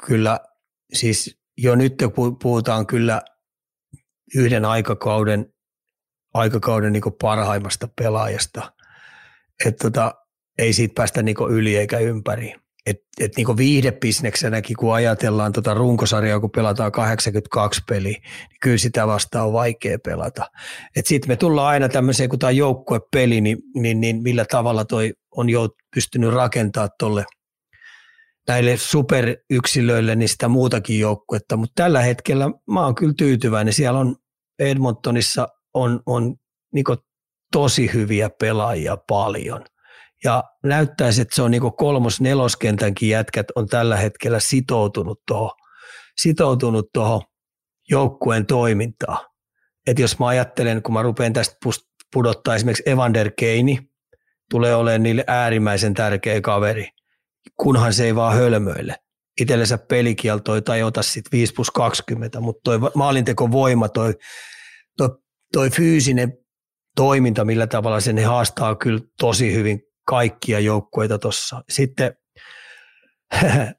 kyllä. 0.05 0.39
Siis 0.93 1.39
jo 1.57 1.75
nyt 1.75 1.93
puhutaan 2.41 2.87
kyllä 2.87 3.21
yhden 4.35 4.65
aikakauden, 4.65 5.53
aikakauden 6.33 6.93
niin 6.93 7.03
parhaimmasta 7.21 7.87
pelaajasta. 8.01 8.73
Että 9.65 9.83
tota, 9.83 10.13
ei 10.57 10.73
siitä 10.73 10.93
päästä 10.95 11.23
niin 11.23 11.35
yli 11.49 11.77
eikä 11.77 11.99
ympäri. 11.99 12.55
Et, 12.85 12.97
et 13.19 13.31
niin 13.37 13.57
viihdebisneksenäkin, 13.57 14.75
kun 14.75 14.93
ajatellaan 14.93 15.53
tuota 15.53 15.73
runkosarjaa, 15.73 16.39
kun 16.39 16.51
pelataan 16.51 16.91
82 16.91 17.81
peliä, 17.89 18.11
niin 18.11 18.59
kyllä 18.61 18.77
sitä 18.77 19.07
vastaan 19.07 19.47
on 19.47 19.53
vaikea 19.53 19.97
pelata. 19.99 20.45
Sitten 21.03 21.31
me 21.31 21.35
tullaan 21.35 21.67
aina 21.67 21.89
tämmöiseen, 21.89 22.29
kun 22.29 22.39
tämä 22.39 22.51
joukkuepeli, 22.51 23.41
niin, 23.41 23.57
niin, 23.75 24.01
niin 24.01 24.23
millä 24.23 24.45
tavalla 24.45 24.85
toi 24.85 25.13
on 25.37 25.49
jo 25.49 25.69
pystynyt 25.95 26.33
rakentaa 26.33 26.89
tuolle 26.99 27.25
näille 28.47 28.77
superyksilöille 28.77 30.15
niin 30.15 30.29
sitä 30.29 30.47
muutakin 30.47 30.99
joukkuetta, 30.99 31.57
mutta 31.57 31.83
tällä 31.83 32.01
hetkellä 32.01 32.49
mä 32.71 32.85
oon 32.85 32.95
kyllä 32.95 33.13
tyytyväinen. 33.17 33.73
Siellä 33.73 33.99
on 33.99 34.15
Edmontonissa 34.59 35.47
on, 35.73 36.01
on 36.05 36.35
niin 36.73 36.85
tosi 37.51 37.93
hyviä 37.93 38.29
pelaajia 38.39 38.97
paljon. 39.09 39.65
Ja 40.23 40.43
näyttäisi, 40.63 41.21
että 41.21 41.35
se 41.35 41.41
on 41.41 41.51
niin 41.51 41.73
kolmos 41.77 42.21
neloskentänkin 42.21 43.09
jätkät 43.09 43.45
on 43.55 43.67
tällä 43.67 43.97
hetkellä 43.97 44.39
sitoutunut 44.39 45.21
tuohon 45.27 45.51
sitoutunut 46.17 46.89
tuohon 46.93 47.21
joukkueen 47.89 48.45
toimintaan. 48.45 49.25
Että 49.87 50.01
jos 50.01 50.19
mä 50.19 50.27
ajattelen, 50.27 50.83
kun 50.83 50.93
mä 50.93 51.01
rupean 51.01 51.33
tästä 51.33 51.55
pudottaa 52.13 52.55
esimerkiksi 52.55 52.89
Evander 52.89 53.31
Keini, 53.39 53.79
tulee 54.49 54.75
olemaan 54.75 55.03
niille 55.03 55.23
äärimmäisen 55.27 55.93
tärkeä 55.93 56.41
kaveri, 56.41 56.89
kunhan 57.57 57.93
se 57.93 58.05
ei 58.05 58.15
vaan 58.15 58.35
hölmöille. 58.35 58.95
Itsellensä 59.41 59.77
pelikieltoi 59.77 60.61
tai 60.61 60.83
ota 60.83 61.01
sitten 61.01 61.31
5 61.31 61.53
plus 61.53 61.71
20, 61.71 62.39
mutta 62.39 62.61
toi 62.63 62.79
maalinteko 62.95 63.51
voima, 63.51 63.89
toi, 63.89 64.13
toi, 64.97 65.09
toi 65.53 65.69
fyysinen 65.69 66.37
toiminta, 66.95 67.45
millä 67.45 67.67
tavalla 67.67 67.99
sen 67.99 68.25
haastaa 68.25 68.75
kyllä 68.75 69.01
tosi 69.19 69.53
hyvin 69.53 69.81
kaikkia 70.07 70.59
joukkueita 70.59 71.19
tuossa. 71.19 71.63
Sitten 71.69 72.15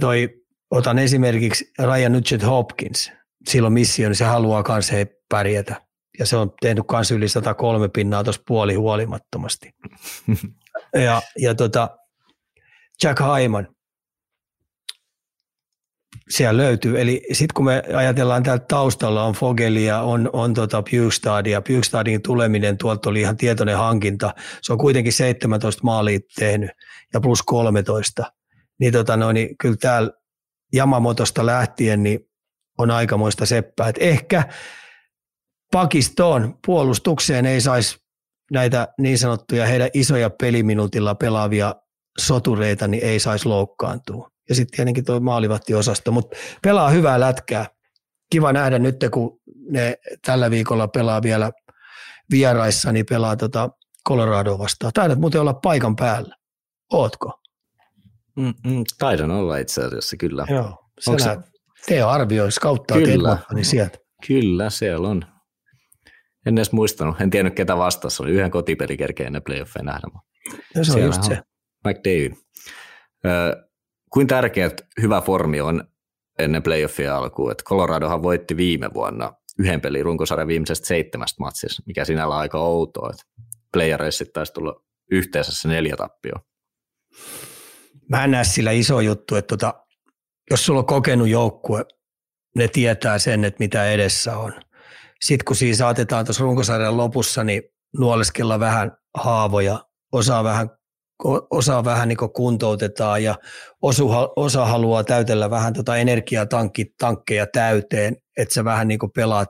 toi, 0.00 0.28
otan 0.70 0.98
esimerkiksi 0.98 1.72
Ryan 1.78 2.12
Nugent 2.12 2.46
Hopkins. 2.46 3.12
Silloin 3.48 3.72
missio, 3.72 4.08
niin 4.08 4.16
se 4.16 4.24
haluaa 4.24 4.64
myös 4.68 4.92
he 4.92 5.06
pärjätä. 5.28 5.80
Ja 6.18 6.26
se 6.26 6.36
on 6.36 6.52
tehnyt 6.60 6.84
myös 6.92 7.10
yli 7.10 7.28
103 7.28 7.88
pinnaa 7.88 8.24
tuossa 8.24 8.42
puoli 8.46 8.74
huolimattomasti. 8.74 9.70
ja, 11.04 11.22
ja 11.38 11.54
tota, 11.54 11.98
Jack 13.02 13.20
Hyman. 13.20 13.68
siellä 16.30 16.62
löytyy. 16.62 17.00
Eli 17.00 17.22
sitten 17.32 17.54
kun 17.54 17.64
me 17.64 17.82
ajatellaan 17.96 18.42
täältä 18.42 18.64
taustalla 18.68 19.24
on 19.24 19.34
Fogelia, 19.34 20.00
on, 20.00 20.30
on 20.32 20.54
tota 20.54 20.82
Bjugstadia, 20.82 21.62
Bjugstadin 21.62 22.22
tuleminen 22.22 22.78
tuolta 22.78 23.10
oli 23.10 23.20
ihan 23.20 23.36
tietoinen 23.36 23.76
hankinta. 23.76 24.34
Se 24.62 24.72
on 24.72 24.78
kuitenkin 24.78 25.12
17 25.12 25.80
maalia 25.84 26.18
tehnyt 26.38 26.70
ja 27.12 27.20
plus 27.20 27.42
13. 27.42 28.32
Niin, 28.80 28.92
tota 28.92 29.16
noin, 29.16 29.34
niin 29.34 29.58
kyllä 29.58 29.76
täällä 29.80 30.10
Jamamotosta 30.72 31.46
lähtien 31.46 32.02
niin 32.02 32.20
on 32.78 32.90
aikamoista 32.90 33.46
seppää. 33.46 33.88
Et 33.88 33.96
ehkä 34.00 34.48
pakistoon 35.72 36.58
puolustukseen 36.66 37.46
ei 37.46 37.60
saisi 37.60 37.98
näitä 38.50 38.88
niin 38.98 39.18
sanottuja 39.18 39.66
heidän 39.66 39.90
isoja 39.94 40.30
peliminuutilla 40.30 41.14
pelaavia 41.14 41.74
sotureita, 42.18 42.88
niin 42.88 43.04
ei 43.04 43.20
saisi 43.20 43.48
loukkaantua. 43.48 44.30
Ja 44.48 44.54
sitten 44.54 44.76
tietenkin 44.76 45.04
tuo 45.04 45.20
maalivahtiosasto, 45.20 46.12
mutta 46.12 46.36
pelaa 46.62 46.90
hyvää 46.90 47.20
lätkää. 47.20 47.66
Kiva 48.30 48.52
nähdä 48.52 48.78
nyt, 48.78 48.96
kun 49.12 49.40
ne 49.70 49.98
tällä 50.26 50.50
viikolla 50.50 50.88
pelaa 50.88 51.22
vielä 51.22 51.50
vieraissa, 52.30 52.92
niin 52.92 53.06
pelaa 53.10 53.36
tota 53.36 53.70
Colorado 54.08 54.58
vastaan. 54.58 54.92
Taidat 54.92 55.18
muuten 55.18 55.40
olla 55.40 55.54
paikan 55.54 55.96
päällä. 55.96 56.36
Ootko? 56.92 57.40
Mm-mm, 58.36 58.84
taidan 58.98 59.30
olla 59.30 59.56
itse 59.56 59.84
asiassa, 59.84 60.16
kyllä. 60.16 60.46
Joo, 60.50 60.78
se 61.00 61.36
Teo 61.86 62.08
arvioi, 62.08 62.52
skauttaa 62.52 62.96
kyllä, 62.96 63.38
niin 63.54 63.64
sieltä. 63.64 63.98
Kyllä, 64.26 64.70
siellä 64.70 65.08
on. 65.08 65.24
En 66.46 66.58
edes 66.58 66.72
muistanut, 66.72 67.20
en 67.20 67.30
tiennyt 67.30 67.54
ketä 67.54 67.76
vastassa 67.76 68.22
oli. 68.22 68.30
Yhden 68.30 68.50
kotipeli 68.50 68.96
kerkeä 68.96 69.26
ennen 69.26 69.42
playoffeja 69.42 69.84
nähdä. 69.84 70.08
No, 70.76 70.84
se 70.84 70.92
on 70.92 71.02
just 71.02 71.22
se. 71.22 71.38
McDavid. 71.88 72.32
Kuin 74.10 74.26
tärkeä 74.26 74.70
hyvä 75.02 75.20
formi 75.20 75.60
on 75.60 75.84
ennen 76.38 76.62
playoffia 76.62 77.16
alkuun. 77.16 77.52
että 77.52 77.64
Coloradohan 77.64 78.22
voitti 78.22 78.56
viime 78.56 78.90
vuonna 78.94 79.32
yhden 79.58 79.80
pelin 79.80 80.04
runkosarjan 80.04 80.48
viimeisestä 80.48 80.86
seitsemästä 80.86 81.36
matsista, 81.40 81.82
mikä 81.86 82.04
sinällä 82.04 82.34
on 82.34 82.40
aika 82.40 82.58
outoa. 82.58 83.10
Että 83.10 83.24
playereissa 83.72 84.24
taisi 84.32 84.52
tulla 84.52 84.84
yhteensä 85.10 85.52
se 85.54 85.68
neljä 85.68 85.96
tappio. 85.96 86.32
Mä 88.08 88.24
en 88.24 88.30
näe 88.30 88.44
sillä 88.44 88.70
iso 88.70 89.00
juttu, 89.00 89.36
että 89.36 89.56
tota, 89.56 89.84
jos 90.50 90.66
sulla 90.66 90.80
on 90.80 90.86
kokenut 90.86 91.28
joukkue, 91.28 91.84
ne 92.56 92.68
tietää 92.68 93.18
sen, 93.18 93.44
että 93.44 93.64
mitä 93.64 93.90
edessä 93.90 94.36
on. 94.36 94.52
Sitten 95.20 95.44
kun 95.44 95.56
siinä 95.56 95.76
saatetaan 95.76 96.24
tuossa 96.24 96.42
runkosarjan 96.42 96.96
lopussa, 96.96 97.44
niin 97.44 97.62
nuoleskella 97.98 98.60
vähän 98.60 98.96
haavoja, 99.14 99.84
osaa 100.12 100.44
vähän 100.44 100.70
osa 101.50 101.84
vähän 101.84 102.08
niin 102.08 102.18
kuntoutetaan 102.34 103.22
ja 103.22 103.34
osa 104.36 104.66
haluaa 104.66 105.04
täytellä 105.04 105.50
vähän 105.50 105.72
tota 105.72 105.96
energiatankkeja 105.96 107.46
täyteen, 107.52 108.16
että 108.36 108.54
sä 108.54 108.64
vähän 108.64 108.88
niin 108.88 108.98
pelaat 109.14 109.48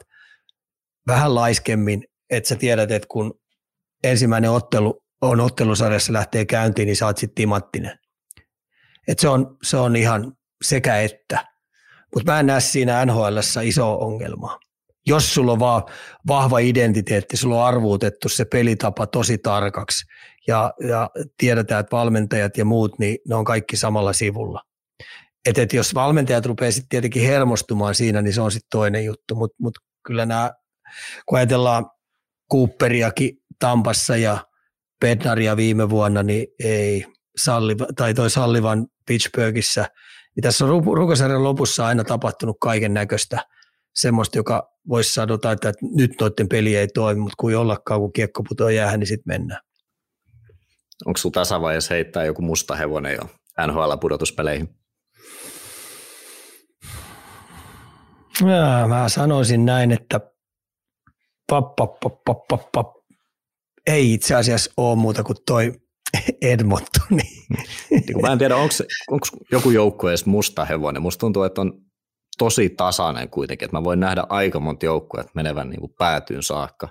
vähän 1.07 1.35
laiskemmin, 1.35 2.05
että 2.31 2.49
sä 2.49 2.57
tiedät, 2.57 2.91
että 2.91 3.09
kun 3.11 3.41
ensimmäinen 4.05 4.51
ottelu 4.51 5.03
on 5.23 5.41
ottelusarjassa 5.41 6.13
lähtee 6.13 6.45
käyntiin, 6.45 6.87
niin 6.87 6.97
sä 6.97 7.07
oot 7.07 7.19
sitten 7.19 7.35
timattinen. 7.35 7.99
Et 9.09 9.19
se, 9.19 9.29
on, 9.29 9.57
se 9.63 9.77
on 9.77 9.97
ihan 9.97 10.33
sekä 10.65 11.01
että. 11.01 11.47
Mutta 12.15 12.33
mä 12.33 12.41
en 12.41 12.47
näe 12.47 12.61
siinä 12.61 13.07
NHL 13.07 13.39
iso 13.63 13.99
ongelmaa 13.99 14.59
jos 15.07 15.35
sulla 15.35 15.53
on 15.53 15.59
vaan 15.59 15.83
vahva 16.27 16.59
identiteetti, 16.59 17.37
sulla 17.37 17.57
on 17.57 17.67
arvuutettu 17.67 18.29
se 18.29 18.45
pelitapa 18.45 19.07
tosi 19.07 19.39
tarkaksi 19.39 20.05
ja, 20.47 20.73
ja 20.89 21.11
tiedetään, 21.39 21.81
että 21.81 21.97
valmentajat 21.97 22.57
ja 22.57 22.65
muut, 22.65 22.99
niin 22.99 23.19
ne 23.29 23.35
on 23.35 23.45
kaikki 23.45 23.77
samalla 23.77 24.13
sivulla. 24.13 24.63
Et, 25.47 25.59
et 25.59 25.73
jos 25.73 25.95
valmentajat 25.95 26.47
rupeaa 26.47 26.71
sitten 26.71 26.89
tietenkin 26.89 27.23
hermostumaan 27.23 27.95
siinä, 27.95 28.23
niin 28.23 28.35
se 28.35 28.41
on 28.41 28.53
sitten 28.53 28.69
toinen 28.71 29.05
juttu, 29.05 29.35
mutta 29.35 29.57
mut 29.61 29.79
kyllä 30.07 30.27
nämä, 30.27 30.51
kun 31.27 31.39
ajatellaan 31.39 31.87
Cooperiakin 32.53 33.37
Tampassa 33.59 34.17
ja 34.17 34.39
Bednaria 35.01 35.57
viime 35.57 35.91
vuonna, 35.91 36.23
niin 36.23 36.47
ei 36.65 37.07
Salliva, 37.37 37.87
tai 37.97 38.15
toi 38.15 38.31
Sallivan 38.31 38.87
Pittsburghissa, 39.07 39.87
niin 40.37 40.43
tässä 40.43 40.65
on 40.65 41.45
lopussa 41.45 41.87
aina 41.87 42.05
tapahtunut 42.05 42.57
kaiken 42.61 42.95
näköistä– 42.95 43.39
semmoista, 43.95 44.39
joka 44.39 44.71
voisi 44.89 45.15
sanoa, 45.15 45.53
että 45.53 45.73
nyt 45.97 46.13
noiden 46.21 46.49
peli 46.49 46.77
ei 46.77 46.89
toimi, 46.89 47.21
mutta 47.21 47.35
kun 47.39 47.53
jollakaan, 47.53 48.01
kun 48.01 48.13
kiekko 48.13 48.43
putoaa 48.49 48.71
jäähän, 48.71 49.01
niin 49.01 49.09
sitten 49.09 49.41
mennään. 49.41 49.61
Onko 51.07 51.17
sinulla 51.17 51.35
tässä 51.35 51.61
vaiheessa 51.61 51.95
heittää 51.95 52.25
joku 52.25 52.43
musta 52.43 52.77
hevonen 52.77 53.15
jo 53.15 53.31
NHL-pudotuspeleihin? 53.67 54.69
Ja, 58.41 58.89
mä 58.89 59.09
sanoisin 59.09 59.65
näin, 59.65 59.93
että 59.93 60.21
pap, 61.51 61.77
pap, 61.77 62.01
pap, 62.01 62.25
pap, 62.25 62.39
pap, 62.49 62.73
pap. 62.73 62.87
ei 63.87 64.13
itse 64.13 64.35
asiassa 64.35 64.73
ole 64.77 64.97
muuta 64.97 65.25
kuin 65.25 65.37
toi 65.47 65.73
Edmontoni. 66.43 67.23
Niin 67.91 68.21
mä 68.23 68.33
en 68.33 68.39
tiedä, 68.39 68.57
onko, 68.57 68.75
onko 69.11 69.27
joku 69.53 69.71
joukko 69.71 70.09
edes 70.09 70.27
musta 70.27 70.65
hevonen. 70.65 71.03
Musta 71.03 71.21
tuntuu, 71.21 71.43
että 71.43 71.61
on 71.61 71.73
tosi 72.39 72.71
tasainen 72.71 73.31
kuitenkin, 73.31 73.67
että 73.67 73.77
mä 73.77 73.85
voin 73.85 74.01
nähdä 74.01 74.27
aika 74.29 74.61
monta 74.61 74.87
joukkoa 74.87 75.25
menevän 75.35 75.71
niin 75.71 75.81
kuin 75.81 75.95
päätyyn 75.99 76.43
saakka. 76.43 76.89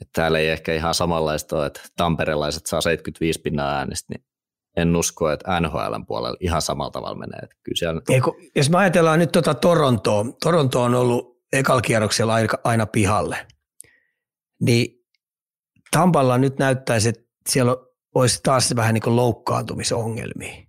Että 0.00 0.12
täällä 0.12 0.38
ei 0.38 0.48
ehkä 0.48 0.74
ihan 0.74 0.94
samanlaista 0.94 1.56
ole, 1.56 1.66
että 1.66 1.80
tamperelaiset 1.96 2.66
saa 2.66 2.80
75 2.80 3.40
pinnaa 3.40 3.70
äänestä, 3.70 4.14
niin 4.14 4.24
en 4.76 4.96
usko, 4.96 5.30
että 5.30 5.60
NHLn 5.60 6.06
puolella 6.06 6.36
ihan 6.40 6.62
samalla 6.62 6.90
tavalla 6.90 7.18
menee. 7.18 7.38
Että 7.42 7.56
kyllä 7.62 7.78
siellä... 7.78 8.02
Eiku, 8.08 8.36
jos 8.56 8.70
me 8.70 8.78
ajatellaan 8.78 9.18
nyt 9.18 9.32
tuota 9.32 9.54
Torontoa, 9.54 10.24
Toronto 10.42 10.82
on 10.82 10.94
ollut 10.94 11.38
ekalla 11.52 11.82
kierroksella 11.82 12.34
aina, 12.34 12.48
aina 12.64 12.86
pihalle, 12.86 13.46
niin 14.60 14.98
Tampalla 15.90 16.38
nyt 16.38 16.58
näyttäisi, 16.58 17.08
että 17.08 17.22
siellä 17.48 17.76
olisi 18.14 18.40
taas 18.42 18.76
vähän 18.76 18.94
niin 18.94 19.02
kuin 19.02 19.16
loukkaantumisongelmia. 19.16 20.66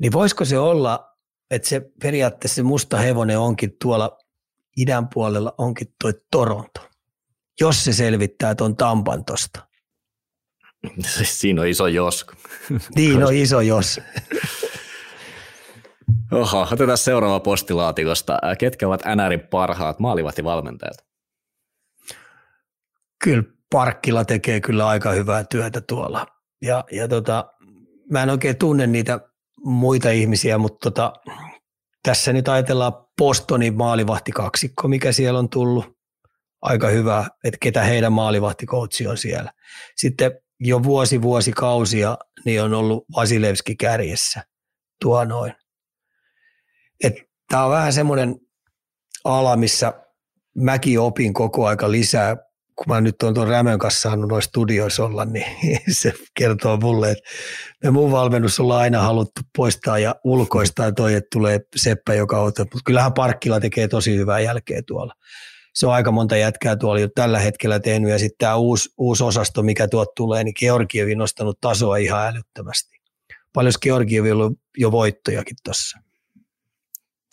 Niin 0.00 0.12
voisiko 0.12 0.44
se 0.44 0.58
olla 0.58 1.09
että 1.50 1.68
se 1.68 1.90
periaatteessa 2.02 2.54
se 2.54 2.62
musta 2.62 2.96
hevonen 2.96 3.38
onkin 3.38 3.76
tuolla 3.82 4.18
idän 4.76 5.08
puolella 5.08 5.54
onkin 5.58 5.94
toi 6.02 6.12
Toronto, 6.30 6.88
jos 7.60 7.84
se 7.84 7.92
selvittää 7.92 8.54
tuon 8.54 8.76
Tampan 8.76 9.24
tosta. 9.24 9.66
Siinä 11.22 11.62
on 11.62 11.68
iso 11.68 11.86
jos. 11.86 12.26
Niin 12.94 13.24
on 13.24 13.34
iso 13.34 13.60
jos. 13.60 14.00
Oho, 16.32 16.68
otetaan 16.72 16.98
seuraava 16.98 17.40
postilaatikosta. 17.40 18.38
Ketkä 18.58 18.86
ovat 18.86 19.02
NRin 19.16 19.40
parhaat 19.40 19.98
maalivahtivalmentajat? 19.98 20.96
Kyllä 23.24 23.42
Parkkila 23.72 24.24
tekee 24.24 24.60
kyllä 24.60 24.88
aika 24.88 25.10
hyvää 25.10 25.44
työtä 25.44 25.80
tuolla. 25.80 26.26
Ja, 26.62 26.84
ja 26.92 27.08
tota, 27.08 27.52
mä 28.10 28.22
en 28.22 28.30
oikein 28.30 28.56
tunne 28.56 28.86
niitä 28.86 29.20
muita 29.64 30.10
ihmisiä, 30.10 30.58
mutta 30.58 30.90
tota, 30.90 31.12
tässä 32.02 32.32
nyt 32.32 32.48
ajatellaan 32.48 32.92
Bostonin 33.18 33.76
maalivahtikaksikko, 33.76 34.88
mikä 34.88 35.12
siellä 35.12 35.38
on 35.38 35.48
tullut. 35.48 36.00
Aika 36.62 36.88
hyvä, 36.88 37.28
että 37.44 37.58
ketä 37.60 37.82
heidän 37.82 38.12
maalivahtikoutsi 38.12 39.06
on 39.06 39.18
siellä. 39.18 39.52
Sitten 39.96 40.32
jo 40.60 40.82
vuosi 40.82 41.22
vuosikausia 41.22 42.18
niin 42.44 42.62
on 42.62 42.74
ollut 42.74 43.04
Vasilevski 43.16 43.76
kärjessä 43.76 44.44
tuo 45.00 45.24
noin. 45.24 45.52
Tämä 47.48 47.64
on 47.64 47.70
vähän 47.70 47.92
semmoinen 47.92 48.36
ala, 49.24 49.56
missä 49.56 49.92
mäkin 50.56 51.00
opin 51.00 51.34
koko 51.34 51.66
aika 51.66 51.90
lisää 51.90 52.36
kun 52.80 52.94
mä 52.94 53.00
nyt 53.00 53.22
olen 53.22 53.34
tuon 53.34 53.48
Rämön 53.48 53.78
kanssa 53.78 54.00
saanut 54.00 54.28
noissa 54.28 54.48
studioissa 54.48 55.04
olla, 55.04 55.24
niin 55.24 55.46
se 56.00 56.12
kertoo 56.34 56.76
mulle, 56.76 57.10
että 57.10 57.30
me 57.84 57.90
mun 57.90 58.10
valmennus 58.10 58.60
ollaan 58.60 58.80
aina 58.80 59.02
haluttu 59.02 59.40
poistaa 59.56 59.98
ja 59.98 60.14
ulkoistaa 60.24 60.92
toi, 60.92 61.14
että 61.14 61.28
tulee 61.32 61.60
seppä, 61.76 62.14
joka 62.14 62.40
ottaa. 62.40 62.64
Mutta 62.64 62.84
kyllähän 62.84 63.14
Parkkila 63.14 63.60
tekee 63.60 63.88
tosi 63.88 64.16
hyvää 64.16 64.40
jälkeä 64.40 64.82
tuolla. 64.86 65.14
Se 65.74 65.86
on 65.86 65.92
aika 65.92 66.10
monta 66.10 66.36
jätkää 66.36 66.76
tuolla 66.76 67.00
jo 67.00 67.08
tällä 67.14 67.38
hetkellä 67.38 67.80
tehnyt 67.80 68.10
ja 68.10 68.18
sitten 68.18 68.38
tämä 68.38 68.56
uusi, 68.56 68.88
uusi 68.98 69.24
osasto, 69.24 69.62
mikä 69.62 69.88
tuot 69.88 70.14
tulee, 70.16 70.44
niin 70.44 70.54
Georgievi 70.58 71.14
nostanut 71.14 71.60
tasoa 71.60 71.96
ihan 71.96 72.26
älyttömästi. 72.26 73.00
Paljon 73.52 73.72
Georgievi 73.82 74.32
on 74.32 74.54
jo 74.78 74.92
voittojakin 74.92 75.56
tuossa. 75.64 75.98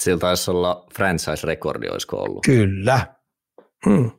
Sillä 0.01 0.17
taisi 0.17 0.51
olla 0.51 0.85
franchise-rekordi, 0.93 1.89
olisiko 1.89 2.17
ollut? 2.17 2.43
Kyllä. 2.45 3.07
Hmm. 3.85 4.11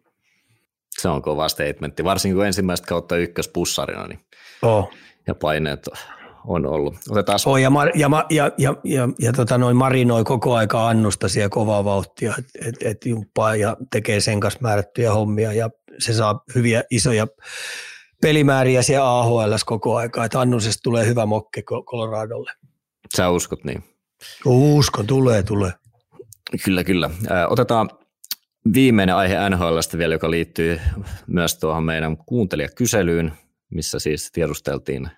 Se 0.99 1.09
on 1.09 1.23
kova 1.23 1.49
statementti, 1.49 2.05
varsinkin 2.05 2.37
kun 2.37 2.47
ensimmäistä 2.47 2.87
kautta 2.87 3.17
ykköspussarina, 3.17 4.07
niin 4.07 4.21
oh. 4.63 4.91
ja 5.27 5.35
paineet 5.35 5.89
on 6.47 6.67
ollut. 6.67 6.95
Otetaan... 7.11 7.39
Oh, 7.47 7.57
ja, 7.57 7.71
Mar- 7.71 7.93
ja, 7.95 8.11
ja, 8.31 8.53
ja, 8.59 8.75
ja, 8.85 9.09
ja 9.19 9.33
tota 9.33 9.59
noin 9.59 9.77
marinoi 9.77 10.25
koko 10.25 10.55
aika 10.55 10.89
annusta 10.89 11.29
siellä 11.29 11.49
kovaa 11.49 11.85
vauhtia, 11.85 12.35
että 12.39 12.69
et, 12.69 12.75
et 12.81 13.07
jumppaa 13.07 13.57
ja 13.57 13.77
tekee 13.93 14.21
sen 14.21 14.41
kanssa 14.41 14.61
määrättyjä 14.63 15.13
hommia 15.13 15.53
ja 15.53 15.71
se 15.99 16.13
saa 16.13 16.45
hyviä 16.55 16.83
isoja 16.91 17.27
pelimääriä 18.23 18.83
siellä 18.83 19.19
AHL 19.19 19.53
koko 19.67 19.97
aikaa, 19.97 20.25
että 20.25 20.41
Annusesta 20.41 20.81
tulee 20.83 21.07
hyvä 21.07 21.27
mokke 21.27 21.63
Coloradolle. 21.63 22.53
Sä 23.17 23.31
uskot 23.31 23.65
niin? 23.65 23.85
Uskon, 24.45 25.07
tulee, 25.07 25.43
tulee. 25.43 25.73
Kyllä, 26.65 26.85
kyllä. 26.85 27.11
Otetaan 27.49 27.91
viimeinen 28.75 29.17
aihe 29.17 29.51
NHLstä 29.51 29.99
vielä, 29.99 30.15
joka 30.15 30.31
liittyy 30.31 30.81
myös 31.27 31.59
tuohon 31.59 31.85
meidän 31.85 32.17
kuuntelijakyselyyn, 32.17 33.33
missä 33.71 33.99
siis 33.99 34.33
tiedusteltiin 34.33 35.11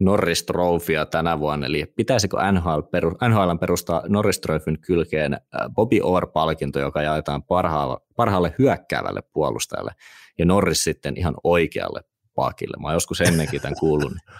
Norris 0.00 0.42
Trophya 0.42 1.06
tänä 1.06 1.38
vuonna, 1.38 1.66
eli 1.66 1.92
pitäisikö 1.96 2.36
NHL, 2.52 2.80
peru, 2.80 3.10
NHL 3.10 3.56
perustaa 3.60 4.02
Norris 4.08 4.40
Trophyn 4.40 4.78
kylkeen 4.78 5.40
Bobby 5.74 6.00
Orr-palkinto, 6.02 6.80
joka 6.80 7.02
jaetaan 7.02 7.42
parhaalle, 7.42 7.96
parhaalle 8.16 8.54
hyökkäävälle 8.58 9.22
puolustajalle, 9.32 9.92
ja 10.38 10.44
Norris 10.44 10.84
sitten 10.84 11.16
ihan 11.16 11.34
oikealle 11.44 12.00
pakille. 12.34 12.76
Mä 12.80 12.88
oon 12.88 12.94
joskus 12.94 13.20
ennenkin 13.20 13.60
tämän 13.60 13.78
kuullut, 13.80 14.12
niin 14.12 14.38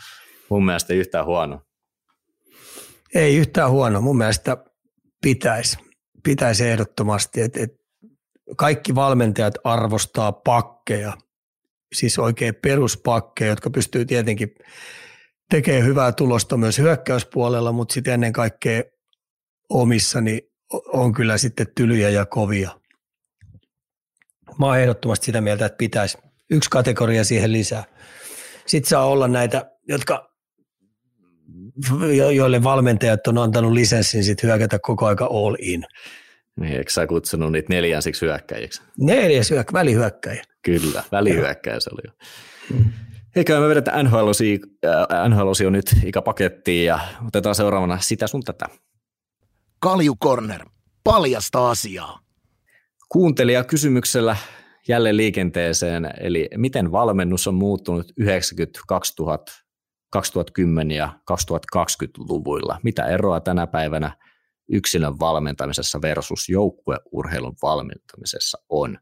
mun 0.51 0.65
mielestä 0.65 0.95
yhtään 0.95 1.27
huono. 1.27 1.61
Ei 3.15 3.37
yhtään 3.37 3.71
huono, 3.71 4.01
mun 4.01 4.19
mielestä 4.19 4.57
pitäisi, 5.23 5.79
pitäisi 6.25 6.69
ehdottomasti, 6.69 7.41
että 7.41 7.63
et 7.63 7.84
kaikki 8.57 8.95
valmentajat 8.95 9.55
arvostaa 9.65 10.33
pakkeja, 10.33 11.13
siis 11.95 12.19
oikein 12.19 12.55
peruspakkeja, 12.55 13.51
jotka 13.51 13.71
pystyy 13.71 14.05
tietenkin 14.05 14.55
tekemään 15.51 15.85
hyvää 15.85 16.13
tulosta 16.13 16.57
myös 16.57 16.79
hyökkäyspuolella, 16.79 17.73
mutta 17.73 17.95
sitten 17.95 18.15
ennen 18.15 18.33
kaikkea 18.33 18.83
omissa 19.69 20.21
niin 20.21 20.41
on 20.87 21.13
kyllä 21.13 21.39
sitten 21.39 21.67
tylyjä 21.75 22.11
ja 22.11 22.27
kovia. 22.27 22.71
Mä 24.59 24.67
oon 24.67 24.79
ehdottomasti 24.79 25.27
sitä 25.27 25.41
mieltä, 25.41 25.67
että 25.67 25.77
pitäisi 25.77 26.19
yksi 26.51 26.71
kategoria 26.71 27.25
siihen 27.25 27.53
lisää. 27.53 27.85
Sitten 28.67 28.89
saa 28.89 29.07
olla 29.07 29.29
näitä, 29.29 29.71
jotka 29.89 30.35
joille 32.35 32.63
valmentajat 32.63 33.27
on 33.27 33.39
antanut 33.39 33.73
lisenssin 33.73 34.25
sit 34.25 34.43
hyökätä 34.43 34.79
koko 34.79 35.07
aika 35.07 35.25
all 35.25 35.57
in. 35.59 35.85
Niin, 36.61 36.73
eikö 36.73 36.91
sä 36.91 37.07
kutsunut 37.07 37.53
niitä 37.53 37.73
neljänsiksi 37.73 38.27
hyökkäjiksi? 38.27 38.83
Neljäs 38.99 39.51
hyökkä, 39.51 39.73
välihyökkäjä. 39.73 40.43
Kyllä, 40.63 41.03
välihyökkäjä 41.13 41.81
se 41.81 41.91
oli 41.93 42.03
jo. 42.05 42.13
Mm. 42.77 42.93
Eikä 43.37 43.61
me 43.61 43.69
vedetään 43.69 44.05
nhl 44.05 44.29
äh, 44.87 45.67
on 45.67 45.73
nyt 45.73 45.97
ikäpakettiin 46.05 46.87
ja 46.87 46.99
otetaan 47.27 47.55
seuraavana 47.55 47.99
sitä 48.01 48.27
sun 48.27 48.43
tätä. 48.43 48.67
Kalju 49.79 50.15
Corner, 50.23 50.67
paljasta 51.05 51.71
asiaa. 51.71 52.21
Kuuntelija 53.09 53.65
kysymyksellä 53.65 54.37
jälleen 54.89 55.17
liikenteeseen, 55.17 56.11
eli 56.21 56.49
miten 56.57 56.93
valmennus 56.93 57.49
on 57.49 57.55
muuttunut 57.55 58.13
90 58.17 58.81
2000 58.89 59.53
2010- 60.17 60.93
ja 60.93 61.09
2020-luvuilla? 61.33 62.81
Mitä 62.83 63.07
eroa 63.07 63.41
tänä 63.41 63.67
päivänä 63.67 64.17
yksilön 64.69 65.19
valmentamisessa 65.19 66.03
versus 66.03 66.49
joukkueurheilun 66.49 67.57
valmentamisessa 67.63 68.59
on? 68.69 68.99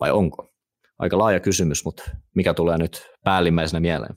Vai 0.00 0.10
onko? 0.10 0.50
Aika 0.98 1.18
laaja 1.18 1.40
kysymys, 1.40 1.84
mutta 1.84 2.10
mikä 2.34 2.54
tulee 2.54 2.78
nyt 2.78 3.06
päällimmäisenä 3.24 3.80
mieleen? 3.80 4.14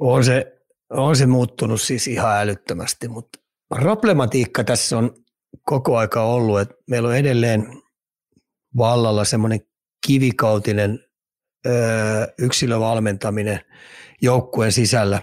On 0.00 0.24
se, 0.24 0.62
on 0.90 1.16
se 1.16 1.26
muuttunut 1.26 1.80
siis 1.80 2.08
ihan 2.08 2.38
älyttömästi, 2.38 3.08
mutta 3.08 3.38
problematiikka 3.68 4.64
tässä 4.64 4.98
on 4.98 5.12
koko 5.64 5.96
aika 5.96 6.22
ollut, 6.22 6.60
että 6.60 6.74
meillä 6.90 7.08
on 7.08 7.16
edelleen 7.16 7.66
vallalla 8.76 9.24
semmoinen 9.24 9.60
kivikautinen 10.06 11.04
öö, 11.66 12.26
yksilövalmentaminen 12.38 13.60
joukkueen 14.22 14.72
sisällä, 14.72 15.22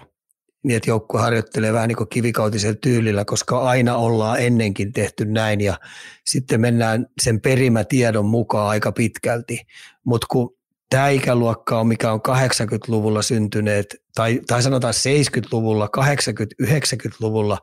niin 0.66 0.76
että 0.76 0.90
joukkue 0.90 1.20
harjoittelee 1.20 1.72
vähän 1.72 1.88
niin 1.88 1.96
kuin 1.96 2.08
kivikautisella 2.08 2.76
tyylillä, 2.80 3.24
koska 3.24 3.62
aina 3.62 3.96
ollaan 3.96 4.40
ennenkin 4.40 4.92
tehty 4.92 5.24
näin 5.24 5.60
ja 5.60 5.78
sitten 6.24 6.60
mennään 6.60 7.06
sen 7.22 7.40
perimätiedon 7.40 8.26
mukaan 8.26 8.68
aika 8.68 8.92
pitkälti. 8.92 9.60
Mutta 10.04 10.26
kun 10.30 10.56
tämä 10.90 11.08
ikäluokka 11.08 11.80
on, 11.80 11.86
mikä 11.86 12.12
on 12.12 12.20
80-luvulla 12.28 13.22
syntyneet, 13.22 13.96
tai, 14.14 14.40
tai 14.46 14.62
sanotaan 14.62 14.94
70-luvulla, 14.94 15.88
80-90-luvulla 15.96 17.58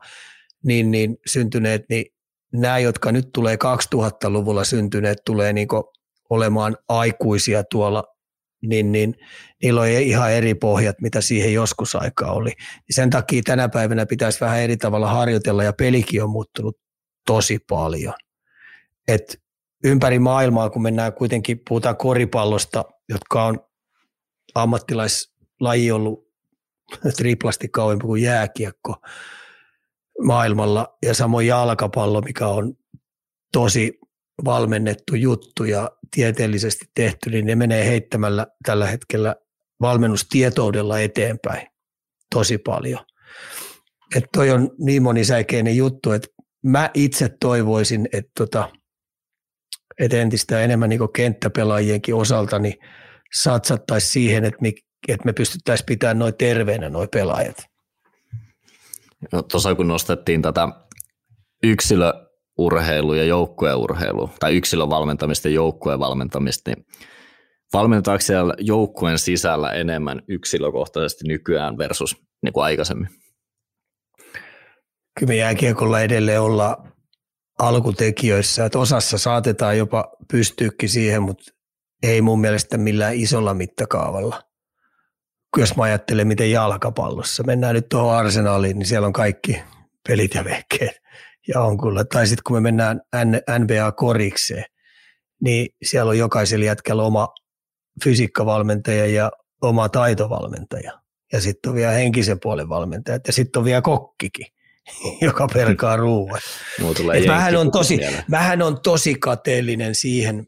niin, 0.64 0.90
niin 0.90 1.16
syntyneet, 1.26 1.82
niin 1.88 2.06
nämä, 2.52 2.78
jotka 2.78 3.12
nyt 3.12 3.28
tulee 3.32 3.56
2000-luvulla 3.94 4.64
syntyneet, 4.64 5.18
tulee 5.26 5.52
niin 5.52 5.68
olemaan 6.30 6.76
aikuisia 6.88 7.64
tuolla 7.70 8.13
niin, 8.68 8.92
niin 8.92 9.14
niillä 9.62 9.80
on 9.80 9.88
ihan 9.88 10.32
eri 10.32 10.54
pohjat, 10.54 11.00
mitä 11.00 11.20
siihen 11.20 11.52
joskus 11.52 11.94
aikaa 11.94 12.32
oli. 12.32 12.52
Sen 12.90 13.10
takia 13.10 13.42
tänä 13.44 13.68
päivänä 13.68 14.06
pitäisi 14.06 14.40
vähän 14.40 14.60
eri 14.60 14.76
tavalla 14.76 15.08
harjoitella 15.10 15.64
ja 15.64 15.72
pelikin 15.72 16.22
on 16.22 16.30
muuttunut 16.30 16.78
tosi 17.26 17.58
paljon. 17.58 18.14
Et 19.08 19.42
ympäri 19.84 20.18
maailmaa, 20.18 20.70
kun 20.70 20.82
mennään 20.82 21.12
kuitenkin, 21.12 21.60
puhutaan 21.68 21.96
koripallosta, 21.96 22.84
jotka 23.08 23.44
on 23.44 23.60
ammattilaislaji 24.54 25.90
ollut 25.90 26.28
triplasti 27.16 27.68
kauempi 27.68 28.06
kuin 28.06 28.22
jääkiekko 28.22 28.96
maailmalla 30.22 30.98
ja 31.02 31.14
samoin 31.14 31.46
jalkapallo, 31.46 32.20
mikä 32.20 32.48
on 32.48 32.74
tosi 33.52 33.98
valmennettu 34.44 35.14
juttu 35.14 35.64
ja 35.64 35.90
tieteellisesti 36.14 36.84
tehty, 36.94 37.30
niin 37.30 37.46
ne 37.46 37.56
menee 37.56 37.86
heittämällä 37.86 38.46
tällä 38.66 38.86
hetkellä 38.86 39.36
valmennustietoudella 39.80 41.00
eteenpäin 41.00 41.66
tosi 42.34 42.58
paljon. 42.58 43.00
Että 44.16 44.28
toi 44.32 44.50
on 44.50 44.70
niin 44.78 45.02
monisäikeinen 45.02 45.76
juttu, 45.76 46.12
että 46.12 46.28
mä 46.62 46.90
itse 46.94 47.30
toivoisin, 47.40 48.08
että, 48.12 48.30
tota, 48.38 48.72
että 49.98 50.16
entistä 50.16 50.60
enemmän 50.60 50.88
niin 50.88 51.12
kenttäpelaajienkin 51.16 52.14
osalta 52.14 52.58
niin 52.58 52.74
satsattaisiin 53.34 54.12
siihen, 54.12 54.44
että 54.44 54.58
että 55.08 55.24
me 55.24 55.32
pystyttäisiin 55.32 55.86
pitämään 55.86 56.18
noin 56.18 56.34
terveenä 56.38 56.90
noin 56.90 57.08
pelaajat. 57.12 57.56
No, 59.32 59.42
Tuossa 59.42 59.74
kun 59.74 59.88
nostettiin 59.88 60.42
tätä 60.42 60.68
yksilö 61.62 62.12
urheilu 62.58 63.14
ja 63.14 63.24
joukkueurheilu, 63.24 64.30
tai 64.40 64.56
yksilön 64.56 64.90
valmentamista 64.90 65.48
ja 65.48 65.54
joukkueen 65.54 65.98
valmentamista, 65.98 66.70
niin 66.70 66.86
valmentaako 67.72 68.20
siellä 68.20 68.54
joukkueen 68.58 69.18
sisällä 69.18 69.72
enemmän 69.72 70.22
yksilökohtaisesti 70.28 71.28
nykyään 71.28 71.78
versus 71.78 72.16
niin 72.42 72.52
kuin 72.52 72.64
aikaisemmin? 72.64 73.08
Kyllä 75.18 75.30
me 75.30 75.36
jääkiekolla 75.36 76.00
edelleen 76.00 76.40
olla 76.40 76.88
alkutekijöissä, 77.58 78.64
että 78.64 78.78
osassa 78.78 79.18
saatetaan 79.18 79.78
jopa 79.78 80.04
pystyykin 80.32 80.88
siihen, 80.88 81.22
mutta 81.22 81.44
ei 82.02 82.22
mun 82.22 82.40
mielestä 82.40 82.78
millään 82.78 83.14
isolla 83.14 83.54
mittakaavalla. 83.54 84.42
Jos 85.56 85.76
mä 85.76 85.82
ajattelen, 85.82 86.26
miten 86.26 86.50
jalkapallossa, 86.50 87.42
mennään 87.42 87.74
nyt 87.74 87.88
tuohon 87.88 88.16
arsenaaliin, 88.16 88.78
niin 88.78 88.86
siellä 88.86 89.06
on 89.06 89.12
kaikki 89.12 89.62
pelit 90.08 90.34
ja 90.34 90.44
vehkeet 90.44 91.00
ja 91.48 91.60
on 91.60 91.78
kyllä. 91.78 92.04
Tai 92.04 92.26
sitten 92.26 92.42
kun 92.46 92.56
me 92.56 92.60
mennään 92.60 93.00
NBA-korikseen, 93.58 94.64
niin 95.42 95.68
siellä 95.84 96.10
on 96.10 96.18
jokaisella 96.18 96.64
jätkällä 96.64 97.02
oma 97.02 97.28
fysiikkavalmentaja 98.04 99.06
ja 99.06 99.32
oma 99.62 99.88
taitovalmentaja. 99.88 100.92
Ja 101.32 101.40
sitten 101.40 101.70
on 101.70 101.76
vielä 101.76 101.92
henkisen 101.92 102.40
puolen 102.40 102.68
valmentaja. 102.68 103.18
Ja 103.26 103.32
sitten 103.32 103.60
on 103.60 103.64
vielä 103.64 103.82
kokkikin, 103.82 104.46
joka 105.26 105.46
perkaa 105.52 105.96
ruuan. 105.96 106.40
Vähän 107.28 107.56
on, 107.56 107.70
tosi, 107.70 107.98
vähän 108.30 108.62
on 108.62 108.80
tosi 108.80 109.14
kateellinen 109.14 109.94
siihen, 109.94 110.46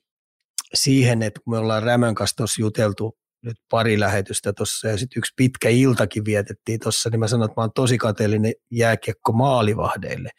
siihen, 0.75 1.23
että 1.23 1.41
kun 1.45 1.55
me 1.55 1.59
ollaan 1.59 1.83
Rämön 1.83 2.15
kanssa 2.15 2.37
tuossa 2.37 2.63
juteltu 2.63 3.19
nyt 3.43 3.57
pari 3.71 4.01
lähetystä 4.01 4.53
tuossa 4.53 4.89
ja 4.89 4.99
sitten 4.99 5.19
yksi 5.19 5.33
pitkä 5.37 5.69
iltakin 5.69 6.25
vietettiin 6.25 6.81
tuossa, 6.81 7.11
niin 7.11 7.21
mä 7.21 7.29
sanoin, 7.29 7.51
että 7.51 7.61
mä 7.61 7.63
oon 7.63 7.73
tosi 7.75 7.99
kateellinen 7.99 8.53
jääkiekko 8.71 9.33
maalivahdeille, 9.33 10.31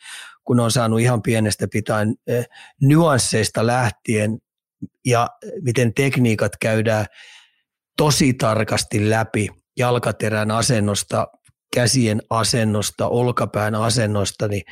kun 0.43 0.59
on 0.59 0.71
saanut 0.71 0.99
ihan 0.99 1.21
pienestä 1.21 1.67
pitäen 1.71 2.15
eh, 2.27 2.47
nyansseista 2.81 3.67
lähtien 3.67 4.37
ja 5.05 5.27
miten 5.61 5.93
tekniikat 5.93 6.51
käydään 6.61 7.05
tosi 7.97 8.33
tarkasti 8.33 9.09
läpi 9.09 9.49
jalkaterän 9.77 10.51
asennosta, 10.51 11.27
käsien 11.73 12.21
asennosta, 12.29 13.07
olkapään 13.07 13.75
asennosta, 13.75 14.47
niin, 14.47 14.63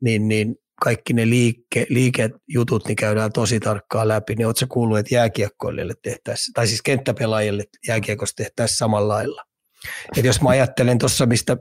niin, 0.00 0.28
niin 0.28 0.56
kaikki 0.82 1.12
ne 1.12 1.30
liike, 1.30 1.86
liikejutut 1.88 2.86
niin 2.86 2.96
käydään 2.96 3.32
tosi 3.32 3.60
tarkkaan 3.60 4.08
läpi, 4.08 4.34
niin 4.34 4.46
oletko 4.46 4.66
kuullut, 4.68 4.98
että 4.98 5.14
jääkiekkoille 5.14 5.94
tehtäisiin, 6.02 6.52
tai 6.52 6.66
siis 6.66 6.82
kenttäpelaajille 6.82 7.64
jääkiekossa 7.88 8.36
tehtäisiin 8.36 8.78
samalla 8.78 9.14
lailla. 9.14 9.42
Et 10.16 10.24
jos 10.24 10.42
mä 10.42 10.48
ajattelen 10.48 10.98
tuossa, 10.98 11.26
mistä 11.26 11.56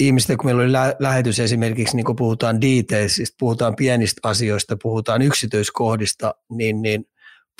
ihmisten, 0.00 0.36
kun 0.36 0.46
meillä 0.46 0.62
oli 0.62 0.72
lä- 0.72 0.96
lähetys 0.98 1.40
esimerkiksi, 1.40 1.96
niin 1.96 2.04
kun 2.04 2.16
puhutaan 2.16 2.60
detailsista, 2.60 3.36
puhutaan 3.38 3.76
pienistä 3.76 4.20
asioista, 4.28 4.76
puhutaan 4.82 5.22
yksityiskohdista, 5.22 6.34
niin, 6.50 6.82
niin 6.82 7.04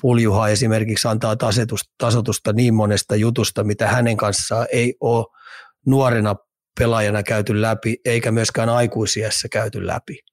Puljuha 0.01 0.49
esimerkiksi 0.49 1.07
antaa 1.07 1.35
tasetusta, 1.35 1.93
tasotusta 1.97 2.53
niin 2.53 2.73
monesta 2.73 3.15
jutusta, 3.15 3.63
mitä 3.63 3.87
hänen 3.87 4.17
kanssaan 4.17 4.67
ei 4.71 4.95
ole 4.99 5.25
nuorena 5.87 6.35
pelaajana 6.79 7.23
käyty 7.23 7.61
läpi, 7.61 7.97
eikä 8.05 8.31
myöskään 8.31 8.69
aikuisiässä 8.69 9.47
käyty 9.51 9.87
läpi. 9.87 10.32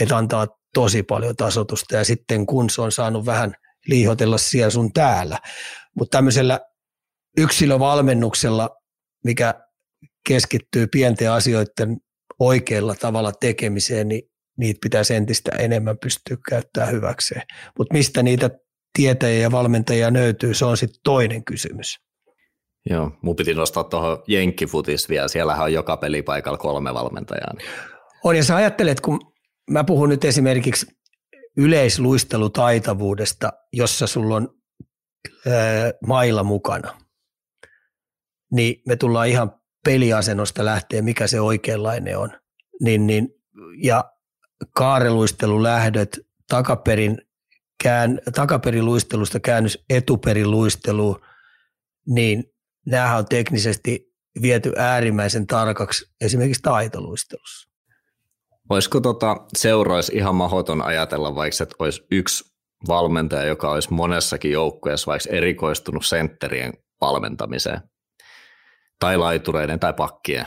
Et 0.00 0.12
antaa 0.12 0.46
tosi 0.74 1.02
paljon 1.02 1.36
tasotusta 1.36 1.96
ja 1.96 2.04
sitten 2.04 2.46
kun 2.46 2.70
se 2.70 2.82
on 2.82 2.92
saanut 2.92 3.26
vähän 3.26 3.54
liihotella 3.86 4.38
siellä 4.38 4.70
sun 4.70 4.92
täällä. 4.92 5.38
Mutta 5.98 6.16
tämmöisellä 6.18 6.60
yksilövalmennuksella, 7.38 8.70
mikä 9.24 9.54
keskittyy 10.28 10.86
pienten 10.86 11.30
asioiden 11.30 11.96
oikealla 12.38 12.94
tavalla 12.94 13.32
tekemiseen, 13.32 14.08
niin 14.08 14.22
niitä 14.58 14.78
pitäisi 14.82 15.14
entistä 15.14 15.50
enemmän 15.58 15.98
pystyä 15.98 16.36
käyttämään 16.48 16.92
hyväkseen. 16.92 17.42
Mutta 17.78 17.94
mistä 17.94 18.22
niitä 18.22 18.50
tietäjiä 18.98 19.40
ja 19.40 19.52
valmentajia 19.52 20.12
löytyy, 20.12 20.54
se 20.54 20.64
on 20.64 20.76
sitten 20.76 21.00
toinen 21.04 21.44
kysymys. 21.44 21.96
Joo, 22.90 23.10
mun 23.22 23.36
piti 23.36 23.54
nostaa 23.54 23.84
tuohon 23.84 24.22
Jenkkifutis 24.26 25.08
vielä, 25.08 25.28
siellähän 25.28 25.64
on 25.64 25.72
joka 25.72 25.96
pelipaikalla 25.96 26.58
kolme 26.58 26.94
valmentajaa. 26.94 27.54
On, 28.24 28.36
ja 28.36 28.44
sä 28.44 28.56
ajattelet, 28.56 29.00
kun 29.00 29.31
mä 29.70 29.84
puhun 29.84 30.08
nyt 30.08 30.24
esimerkiksi 30.24 30.86
yleisluistelutaitavuudesta, 31.56 33.52
jossa 33.72 34.06
sulla 34.06 34.36
on 34.36 34.48
ää, 35.46 35.92
mailla 36.06 36.44
mukana, 36.44 36.98
niin 38.52 38.82
me 38.86 38.96
tullaan 38.96 39.28
ihan 39.28 39.60
peliasennosta 39.84 40.64
lähtee, 40.64 41.02
mikä 41.02 41.26
se 41.26 41.40
oikeanlainen 41.40 42.18
on. 42.18 42.30
Niin, 42.80 43.06
niin, 43.06 43.28
ja 43.82 44.12
kaareluistelulähdöt, 44.74 46.20
takaperin, 46.48 47.18
kään, 47.82 48.20
takaperiluistelusta 48.34 49.40
käännös 49.40 49.84
etuperiluisteluun, 49.90 51.20
niin 52.06 52.44
nämähän 52.86 53.18
on 53.18 53.26
teknisesti 53.26 54.12
viety 54.42 54.72
äärimmäisen 54.76 55.46
tarkaksi 55.46 56.06
esimerkiksi 56.20 56.62
taitoluistelussa. 56.62 57.71
Olisiko 58.72 59.00
tota 59.00 59.36
seurois 59.56 60.08
ihan 60.08 60.34
mahdoton 60.34 60.82
ajatella, 60.82 61.34
vaikka 61.34 61.62
että 61.62 61.76
olisi 61.78 62.02
yksi 62.10 62.44
valmentaja, 62.88 63.44
joka 63.44 63.70
olisi 63.70 63.92
monessakin 63.92 64.50
joukkueessa 64.52 65.06
vaikka 65.06 65.30
erikoistunut 65.30 66.06
sentterien 66.06 66.72
valmentamiseen 67.00 67.80
tai 69.00 69.16
laitureiden 69.16 69.80
tai 69.80 69.92
pakkien. 69.92 70.46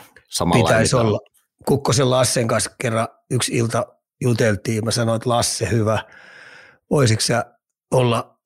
Pitäisi 0.53 0.95
olla. 0.95 1.19
Kukkosen 1.65 2.09
Lassen 2.09 2.47
kanssa 2.47 2.71
kerran 2.81 3.07
yksi 3.31 3.57
ilta 3.57 3.85
juteltiin. 4.21 4.85
Mä 4.85 4.91
sanoin, 4.91 5.15
että 5.15 5.29
Lasse, 5.29 5.71
hyvä. 5.71 5.99
Voisitko 6.91 7.21
sä 7.21 7.45
olla 7.91 8.37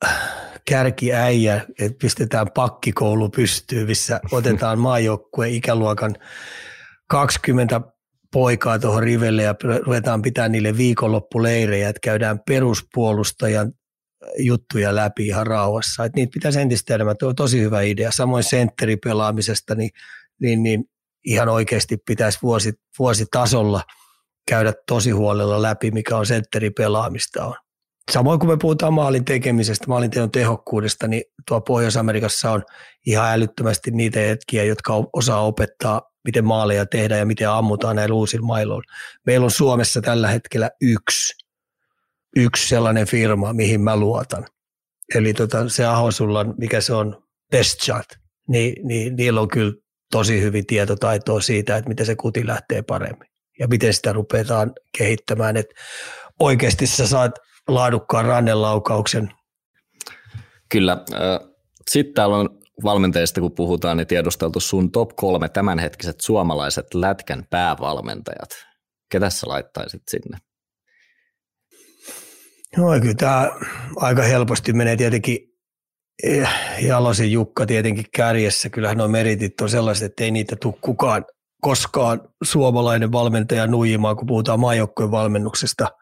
kärkiäijä, 0.70 1.66
että 1.80 1.98
pistetään 2.02 2.52
pakkikoulu 2.52 3.30
pystyyn, 3.30 3.88
missä 3.88 4.20
otetaan 4.32 4.80
maajoukkueen 4.90 5.54
ikäluokan 5.54 6.16
20 7.10 7.82
poikaa 8.34 8.80
tuohon 8.80 9.04
rivelle 9.04 9.44
ja 9.44 9.56
ruvetaan 9.86 10.22
pitää 10.22 10.50
niille 10.50 10.78
viikonloppuleirejä, 10.78 11.90
että 11.90 12.00
käydään 12.04 12.40
peruspuolustajan 12.48 13.74
juttuja 14.38 14.96
läpi 14.96 15.28
ihan 15.28 15.48
rauhassa. 15.48 16.06
Että 16.06 16.16
niitä 16.16 16.34
pitäisi 16.34 16.60
entistä 16.60 16.96
enemmän. 16.96 17.16
Tuo 17.20 17.30
on 17.30 17.36
tosi 17.36 17.62
hyvä 17.62 17.82
idea. 17.82 18.12
Samoin 18.12 18.44
sentteripelaamisesta, 18.44 19.76
niin, 19.76 19.90
niin, 20.42 20.64
niin 20.64 20.86
ihan 21.26 21.50
oikeasti 21.50 21.98
pitäisi 22.06 22.40
vuosi, 22.42 22.74
vuositasolla 23.00 23.82
käydä 24.50 24.74
tosi 24.88 25.12
huolella 25.12 25.62
läpi, 25.62 25.92
mikä 25.92 26.18
on 26.18 26.26
sentteripelaamista 26.26 27.46
on. 27.46 27.56
Samoin 28.10 28.40
kun 28.40 28.50
me 28.50 28.58
puhutaan 28.62 28.94
maalin 28.94 29.26
tekemisestä, 29.26 29.86
maalin 29.88 30.12
teon 30.12 30.32
tehokkuudesta, 30.32 31.08
niin 31.08 31.24
tuo 31.48 31.62
Pohjois-Amerikassa 31.62 32.52
on 32.52 32.64
ihan 33.06 33.32
älyttömästi 33.32 33.92
niitä 33.92 34.20
hetkiä, 34.20 34.64
jotka 34.64 34.94
osaa 35.14 35.46
opettaa, 35.46 36.02
miten 36.24 36.46
maaleja 36.46 36.86
tehdään 36.86 37.20
ja 37.20 37.26
miten 37.26 37.50
ammutaan 37.50 37.96
näillä 37.96 38.16
uusilla 38.16 38.46
mailoilla. 38.46 38.94
Meillä 39.26 39.44
on 39.44 39.52
Suomessa 39.52 40.02
tällä 40.02 40.28
hetkellä 40.28 40.70
yksi, 40.82 41.34
yksi 42.36 42.68
sellainen 42.70 43.08
firma, 43.08 43.54
mihin 43.54 43.82
mä 43.82 43.98
luotan. 43.98 44.46
Eli 45.16 45.34
tota, 45.34 45.70
se 45.70 45.84
sulla, 46.10 46.44
mikä 46.44 46.82
se 46.82 46.94
on, 46.94 47.24
Best 47.52 47.80
Chat, 47.80 48.06
niin, 48.48 48.88
niin 48.88 49.16
niillä 49.16 49.42
on 49.42 49.48
kyllä 49.48 49.74
tosi 50.12 50.42
hyvin 50.42 50.66
tietotaitoa 50.66 51.42
siitä, 51.42 51.78
että 51.78 51.90
miten 51.90 52.06
se 52.06 52.16
kuti 52.16 52.48
lähtee 52.48 52.82
paremmin 52.82 53.30
ja 53.60 53.68
miten 53.68 53.94
sitä 53.94 54.14
rupeataan 54.14 54.74
kehittämään, 54.98 55.58
että 55.58 55.76
oikeasti 56.40 56.88
sä 56.88 57.08
saat 57.08 57.32
laadukkaan 57.74 58.26
rannelaukauksen. 58.26 59.30
Kyllä. 60.70 60.98
Sitten 61.90 62.14
täällä 62.14 62.38
on 62.38 62.50
valmentajista, 62.84 63.42
kun 63.42 63.52
puhutaan, 63.52 63.98
niin 63.98 64.08
tiedusteltu 64.08 64.60
sun 64.60 64.92
top 64.92 65.10
kolme 65.16 65.50
tämänhetkiset 65.50 66.22
suomalaiset 66.22 66.94
lätkän 66.94 67.46
päävalmentajat. 67.50 68.50
Ketä 69.12 69.30
sä 69.30 69.48
laittaisit 69.48 70.02
sinne? 70.08 70.38
No 72.78 73.00
kyllä 73.02 73.14
tämä 73.14 73.52
aika 73.96 74.22
helposti 74.22 74.74
menee 74.74 74.96
tietenkin 74.96 75.38
eh, 76.24 76.50
Jalosen 76.82 77.32
Jukka 77.32 77.66
tietenkin 77.66 78.06
kärjessä. 78.16 78.70
Kyllähän 78.70 78.98
nuo 78.98 79.08
meritit 79.08 79.62
on 79.62 79.70
sellaiset, 79.70 80.06
että 80.06 80.24
ei 80.24 80.32
niitä 80.32 80.56
tule 80.56 80.74
kukaan 80.82 81.26
koskaan 81.62 82.22
suomalainen 82.44 83.12
valmentaja 83.12 83.68
nuijimaan, 83.68 84.16
kun 84.16 84.28
puhutaan 84.28 84.60
maajoukkojen 84.60 85.12
valmennuksesta– 85.12 85.88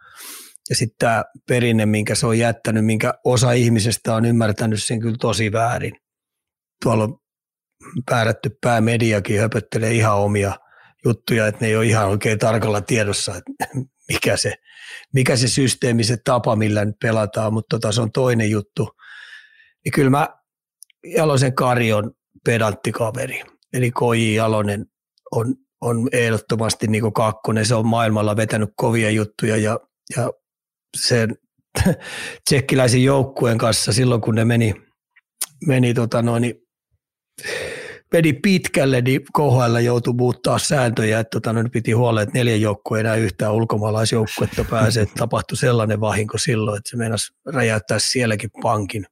ja 0.69 0.75
sitten 0.75 0.95
tämä 0.99 1.23
perinne, 1.47 1.85
minkä 1.85 2.15
se 2.15 2.27
on 2.27 2.39
jättänyt, 2.39 2.85
minkä 2.85 3.13
osa 3.23 3.51
ihmisestä 3.51 4.15
on 4.15 4.25
ymmärtänyt 4.25 4.83
sen 4.83 4.99
kyllä 4.99 5.17
tosi 5.19 5.51
väärin. 5.51 5.93
Tuolla 6.83 7.03
on 7.03 7.19
päärätty 8.09 8.57
päämediakin 8.61 9.39
höpöttelee 9.39 9.93
ihan 9.93 10.17
omia 10.17 10.53
juttuja, 11.05 11.47
että 11.47 11.61
ne 11.61 11.67
ei 11.67 11.75
ole 11.75 11.85
ihan 11.85 12.07
oikein 12.07 12.39
tarkalla 12.39 12.81
tiedossa, 12.81 13.35
että 13.35 13.51
mikä 14.13 14.37
se, 14.37 14.53
mikä 15.13 15.35
se 15.35 15.47
systeemi, 15.47 16.03
se 16.03 16.17
tapa, 16.23 16.55
millä 16.55 16.85
nyt 16.85 16.95
pelataan, 17.01 17.53
mutta 17.53 17.79
tota, 17.79 17.91
se 17.91 18.01
on 18.01 18.11
toinen 18.11 18.49
juttu. 18.49 18.89
Niin 19.85 19.91
kyllä 19.91 20.09
mä 20.09 20.29
Jalosen 21.05 21.55
Kari 21.55 21.93
on 21.93 22.11
pedanttikaveri, 22.45 23.43
eli 23.73 23.91
Koji 23.91 24.35
Jalonen 24.35 24.85
on, 25.31 25.55
on 25.81 26.09
ehdottomasti 26.11 26.87
niin 26.87 27.13
kakkonen, 27.13 27.65
se 27.65 27.75
on 27.75 27.87
maailmalla 27.87 28.35
vetänyt 28.35 28.69
kovia 28.75 29.09
juttuja 29.09 29.57
ja, 29.57 29.79
ja 30.17 30.31
sen 30.95 31.35
tsekkiläisen 32.49 33.03
joukkueen 33.03 33.57
kanssa 33.57 33.93
silloin, 33.93 34.21
kun 34.21 34.35
ne 34.35 34.45
meni, 34.45 34.73
meni, 35.67 35.93
tota 35.93 36.21
noin, 36.21 36.53
meni 38.13 38.33
pitkälle, 38.33 39.01
niin 39.01 39.21
KHL 39.37 39.77
joutui 39.83 40.13
muuttaa 40.13 40.59
sääntöjä, 40.59 41.19
että 41.19 41.39
tota, 41.39 41.53
no, 41.53 41.69
piti 41.71 41.91
huolella, 41.91 42.21
että 42.21 42.37
neljän 42.37 42.61
joukkueen 42.61 43.05
enää 43.05 43.15
yhtään 43.15 43.53
ulkomaalaisjoukkuetta 43.53 44.63
pääsee, 44.69 45.03
että 45.03 45.15
tapahtui 45.17 45.57
sellainen 45.57 46.01
vahinko 46.01 46.37
silloin, 46.37 46.77
että 46.77 46.89
se 46.89 46.97
meinasi 46.97 47.33
räjäyttää 47.45 47.99
sielläkin 47.99 48.49
pankin. 48.61 49.05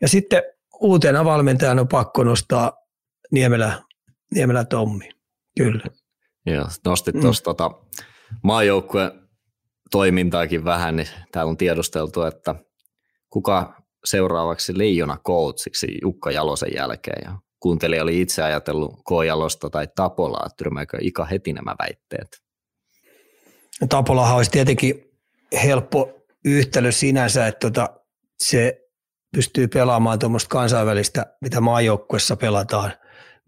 Ja 0.00 0.08
sitten 0.08 0.42
uutena 0.80 1.24
valmentajana 1.24 1.80
on 1.80 1.88
pakko 1.88 2.24
nostaa 2.24 2.72
Niemelä, 3.32 3.82
Niemelä 4.34 4.64
Tommi, 4.64 5.08
kyllä. 5.58 5.84
Joo, 6.46 6.66
nostit 6.84 7.20
tuossa 7.20 7.40
mm. 7.40 7.44
tota, 7.44 7.70
maajoukkueen 8.42 9.10
toimintaakin 9.90 10.64
vähän, 10.64 10.96
niin 10.96 11.08
täällä 11.32 11.50
on 11.50 11.56
tiedosteltu, 11.56 12.22
että 12.22 12.54
kuka 13.30 13.82
seuraavaksi 14.04 14.78
leijona 14.78 15.16
coachiksi 15.26 15.98
Jukka 16.02 16.30
Jalosen 16.30 16.74
jälkeen. 16.74 17.22
Ja 17.24 17.38
kuuntelija 17.60 18.02
oli 18.02 18.20
itse 18.20 18.42
ajatellut 18.42 18.94
K. 18.94 19.10
Tai 19.72 19.88
Tapolaa, 19.96 20.48
tyrmääkö 20.56 20.98
Ika 21.00 21.24
heti 21.24 21.52
nämä 21.52 21.74
väitteet? 21.78 22.28
Tapolahan 23.88 24.36
olisi 24.36 24.50
tietenkin 24.50 25.10
helppo 25.64 26.12
yhtälö 26.44 26.92
sinänsä, 26.92 27.46
että 27.46 27.70
tota, 27.70 27.88
se 28.38 28.80
pystyy 29.32 29.68
pelaamaan 29.68 30.18
tuommoista 30.18 30.48
kansainvälistä, 30.48 31.36
mitä 31.40 31.60
maajoukkuessa 31.60 32.36
pelataan, 32.36 32.92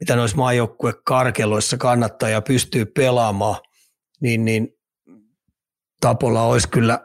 mitä 0.00 0.16
noissa 0.16 0.36
maajoukkuekarkeloissa 0.36 1.76
kannattaa 1.76 2.28
ja 2.28 2.42
pystyy 2.42 2.84
pelaamaan, 2.84 3.56
niin, 4.20 4.44
niin 4.44 4.68
Tapola 6.02 6.42
olisi 6.42 6.68
kyllä, 6.68 7.00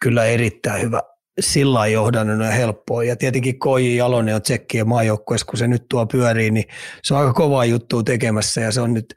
kyllä 0.00 0.24
erittäin 0.24 0.82
hyvä 0.82 1.00
sillä 1.40 1.86
johdannon 1.86 2.40
ja 2.40 2.50
helppoa. 2.50 3.04
Ja 3.04 3.16
tietenkin 3.16 3.58
Koji 3.58 3.96
Jalonen 3.96 4.34
on 4.34 4.42
tsekkien 4.42 4.88
maajoukkueessa, 4.88 5.46
kun 5.46 5.58
se 5.58 5.68
nyt 5.68 5.82
tuo 5.90 6.06
pyörii, 6.06 6.50
niin 6.50 6.64
se 7.02 7.14
on 7.14 7.20
aika 7.20 7.32
kovaa 7.32 7.64
juttua 7.64 8.02
tekemässä 8.02 8.60
ja 8.60 8.72
se 8.72 8.80
on 8.80 8.94
nyt 8.94 9.14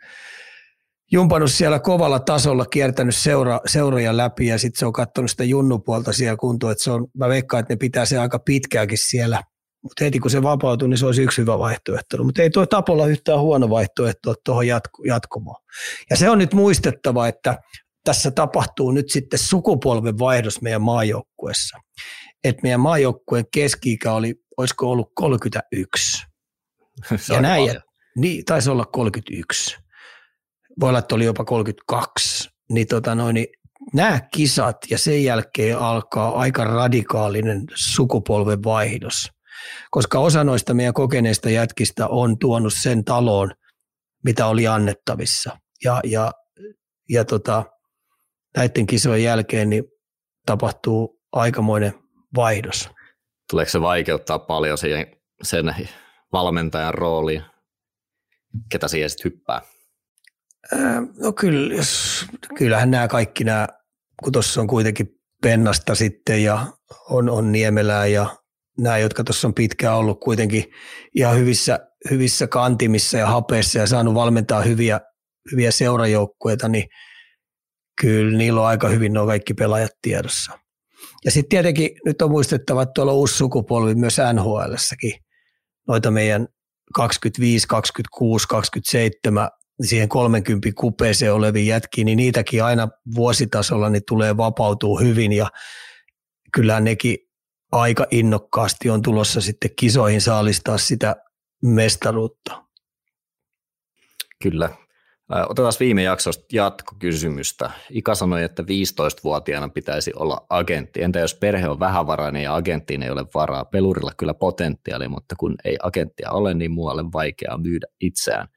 jumpannut 1.11 1.51
siellä 1.51 1.80
kovalla 1.80 2.20
tasolla, 2.20 2.66
kiertänyt 2.66 3.16
seura, 3.16 3.59
seuroja 3.68 4.18
läpi 4.18 4.47
ja 4.47 4.57
sitten 4.57 4.80
se 4.80 4.86
on 4.86 4.93
katsonut 4.93 5.32
sitä 5.32 5.43
junnupuolta 5.43 6.13
siellä 6.13 6.38
kuntoon, 6.38 6.72
että 6.72 6.84
se 6.84 6.91
on, 6.91 7.07
mä 7.18 7.30
veikkaan, 7.30 7.59
että 7.59 7.74
ne 7.74 7.78
pitää 7.78 8.05
se 8.05 8.18
aika 8.18 8.39
pitkääkin 8.39 8.97
siellä. 9.09 9.41
Mutta 9.84 10.03
heti 10.03 10.20
kun 10.20 10.32
se 10.32 10.43
vapautuu, 10.43 10.88
niin 10.88 10.97
se 10.97 11.05
olisi 11.05 11.24
yksi 11.24 11.41
hyvä 11.41 11.59
vaihtoehto. 11.59 12.24
Mutta 12.24 12.41
ei 12.41 12.49
tuo 12.49 12.66
Tapolla 12.66 13.07
yhtään 13.07 13.39
huono 13.39 13.70
vaihtoehto 13.70 14.34
tuohon 14.45 14.68
jatku, 14.68 15.03
jatkumoon. 15.03 15.61
Ja 16.09 16.18
se 16.18 16.30
on 16.30 16.38
nyt 16.38 16.53
muistettava, 16.53 17.28
että 17.28 17.57
tässä 18.06 18.32
tapahtuu 18.32 18.91
nyt 18.91 19.10
sitten 19.10 19.39
sukupolven 19.39 20.20
vaihdos 20.20 20.62
meidän 20.62 20.82
maajoukkuessa. 20.82 21.78
Että 22.43 22.62
meidän 22.64 22.80
maajoukkueen 22.80 23.45
keski-ikä 23.53 24.14
oli, 24.14 24.36
olisiko 24.58 24.91
ollut 24.91 25.12
31. 25.16 26.26
Se 27.16 27.34
ja 27.34 27.41
näin, 27.41 27.66
ja, 27.66 27.82
niin, 28.18 28.45
taisi 28.45 28.70
olla 28.70 28.86
31. 28.86 29.78
voi 30.82 30.89
olla, 30.89 30.99
että 30.99 31.16
oli 31.16 31.26
jopa 31.26 31.45
32, 31.45 32.49
niin, 32.70 32.88
tota 32.88 33.16
noin, 33.16 33.34
niin 33.34 33.47
nämä 33.93 34.20
kisat 34.34 34.78
ja 34.89 34.97
sen 34.97 35.24
jälkeen 35.24 35.80
alkaa 35.80 36.39
aika 36.39 36.64
radikaalinen 36.64 37.64
sukupolven 37.76 38.64
vaihdos, 38.64 39.32
koska 39.91 40.20
osa 40.20 40.43
noista 40.43 40.74
meidän 40.74 40.93
kokeneista 40.93 41.49
jätkistä 41.49 42.08
on 42.08 42.39
tuonut 42.39 42.74
sen 42.74 43.03
taloon, 43.03 43.51
mitä 44.24 44.47
oli 44.47 44.68
annettavissa. 44.68 45.60
Ja, 45.84 46.01
ja, 46.03 46.32
ja 47.10 47.26
tota, 47.26 47.64
näiden 48.56 48.86
kisojen 48.88 49.24
jälkeen 49.24 49.70
niin 49.70 49.84
tapahtuu 50.45 51.22
aikamoinen 51.32 51.93
vaihdos. 52.36 52.89
Tuleeko 53.49 53.72
se 53.72 53.82
vaikeuttaa 53.82 54.39
paljon 54.39 54.78
siihen, 54.78 55.08
sen 55.43 55.76
valmentajan 56.32 56.93
rooliin? 56.93 57.43
Ketä 58.72 58.88
siihen 58.88 59.10
sitten 59.10 59.32
hyppää? 59.32 59.62
No 61.22 61.34
kyllä, 61.34 61.76
jos, 61.76 62.26
kyllähän 62.58 62.91
nämä 62.91 63.08
kaikki 63.08 63.43
nämä, 63.43 63.68
kun 64.24 64.34
tuossa 64.34 64.62
on 64.62 64.68
kuitenkin 64.68 65.08
Pennasta 65.41 65.95
sitten 65.95 66.43
ja 66.43 66.66
on, 67.10 67.30
on 67.30 67.51
Niemelää 67.51 68.06
ja 68.06 68.36
nämä, 68.78 68.97
jotka 68.97 69.24
tuossa 69.24 69.47
on 69.47 69.53
pitkään 69.53 69.95
ollut 69.95 70.20
kuitenkin 70.20 70.64
ihan 71.16 71.38
hyvissä, 71.38 71.80
hyvissä 72.10 72.47
kantimissa 72.47 73.18
ja 73.18 73.28
hapeissa 73.28 73.80
ja 73.80 73.88
saanut 73.88 74.14
valmentaa 74.14 74.62
hyviä, 74.62 75.01
hyviä 75.51 75.72
seurajoukkueita, 75.72 76.68
niin 76.68 76.88
kyllä 78.02 78.38
niillä 78.38 78.62
on 78.62 78.68
aika 78.68 78.88
hyvin 78.88 79.14
nuo 79.14 79.26
kaikki 79.26 79.54
pelaajat 79.54 79.91
tiedossa. 80.02 80.60
Ja 81.26 81.32
sitten 81.32 81.50
tietenkin 81.50 81.89
nyt 82.06 82.22
on 82.22 82.32
muistettava, 82.32 82.82
että 82.82 82.93
tuolla 82.93 83.12
on 83.12 83.18
uusi 83.18 83.38
sukupolvi 83.38 83.96
myös 83.96 84.18
NHLssäkin. 84.34 85.14
Noita 85.88 86.12
meidän 86.12 86.48
25, 86.93 87.68
26, 87.68 88.48
27 88.48 89.50
siihen 89.84 90.10
30 90.10 90.70
kupeeseen 90.76 91.34
oleviin 91.34 91.68
jätkiin, 91.68 92.06
niin 92.06 92.18
niitäkin 92.18 92.64
aina 92.64 92.88
vuositasolla 93.16 93.89
niin 93.89 94.04
tulee 94.08 94.38
vapautuu 94.38 95.00
hyvin 95.00 95.34
ja 95.34 95.50
kyllä 96.54 96.80
nekin 96.80 97.18
aika 97.72 98.08
innokkaasti 98.12 98.89
on 98.89 99.02
tulossa 99.02 99.41
sitten 99.41 99.72
kisoihin 99.76 100.22
saalistaa 100.22 100.78
sitä 100.78 101.16
mestaruutta. 101.64 102.66
Kyllä. 104.41 104.70
Otetaan 105.30 105.74
viime 105.80 106.04
jaksosta 106.04 106.46
jatkokysymystä. 106.54 107.72
Ika 107.90 108.16
sanoi, 108.16 108.44
että 108.44 108.64
15-vuotiaana 108.64 109.70
pitäisi 109.70 110.12
olla 110.16 110.46
agentti. 110.50 111.04
Entä 111.04 111.20
jos 111.20 111.36
perhe 111.36 111.70
on 111.70 111.80
vähävarainen 111.80 112.44
ja 112.44 112.56
agenttiin 112.56 113.04
ei 113.04 113.10
ole 113.10 113.26
varaa? 113.34 113.66
Pelurilla 113.66 114.12
kyllä 114.18 114.34
potentiaali, 114.34 115.08
mutta 115.08 115.36
kun 115.36 115.56
ei 115.66 115.78
agenttia 115.84 116.32
ole, 116.32 116.54
niin 116.54 116.72
muualle 116.72 117.04
vaikeaa 117.14 117.58
myydä 117.58 117.88
itseään 118.02 118.48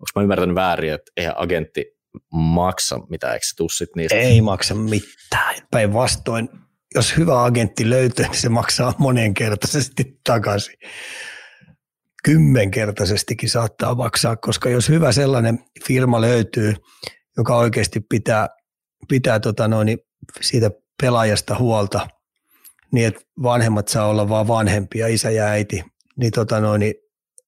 onko 0.00 0.10
mä 0.16 0.22
ymmärtänyt 0.22 0.54
väärin, 0.54 0.92
että 0.92 1.12
eihän 1.16 1.34
agentti 1.36 1.84
maksa 2.32 2.98
mitään, 3.10 3.32
eikö 3.32 3.46
se 3.70 3.86
niistä? 3.96 4.16
Ei 4.16 4.40
maksa 4.40 4.74
mitään. 4.74 5.54
Päinvastoin, 5.70 6.48
jos 6.94 7.16
hyvä 7.16 7.44
agentti 7.44 7.90
löytyy, 7.90 8.24
niin 8.24 8.40
se 8.40 8.48
maksaa 8.48 8.94
monenkertaisesti 8.98 10.20
takaisin. 10.26 10.74
Kymmenkertaisestikin 12.24 13.48
saattaa 13.50 13.94
maksaa, 13.94 14.36
koska 14.36 14.68
jos 14.68 14.88
hyvä 14.88 15.12
sellainen 15.12 15.58
firma 15.86 16.20
löytyy, 16.20 16.74
joka 17.36 17.56
oikeasti 17.56 18.00
pitää, 18.00 18.48
pitää 19.08 19.40
tota 19.40 19.68
noin, 19.68 19.98
siitä 20.40 20.70
pelaajasta 21.02 21.58
huolta, 21.58 22.08
niin 22.92 23.06
että 23.06 23.20
vanhemmat 23.42 23.88
saa 23.88 24.06
olla 24.06 24.28
vaan 24.28 24.48
vanhempia, 24.48 25.06
isä 25.06 25.30
ja 25.30 25.44
äiti, 25.44 25.84
niin, 26.16 26.32
tota 26.32 26.60
noin, 26.60 26.78
niin 26.78 26.94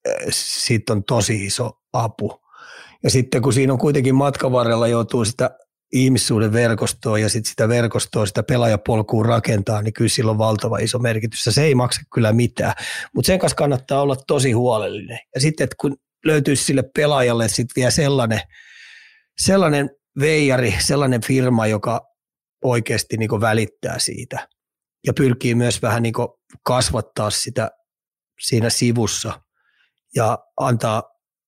eh, 0.04 0.26
siitä 0.30 0.92
on 0.92 1.04
tosi 1.04 1.46
iso 1.46 1.70
apu. 1.92 2.42
Ja 3.02 3.10
sitten 3.10 3.42
kun 3.42 3.52
siinä 3.52 3.72
on 3.72 3.78
kuitenkin 3.78 4.14
matkan 4.14 4.52
varrella 4.52 4.88
joutuu 4.88 5.24
sitä 5.24 5.50
ihmissuuden 5.92 6.52
verkostoa 6.52 7.18
ja 7.18 7.28
sitten 7.28 7.50
sitä 7.50 7.68
verkostoa, 7.68 8.26
sitä 8.26 8.42
pelaajapolkuun 8.42 9.26
rakentaa, 9.26 9.82
niin 9.82 9.92
kyllä 9.92 10.08
sillä 10.08 10.30
on 10.30 10.38
valtava 10.38 10.78
iso 10.78 10.98
merkitys. 10.98 11.44
Se 11.44 11.62
ei 11.62 11.74
maksa 11.74 12.00
kyllä 12.14 12.32
mitään, 12.32 12.72
mutta 13.14 13.26
sen 13.26 13.38
kanssa 13.38 13.56
kannattaa 13.56 14.02
olla 14.02 14.16
tosi 14.26 14.52
huolellinen. 14.52 15.18
Ja 15.34 15.40
sitten, 15.40 15.64
että 15.64 15.76
kun 15.80 15.96
löytyisi 16.24 16.64
sille 16.64 16.84
pelaajalle 16.94 17.48
sitten 17.48 17.72
vielä 17.76 17.90
sellainen, 17.90 18.40
sellainen 19.40 19.90
veijari, 20.20 20.74
sellainen 20.80 21.20
firma, 21.20 21.66
joka 21.66 22.00
oikeasti 22.64 23.16
niin 23.16 23.40
välittää 23.40 23.98
siitä 23.98 24.48
ja 25.06 25.12
pyrkii 25.12 25.54
myös 25.54 25.82
vähän 25.82 26.02
niin 26.02 26.14
kasvattaa 26.62 27.30
sitä 27.30 27.70
siinä 28.40 28.70
sivussa 28.70 29.42
ja 30.14 30.38
antaa 30.56 31.02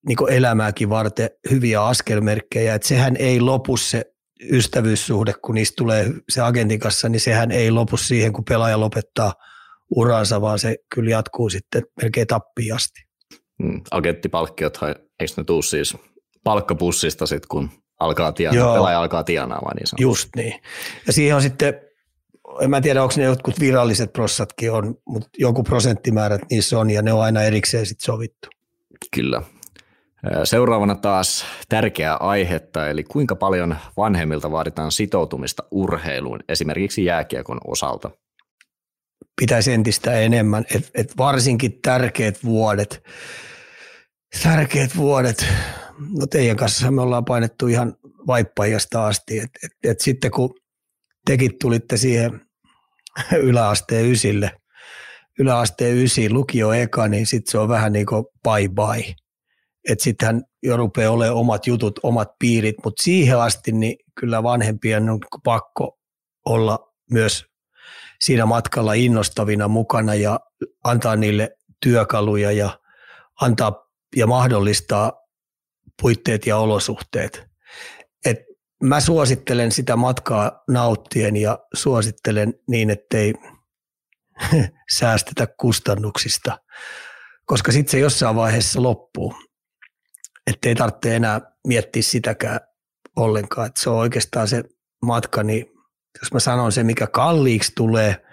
niin 0.08 0.30
elämääkin 0.30 0.88
varten 0.88 1.30
hyviä 1.50 1.84
askelmerkkejä, 1.84 2.74
että 2.74 2.88
sehän 2.88 3.16
ei 3.16 3.40
lopu 3.40 3.76
se 3.76 4.13
ystävyyssuhde, 4.50 5.34
kun 5.44 5.54
niistä 5.54 5.74
tulee 5.76 6.10
se 6.28 6.40
agentin 6.40 6.80
kanssa, 6.80 7.08
niin 7.08 7.20
sehän 7.20 7.50
ei 7.50 7.70
lopu 7.70 7.96
siihen, 7.96 8.32
kun 8.32 8.44
pelaaja 8.44 8.80
lopettaa 8.80 9.32
uransa, 9.96 10.40
vaan 10.40 10.58
se 10.58 10.76
kyllä 10.94 11.10
jatkuu 11.10 11.50
sitten 11.50 11.82
melkein 12.02 12.26
tappiin 12.26 12.74
asti. 12.74 13.00
Mm, 13.58 13.80
agenttipalkkiot, 13.90 14.78
eikö 15.20 15.32
ne 15.36 15.44
tuu 15.44 15.62
siis 15.62 15.96
palkkapussista 16.44 17.26
sitten, 17.26 17.48
kun 17.48 17.70
alkaa 18.00 18.32
tienaa, 18.32 18.74
pelaaja 18.74 19.00
alkaa 19.00 19.24
tienaamaan 19.24 19.76
niin 19.76 19.86
sanotusti. 19.86 20.02
Just 20.02 20.28
niin. 20.36 20.62
Ja 21.06 21.12
siihen 21.12 21.36
on 21.36 21.42
sitten, 21.42 21.74
en 22.60 22.70
mä 22.70 22.80
tiedä, 22.80 23.02
onko 23.02 23.14
ne 23.16 23.24
jotkut 23.24 23.60
viralliset 23.60 24.12
prossatkin 24.12 24.72
on, 24.72 24.94
mutta 25.06 25.28
joku 25.38 25.62
prosenttimäärät 25.62 26.40
niissä 26.50 26.78
on 26.78 26.90
ja 26.90 27.02
ne 27.02 27.12
on 27.12 27.22
aina 27.22 27.42
erikseen 27.42 27.86
sitten 27.86 28.04
sovittu. 28.04 28.48
Kyllä. 29.14 29.42
Seuraavana 30.44 30.94
taas 30.94 31.44
tärkeää 31.68 32.16
aihetta, 32.16 32.88
eli 32.88 33.04
kuinka 33.04 33.36
paljon 33.36 33.76
vanhemmilta 33.96 34.50
vaaditaan 34.50 34.92
sitoutumista 34.92 35.62
urheiluun, 35.70 36.40
esimerkiksi 36.48 37.04
jääkiekon 37.04 37.60
osalta? 37.64 38.10
Pitäisi 39.40 39.72
entistä 39.72 40.20
enemmän, 40.20 40.64
että 40.74 40.90
et 40.94 41.16
varsinkin 41.16 41.78
tärkeät 41.82 42.44
vuodet, 42.44 43.04
tärkeät 44.42 44.96
vuodet, 44.96 45.46
no 46.18 46.26
teidän 46.26 46.56
kanssa 46.56 46.90
me 46.90 47.02
ollaan 47.02 47.24
painettu 47.24 47.66
ihan 47.66 47.94
vaippaijasta 48.26 49.06
asti, 49.06 49.38
että 49.38 49.58
et, 49.64 49.90
et 49.90 50.00
sitten 50.00 50.30
kun 50.30 50.54
tekin 51.26 51.58
tulitte 51.60 51.96
siihen 51.96 52.40
yläasteen 53.48 54.06
ysille, 54.06 54.50
yläasteen 55.38 55.96
ysi, 55.96 56.30
lukio 56.30 56.72
eka, 56.72 57.08
niin 57.08 57.26
sitten 57.26 57.52
se 57.52 57.58
on 57.58 57.68
vähän 57.68 57.92
niin 57.92 58.06
kuin 58.06 58.24
bye 58.42 58.68
bye 58.68 59.23
että 59.88 60.04
sittenhän 60.04 60.42
jo 60.62 60.76
rupeaa 60.76 61.12
olemaan 61.12 61.38
omat 61.38 61.66
jutut, 61.66 62.00
omat 62.02 62.28
piirit, 62.38 62.76
mutta 62.84 63.02
siihen 63.02 63.38
asti 63.38 63.72
niin 63.72 63.96
kyllä 64.20 64.42
vanhempien 64.42 65.10
on 65.10 65.20
pakko 65.44 65.98
olla 66.44 66.92
myös 67.10 67.44
siinä 68.20 68.46
matkalla 68.46 68.92
innostavina 68.92 69.68
mukana 69.68 70.14
ja 70.14 70.40
antaa 70.84 71.16
niille 71.16 71.56
työkaluja 71.82 72.52
ja 72.52 72.78
antaa 73.40 73.88
ja 74.16 74.26
mahdollistaa 74.26 75.12
puitteet 76.02 76.46
ja 76.46 76.56
olosuhteet. 76.56 77.46
Et 78.24 78.38
mä 78.82 79.00
suosittelen 79.00 79.72
sitä 79.72 79.96
matkaa 79.96 80.62
nauttien 80.68 81.36
ja 81.36 81.58
suosittelen 81.74 82.54
niin, 82.68 82.90
ettei 82.90 83.34
säästetä 84.98 85.46
kustannuksista, 85.60 86.58
koska 87.44 87.72
sitten 87.72 87.90
se 87.90 87.98
jossain 87.98 88.36
vaiheessa 88.36 88.82
loppuu 88.82 89.34
että 90.46 90.68
ei 90.68 90.74
tarvitse 90.74 91.16
enää 91.16 91.40
miettiä 91.66 92.02
sitäkään 92.02 92.60
ollenkaan. 93.16 93.66
Että 93.66 93.80
se 93.80 93.90
on 93.90 93.96
oikeastaan 93.96 94.48
se 94.48 94.64
matka, 95.02 95.42
niin 95.42 95.66
jos 96.22 96.32
mä 96.32 96.40
sanon 96.40 96.72
se, 96.72 96.84
mikä 96.84 97.06
kalliiksi 97.06 97.72
tulee, 97.76 98.24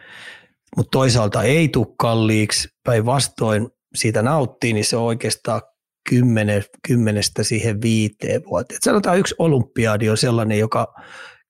mutta 0.77 0.91
toisaalta 0.91 1.43
ei 1.43 1.69
tule 1.69 1.87
kalliiksi, 1.97 2.69
päinvastoin 2.83 3.69
siitä 3.95 4.21
nauttii, 4.21 4.73
niin 4.73 4.85
se 4.85 4.97
on 4.97 5.03
oikeastaan 5.03 5.61
kymmenen, 6.09 6.63
kymmenestä 6.87 7.43
siihen 7.43 7.81
viiteen 7.81 8.41
vuoteen. 8.45 8.75
Et 8.75 8.83
sanotaan 8.83 9.19
yksi 9.19 9.35
olympiadi 9.37 10.09
on 10.09 10.17
sellainen, 10.17 10.59
joka 10.59 10.93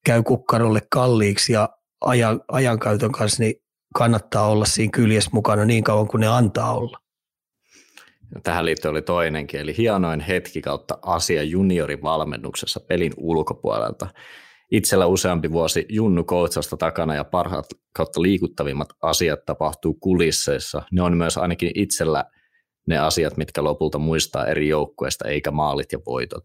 käy 0.05 0.23
kukkarolle 0.23 0.81
kalliiksi 0.91 1.53
ja 1.53 1.69
ajan, 2.01 2.41
ajankäytön 2.47 3.11
kanssa 3.11 3.43
niin 3.43 3.55
kannattaa 3.95 4.47
olla 4.47 4.65
siinä 4.65 4.91
kyljessä 4.91 5.31
mukana 5.33 5.65
niin 5.65 5.83
kauan 5.83 6.07
kuin 6.07 6.21
ne 6.21 6.27
antaa 6.27 6.73
olla. 6.77 6.97
Tähän 8.43 8.65
liittyen 8.65 8.91
oli 8.91 9.01
toinenkin, 9.01 9.59
eli 9.59 9.77
hienoin 9.77 10.19
hetki 10.19 10.61
kautta 10.61 10.97
asia 11.01 11.43
juniorivalmennuksessa 11.43 12.79
pelin 12.79 13.13
ulkopuolelta. 13.17 14.07
Itsellä 14.71 15.05
useampi 15.05 15.51
vuosi 15.51 15.85
junnu 15.89 16.23
koutsasta 16.23 16.77
takana 16.77 17.15
ja 17.15 17.23
parhaat 17.23 17.65
kautta 17.93 18.21
liikuttavimmat 18.21 18.89
asiat 19.01 19.45
tapahtuu 19.45 19.93
kulisseissa. 19.93 20.83
Ne 20.91 21.01
on 21.01 21.17
myös 21.17 21.37
ainakin 21.37 21.71
itsellä 21.75 22.25
ne 22.87 22.97
asiat, 22.97 23.37
mitkä 23.37 23.63
lopulta 23.63 23.97
muistaa 23.97 24.47
eri 24.47 24.67
joukkueista, 24.67 25.27
eikä 25.27 25.51
maalit 25.51 25.91
ja 25.91 25.99
voitot. 26.05 26.43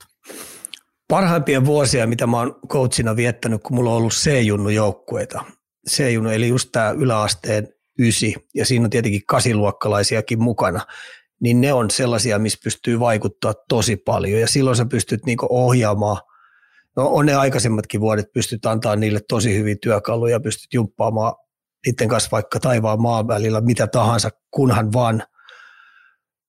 Parhaimpia 1.08 1.64
vuosia, 1.64 2.06
mitä 2.06 2.26
mä 2.26 2.38
oon 2.38 2.60
coachina 2.68 3.16
viettänyt, 3.16 3.62
kun 3.62 3.76
mulla 3.76 3.90
on 3.90 3.96
ollut 3.96 4.12
C-junnu 4.12 4.68
joukkueita. 4.68 5.44
C-junnu, 5.90 6.30
eli 6.30 6.48
just 6.48 6.68
tämä 6.72 6.90
yläasteen 6.90 7.68
ysi, 7.98 8.34
ja 8.54 8.66
siinä 8.66 8.84
on 8.84 8.90
tietenkin 8.90 9.26
kasiluokkalaisiakin 9.26 10.42
mukana 10.42 10.80
niin 11.40 11.60
ne 11.60 11.72
on 11.72 11.90
sellaisia, 11.90 12.38
missä 12.38 12.58
pystyy 12.64 13.00
vaikuttaa 13.00 13.54
tosi 13.68 13.96
paljon 13.96 14.40
ja 14.40 14.48
silloin 14.48 14.76
sä 14.76 14.86
pystyt 14.86 15.26
niinku 15.26 15.46
ohjaamaan, 15.50 16.22
no 16.96 17.08
on 17.08 17.26
ne 17.26 17.34
aikaisemmatkin 17.34 18.00
vuodet, 18.00 18.32
pystyt 18.32 18.66
antaa 18.66 18.96
niille 18.96 19.20
tosi 19.28 19.54
hyviä 19.54 19.76
työkaluja, 19.82 20.40
pystyt 20.40 20.74
jumppaamaan 20.74 21.34
niiden 21.86 22.08
kanssa 22.08 22.30
vaikka 22.32 22.60
taivaan 22.60 23.02
maan 23.02 23.28
välillä 23.28 23.60
mitä 23.60 23.86
tahansa, 23.86 24.30
kunhan 24.50 24.92
vaan 24.92 25.22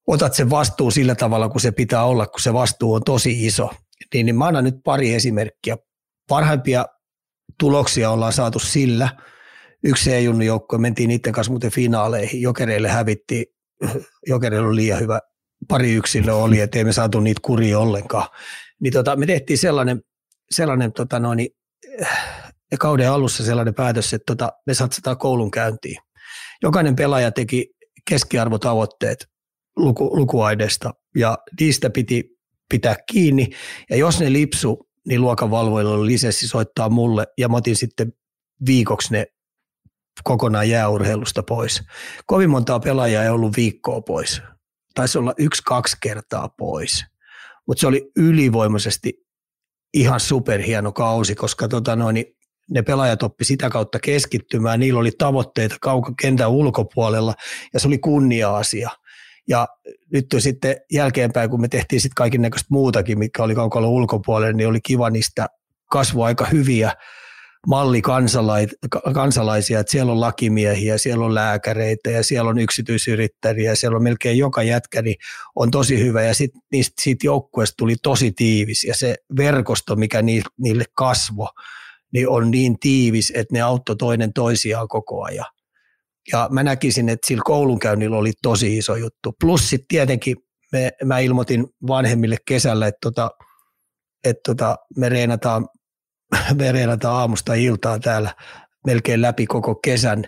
otat 0.08 0.34
sen 0.34 0.50
vastuun 0.50 0.92
sillä 0.92 1.16
tavalla, 1.16 1.50
kun 1.50 1.62
se 1.62 1.72
pitää 1.72 2.04
olla, 2.04 2.26
kun 2.26 2.42
se 2.42 2.54
vastuu 2.54 2.94
on 2.94 3.04
tosi 3.04 3.46
iso. 3.46 3.70
Niin, 4.14 4.26
niin 4.26 4.36
mä 4.36 4.46
annan 4.46 4.64
nyt 4.64 4.76
pari 4.84 5.14
esimerkkiä. 5.14 5.78
Parhaimpia 6.30 6.86
tuloksia 7.60 8.12
ollaan 8.12 8.34
saatu 8.34 8.60
sillä, 8.60 9.10
yksi 9.84 10.14
E-junnu 10.14 10.44
joukkue, 10.44 10.80
mentiin 10.80 11.08
niiden 11.08 11.34
kanssa 11.34 11.52
muuten 11.52 11.72
finaaleihin, 11.72 12.42
Jokereille 12.42 12.90
hävittiin, 12.90 13.46
Jokereille 14.28 14.67
oli 14.67 14.75
liian 14.75 14.99
hyvä, 14.99 15.19
pari 15.67 15.93
yksilö 15.93 16.34
oli, 16.34 16.59
ettei 16.59 16.84
me 16.84 16.93
saatu 16.93 17.19
niitä 17.19 17.41
kuria 17.43 17.80
ollenkaan. 17.80 18.28
Niin 18.82 18.93
tota, 18.93 19.15
me 19.15 19.25
tehtiin 19.25 19.57
sellainen, 19.57 20.01
sellainen 20.51 20.93
tota 20.93 21.19
noin, 21.19 21.47
ja 22.71 22.78
kauden 22.80 23.11
alussa 23.11 23.45
sellainen 23.45 23.73
päätös, 23.73 24.13
että 24.13 24.25
tota, 24.36 24.53
me 24.65 24.73
satsataan 24.73 25.17
koulun 25.17 25.51
käyntiin. 25.51 25.97
Jokainen 26.63 26.95
pelaaja 26.95 27.32
teki 27.32 27.69
keskiarvotavoitteet 28.09 29.28
luku, 29.75 30.17
lukuaineesta 30.17 30.93
ja 31.15 31.38
niistä 31.59 31.89
piti 31.89 32.38
pitää 32.69 32.95
kiinni. 33.11 33.47
Ja 33.89 33.95
jos 33.95 34.19
ne 34.19 34.34
lipsu, 34.34 34.88
niin 35.07 35.21
luokanvalvoilla 35.21 35.91
oli 35.91 36.07
lisenssi 36.07 36.47
soittaa 36.47 36.89
mulle 36.89 37.28
ja 37.38 37.49
mä 37.49 37.57
otin 37.57 37.75
sitten 37.75 38.13
viikoksi 38.65 39.13
ne 39.13 39.25
kokonaan 40.24 40.70
jääurheilusta 40.70 41.43
pois. 41.43 41.84
Kovin 42.26 42.49
montaa 42.49 42.80
pelaajaa 42.80 43.24
ei 43.24 43.30
ollut 43.30 43.57
viikkoa 43.57 44.01
pois. 44.01 44.41
Taisi 44.95 45.18
olla 45.18 45.34
yksi-kaksi 45.38 45.97
kertaa 46.01 46.49
pois. 46.49 47.05
Mutta 47.68 47.82
se 47.82 47.88
oli 47.88 48.11
ylivoimaisesti 48.15 49.28
ihan 49.93 50.20
superhieno 50.20 50.91
kausi, 50.91 51.36
koska 51.36 51.68
tota 51.68 51.95
noin, 51.95 52.26
ne 52.72 52.82
pelaajat 52.82 53.24
oppi 53.24 53.45
sitä 53.45 53.70
kautta 53.70 53.99
keskittymään, 53.99 54.80
niillä 54.80 54.99
oli 54.99 55.11
tavoitteita 55.11 55.76
kentän 56.22 56.49
ulkopuolella 56.49 57.34
ja 57.74 57.80
se 57.80 57.88
oli 57.88 57.97
kunnia-asia. 57.97 58.89
Ja 59.47 59.68
nyt 60.13 60.26
sitten 60.38 60.76
jälkeenpäin, 60.91 61.49
kun 61.49 61.61
me 61.61 61.68
tehtiin 61.68 62.01
sitten 62.01 62.15
kaiken 62.15 62.41
näköistä 62.41 62.68
muutakin, 62.72 63.20
mikä 63.20 63.43
oli 63.43 63.55
kaukalon 63.55 63.89
ulkopuolella, 63.89 64.53
niin 64.53 64.68
oli 64.68 64.80
kiva 64.84 65.09
niistä 65.09 65.47
kasvua 65.91 66.26
aika 66.26 66.45
hyviä 66.45 66.93
mallikansalaisia, 67.68 69.80
että 69.80 69.91
siellä 69.91 70.11
on 70.11 70.22
lakimiehiä, 70.22 70.97
siellä 70.97 71.26
on 71.26 71.36
lääkäreitä 71.36 72.09
ja 72.09 72.24
siellä 72.24 72.49
on 72.49 72.59
yksityisyrittäjiä, 72.59 73.76
siellä 73.76 73.95
on 73.95 74.03
melkein 74.03 74.38
joka 74.38 74.63
jätkä, 74.63 75.01
niin 75.01 75.15
on 75.55 75.72
tosi 75.72 75.99
hyvä 75.99 76.24
ja 76.24 76.34
sitten 76.34 76.61
niistä 76.72 77.01
siitä 77.01 77.28
joukkueesta 77.28 77.76
tuli 77.78 77.95
tosi 78.03 78.32
tiivis 78.32 78.84
ja 78.84 78.95
se 78.95 79.15
verkosto, 79.38 79.95
mikä 79.95 80.22
niille 80.57 80.84
kasvo, 80.93 81.49
niin 82.13 82.30
on 82.30 82.51
niin 82.51 82.80
tiivis, 82.80 83.34
että 83.36 83.53
ne 83.53 83.61
auttoi 83.61 83.95
toinen 83.95 84.34
toisiaan 84.34 84.88
koko 84.88 85.24
ajan. 85.24 85.45
Ja 86.32 86.47
mä 86.51 86.63
näkisin, 86.63 87.09
että 87.09 87.28
sillä 87.28 87.41
koulunkäynnillä 87.45 88.18
oli 88.18 88.34
tosi 88.41 88.78
iso 88.78 88.95
juttu. 88.95 89.34
Plus 89.39 89.70
sitten 89.70 89.88
tietenkin 89.88 90.36
me, 90.72 90.91
mä 91.03 91.20
ilmoitin 91.20 91.68
vanhemmille 91.88 92.38
kesällä, 92.47 92.88
että, 92.88 92.97
tota, 93.01 93.32
että 94.24 94.41
tota, 94.45 94.78
me, 94.97 95.09
reenataan, 95.09 95.68
me 96.59 96.71
reenataan 96.71 97.15
aamusta 97.15 97.53
iltaan 97.53 98.01
täällä 98.01 98.34
melkein 98.86 99.21
läpi 99.21 99.45
koko 99.45 99.75
kesän, 99.75 100.23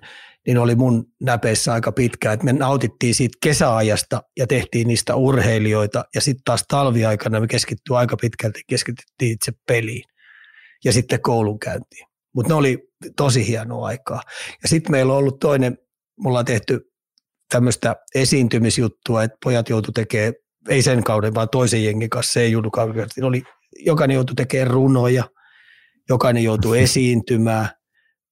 niin 0.48 0.58
oli 0.58 0.76
mun 0.76 1.06
näpeissä 1.22 1.74
aika 1.74 1.92
pitkä, 1.92 2.32
että 2.32 2.46
me 2.46 2.54
nautittiin 2.54 3.16
siitä 3.16 3.38
kesäajasta 3.44 4.24
ja 4.38 4.48
tehtiin 4.48 4.88
niistä 4.88 5.16
urheilijoita 5.16 6.06
ja 6.16 6.22
sitten 6.22 6.44
taas 6.46 6.64
talviaikana 6.68 7.40
me 7.40 7.48
keskittyi 7.48 7.96
aika 7.96 8.18
pitkälti, 8.18 8.62
keskityttiin 8.70 9.32
itse 9.32 9.52
peliin 9.68 10.04
ja 10.86 10.94
sitten 10.94 11.22
koulunkäyntiin. 11.22 12.08
Mutta 12.36 12.54
ne 12.54 12.56
oli 12.56 12.90
tosi 13.16 13.48
hienoa 13.48 13.88
aikaa. 13.88 14.22
Ja 14.64 14.70
sitten 14.70 14.92
meillä 14.92 15.14
on 15.14 15.20
ollut 15.20 15.40
toinen, 15.40 15.78
mulla 16.20 16.40
on 16.40 16.46
tehty 16.46 16.80
tämmöistä 17.50 17.96
esiintymisjuttua, 18.16 19.24
että 19.24 19.38
pojat 19.44 19.70
joutu 19.70 19.92
tekemään, 19.92 20.34
ei 20.70 20.82
sen 20.82 21.04
kauden, 21.04 21.36
vaan 21.36 21.50
toisen 21.50 21.84
jengin 21.84 22.10
kanssa, 22.10 22.34
se 22.34 22.42
ei 22.42 22.52
joudu 22.52 22.72
kauden, 22.72 23.08
oli, 23.22 23.44
jokainen 23.86 24.16
joutui 24.16 24.36
tekemään 24.36 24.72
runoja, 24.72 25.24
jokainen 26.10 26.44
joutui 26.44 26.80
esiintymään, 26.84 27.70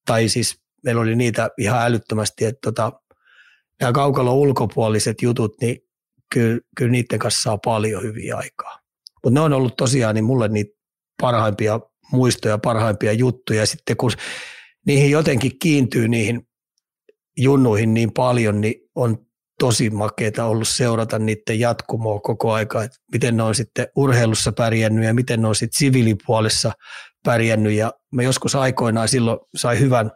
tai 0.06 0.30
siis 0.30 0.60
meillä 0.84 1.02
oli 1.02 1.16
niitä 1.16 1.50
ihan 1.58 1.82
älyttömästi, 1.82 2.46
että 2.46 2.60
tota, 2.64 2.92
nämä 3.80 3.92
kaukalon 3.92 4.36
ulkopuoliset 4.36 5.22
jutut, 5.22 5.62
niin 5.62 5.78
kyllä, 6.34 6.60
kyllä 6.78 6.92
niiden 6.92 7.20
kanssa 7.20 7.42
saa 7.42 7.58
paljon 7.58 8.04
hyviä 8.04 8.36
aikaa. 8.38 8.80
Mutta 9.24 9.40
ne 9.40 9.40
on 9.40 9.54
ollut 9.54 9.76
tosiaan 9.76 10.16
niin 10.16 10.26
mulle 10.26 10.48
niitä 10.48 10.78
parhaimpia 11.22 11.80
muistoja, 12.12 12.58
parhaimpia 12.58 13.14
juttuja. 13.14 13.66
Sitten 13.66 13.98
kun 13.98 14.12
niihin 14.86 15.12
jotenkin 15.12 15.60
kiintyy 15.60 16.08
niihin 16.08 16.48
junnuihin 17.38 17.94
niin 17.94 18.14
paljon, 18.14 18.62
niin 18.62 18.76
on 18.96 19.28
tosi 19.60 19.90
makeeta 19.90 20.46
ollut 20.46 20.68
seurata 20.68 21.20
niiden 21.20 21.60
jatkumoa 21.60 22.20
koko 22.20 22.54
aika, 22.54 22.84
että 22.84 22.98
miten 23.12 23.38
ne 23.38 23.44
on 23.44 23.56
sitten 23.56 23.88
urheilussa 23.96 24.52
pärjännyt 24.52 25.06
ja 25.06 25.14
miten 25.14 25.42
ne 25.42 25.48
on 25.48 25.56
sitten 25.56 25.80
siviilipuolessa 25.80 26.72
pärjännyt. 27.26 27.74
Ja 27.74 27.94
mä 28.12 28.24
joskus 28.24 28.56
aikoinaan 28.56 29.08
silloin 29.08 29.40
sai 29.56 29.80
hyvän 29.80 30.12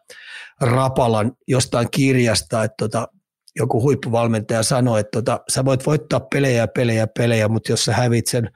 rapalan 0.62 1.32
jostain 1.48 1.88
kirjasta, 1.92 2.64
että 2.64 2.76
tota, 2.80 3.08
joku 3.56 3.82
huippuvalmentaja 3.82 4.64
sanoi, 4.64 5.00
että 5.00 5.12
tota, 5.12 5.40
sä 5.50 5.66
voit 5.66 5.86
voittaa 5.86 6.20
pelejä, 6.20 6.68
pelejä, 6.68 7.08
pelejä, 7.08 7.48
mutta 7.48 7.72
jos 7.72 7.86
sä 7.86 7.94
hävit 7.94 8.28
sen 8.28 8.50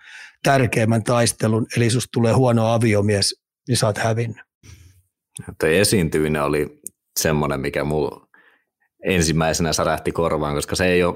tärkeimmän 0.43 1.03
taistelun, 1.03 1.65
eli 1.77 1.89
susta 1.89 2.09
tulee 2.13 2.33
huono 2.33 2.73
aviomies, 2.73 3.41
niin 3.67 3.77
sä 3.77 3.87
oot 3.87 3.97
hävinnyt. 3.97 4.45
Tuo 5.59 5.69
esiintyminen 5.69 6.43
oli 6.43 6.81
semmoinen, 7.19 7.59
mikä 7.59 7.83
mulla 7.83 8.27
ensimmäisenä 9.05 9.73
särähti 9.73 10.11
korvaan, 10.11 10.55
koska 10.55 10.75
se 10.75 10.85
ei 10.85 11.03
ole 11.03 11.15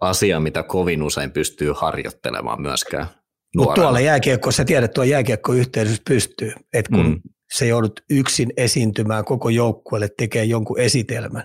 asia, 0.00 0.40
mitä 0.40 0.62
kovin 0.62 1.02
usein 1.02 1.30
pystyy 1.30 1.72
harjoittelemaan 1.76 2.62
myöskään 2.62 3.06
Mutta 3.56 3.80
tuolla 3.80 4.00
jääkiekko, 4.00 4.50
sä 4.50 4.64
tiedät, 4.64 4.92
tuolla 4.92 5.10
jääkiekkoyhteisössä 5.10 6.02
pystyy, 6.08 6.52
että 6.72 6.90
kun 6.90 7.06
mm. 7.06 7.20
se 7.52 7.66
joudut 7.66 8.00
yksin 8.10 8.52
esiintymään 8.56 9.24
koko 9.24 9.48
joukkueelle, 9.48 10.08
tekee 10.18 10.44
jonkun 10.44 10.80
esitelmän 10.80 11.44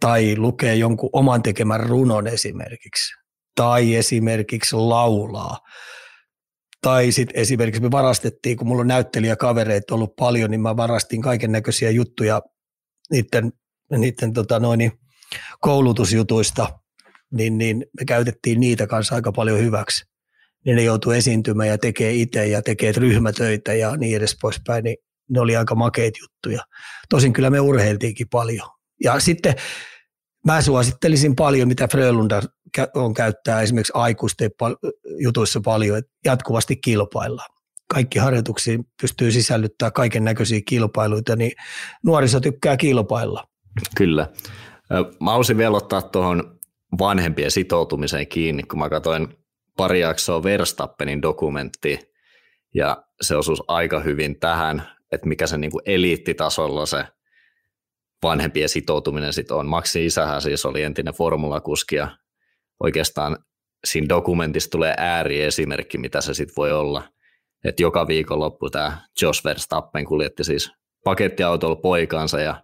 tai 0.00 0.36
lukee 0.36 0.74
jonkun 0.74 1.10
oman 1.12 1.42
tekemän 1.42 1.80
runon 1.80 2.26
esimerkiksi, 2.26 3.14
tai 3.56 3.94
esimerkiksi 3.94 4.76
laulaa, 4.76 5.58
tai 6.82 7.12
sitten 7.12 7.40
esimerkiksi 7.40 7.82
me 7.82 7.90
varastettiin, 7.90 8.56
kun 8.56 8.66
mulla 8.66 8.80
on 8.80 8.88
näyttelijäkavereita 8.88 9.94
ollut 9.94 10.16
paljon, 10.16 10.50
niin 10.50 10.60
mä 10.60 10.76
varastin 10.76 11.22
kaiken 11.22 11.52
näköisiä 11.52 11.90
juttuja 11.90 12.42
niiden, 13.10 13.52
niiden 13.90 14.32
tota 14.32 14.60
noin, 14.60 14.92
koulutusjutuista, 15.60 16.78
niin, 17.32 17.58
niin 17.58 17.86
me 18.00 18.04
käytettiin 18.04 18.60
niitä 18.60 18.86
kanssa 18.86 19.14
aika 19.14 19.32
paljon 19.32 19.58
hyväksi. 19.58 20.11
Niin 20.64 20.76
ne 20.76 20.82
joutuu 20.82 21.12
esiintymään 21.12 21.68
ja 21.68 21.78
tekee 21.78 22.12
itse 22.12 22.46
ja 22.46 22.62
tekee 22.62 22.92
ryhmätöitä 22.92 23.74
ja 23.74 23.96
niin 23.96 24.16
edes 24.16 24.36
poispäin, 24.42 24.84
niin 24.84 24.96
ne 25.30 25.40
oli 25.40 25.56
aika 25.56 25.74
makeita 25.74 26.18
juttuja. 26.22 26.62
Tosin 27.08 27.32
kyllä 27.32 27.50
me 27.50 27.60
urheiltiinkin 27.60 28.28
paljon. 28.28 28.68
Ja 29.04 29.20
sitten 29.20 29.54
mä 30.46 30.62
suosittelisin 30.62 31.36
paljon, 31.36 31.68
mitä 31.68 31.88
Frölunda 31.88 32.42
on 32.94 33.14
käyttää 33.14 33.62
esimerkiksi 33.62 33.92
aikuisten 33.96 34.50
jutuissa 35.18 35.60
paljon, 35.64 35.98
että 35.98 36.10
jatkuvasti 36.24 36.76
kilpaillaan. 36.76 37.48
Kaikki 37.88 38.18
harjoituksiin 38.18 38.84
pystyy 39.00 39.30
sisällyttää 39.30 39.90
kaiken 39.90 40.24
näköisiä 40.24 40.60
kilpailuita, 40.68 41.36
niin 41.36 41.52
nuoriso 42.04 42.40
tykkää 42.40 42.76
kilpailla. 42.76 43.44
Kyllä. 43.96 44.28
Mä 45.20 45.30
haluaisin 45.30 45.58
vielä 45.58 45.76
ottaa 45.76 46.02
tuohon 46.02 46.58
vanhempien 46.98 47.50
sitoutumiseen 47.50 48.26
kiinni, 48.26 48.62
kun 48.62 48.78
mä 48.78 48.88
katsoin 48.88 49.28
pari 49.76 50.00
jaksoa 50.00 50.42
Verstappenin 50.42 51.22
dokumentti, 51.22 52.12
ja 52.74 53.02
se 53.20 53.36
osuisi 53.36 53.62
aika 53.68 54.00
hyvin 54.00 54.40
tähän, 54.40 54.82
että 55.12 55.28
mikä 55.28 55.46
se 55.46 55.58
niin 55.58 55.72
eliittitasolla 55.84 56.86
se 56.86 57.04
vanhempien 58.22 58.68
sitoutuminen 58.68 59.32
sitten 59.32 59.56
on. 59.56 59.66
Maxi 59.66 60.06
isähän 60.06 60.42
siis 60.42 60.66
oli 60.66 60.82
entinen 60.82 61.14
formulakuski 61.14 61.96
ja 61.96 62.16
oikeastaan 62.80 63.38
siinä 63.84 64.08
dokumentissa 64.08 64.70
tulee 64.70 64.94
ääriesimerkki, 64.98 65.98
mitä 65.98 66.20
se 66.20 66.34
sitten 66.34 66.56
voi 66.56 66.72
olla. 66.72 67.02
Että 67.64 67.82
joka 67.82 68.06
viikonloppu 68.06 68.70
tämä 68.70 68.98
Josh 69.22 69.44
Verstappen 69.44 70.04
kuljetti 70.04 70.44
siis 70.44 70.70
pakettiautolla 71.04 71.76
poikansa 71.76 72.40
ja 72.40 72.62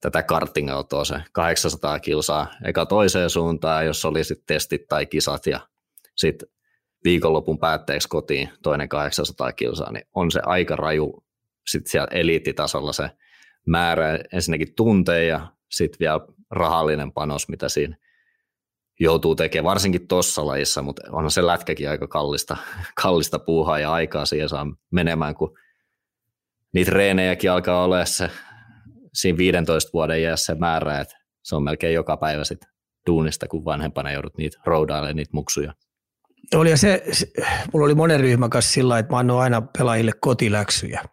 tätä 0.00 0.22
kartingautoa 0.22 1.04
se 1.04 1.16
800 1.32 2.00
kilsaa 2.00 2.46
eka 2.64 2.86
toiseen 2.86 3.30
suuntaan, 3.30 3.86
jos 3.86 4.04
oli 4.04 4.24
sitten 4.24 4.46
testit 4.46 4.88
tai 4.88 5.06
kisat 5.06 5.46
ja 5.46 5.60
sitten 6.20 6.48
viikonlopun 7.04 7.58
päätteeksi 7.58 8.08
kotiin 8.08 8.50
toinen 8.62 8.88
800 8.88 9.52
kilsaa, 9.52 9.92
niin 9.92 10.04
on 10.14 10.30
se 10.30 10.40
aika 10.44 10.76
raju 10.76 11.24
sitten 11.66 11.90
siellä 11.90 12.08
eliittitasolla 12.10 12.92
se 12.92 13.10
määrä 13.66 14.18
ensinnäkin 14.32 14.74
tunteja 14.76 15.28
ja 15.28 15.52
sitten 15.70 15.98
vielä 16.00 16.20
rahallinen 16.50 17.12
panos, 17.12 17.48
mitä 17.48 17.68
siinä 17.68 17.96
joutuu 19.00 19.34
tekemään, 19.34 19.70
varsinkin 19.70 20.08
tuossa 20.08 20.46
lajissa, 20.46 20.82
mutta 20.82 21.02
onhan 21.12 21.30
se 21.30 21.46
lätkäkin 21.46 21.90
aika 21.90 22.08
kallista, 22.08 22.56
kallista 23.02 23.38
puuhaa 23.38 23.78
ja 23.78 23.92
aikaa 23.92 24.26
siihen 24.26 24.48
saa 24.48 24.66
menemään, 24.90 25.34
kun 25.34 25.58
niitä 26.74 26.90
reenejäkin 26.90 27.50
alkaa 27.50 27.84
olla 27.84 28.04
se 28.04 28.30
siinä 29.14 29.38
15 29.38 29.90
vuoden 29.92 30.20
iässä 30.20 30.54
määrä, 30.54 31.00
että 31.00 31.16
se 31.42 31.56
on 31.56 31.62
melkein 31.62 31.94
joka 31.94 32.16
päivä 32.16 32.44
sitten 32.44 32.70
duunista, 33.06 33.48
kun 33.48 33.64
vanhempana 33.64 34.12
joudut 34.12 34.36
niitä 34.36 34.58
roudailemaan 34.64 35.16
niitä 35.16 35.30
muksuja. 35.32 35.74
Oli 36.54 36.76
se, 36.76 37.02
se, 37.12 37.26
mulla 37.72 37.84
oli 37.84 37.94
monen 37.94 38.20
ryhmän 38.20 38.50
kanssa 38.50 38.72
sillä 38.72 38.98
että 38.98 39.12
mä 39.12 39.18
annoin 39.18 39.42
aina 39.42 39.62
pelaajille 39.78 40.12
kotiläksyjä. 40.20 41.04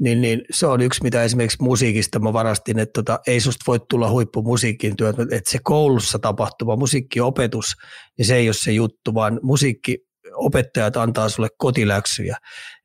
Niin, 0.00 0.20
niin 0.20 0.42
se 0.50 0.66
on 0.66 0.80
yksi, 0.80 1.02
mitä 1.02 1.22
esimerkiksi 1.22 1.62
musiikista 1.62 2.18
mä 2.18 2.32
varastin, 2.32 2.78
että 2.78 2.92
tota, 2.92 3.20
ei 3.26 3.40
susta 3.40 3.64
voi 3.66 3.80
tulla 3.88 4.10
huippumusiikkiin 4.10 4.96
työt, 4.96 5.18
että 5.18 5.50
se 5.50 5.58
koulussa 5.62 6.18
tapahtuva 6.18 6.76
musiikkiopetus, 6.76 7.74
niin 8.18 8.26
se 8.26 8.36
ei 8.36 8.48
ole 8.48 8.54
se 8.54 8.72
juttu, 8.72 9.14
vaan 9.14 9.40
musiikkiopettajat 9.42 10.96
antaa 10.96 11.28
sulle 11.28 11.48
kotiläksyjä, 11.58 12.36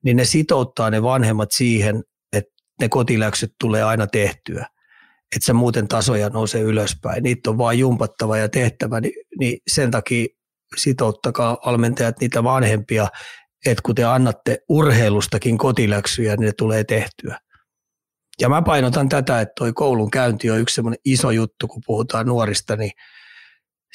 niin 0.04 0.18
ne 0.18 0.26
sitouttaa 0.26 0.90
ne 0.90 1.04
vanhemmat 1.04 1.50
siihen, 1.52 2.04
että 2.34 2.52
ne 2.82 2.90
kotiläksyt 2.90 3.52
tulee 3.60 3.84
aina 3.84 4.08
tehtyä 4.08 4.66
että 5.36 5.46
se 5.46 5.54
muuten 5.54 5.88
tasoja 5.88 6.30
nousee 6.30 6.62
ylöspäin. 6.62 7.24
Niitä 7.24 7.50
on 7.50 7.58
vaan 7.58 7.80
jumpattava 7.80 8.38
ja 8.38 8.50
tehtävä, 8.50 9.02
niin, 9.02 9.14
niin 9.40 9.60
sen 9.68 9.92
takia 9.92 10.26
sitouttakaa 10.76 11.58
valmentajat 11.66 12.20
niitä 12.20 12.44
vanhempia, 12.44 13.08
että 13.66 13.82
kun 13.86 13.96
te 13.96 14.04
annatte 14.04 14.58
urheilustakin 14.70 15.58
kotiläksyjä, 15.58 16.36
niin 16.36 16.46
ne 16.46 16.52
tulee 16.58 16.84
tehtyä. 16.84 17.40
Ja 18.42 18.50
mä 18.50 18.62
painotan 18.62 19.10
tätä, 19.10 19.42
että 19.42 19.54
toi 19.60 19.74
koulun 19.74 20.12
käynti 20.12 20.52
on 20.52 20.60
yksi 20.60 20.76
semmoinen 20.76 21.00
iso 21.06 21.32
juttu, 21.32 21.68
kun 21.68 21.82
puhutaan 21.86 22.26
nuorista, 22.26 22.76
niin 22.76 22.92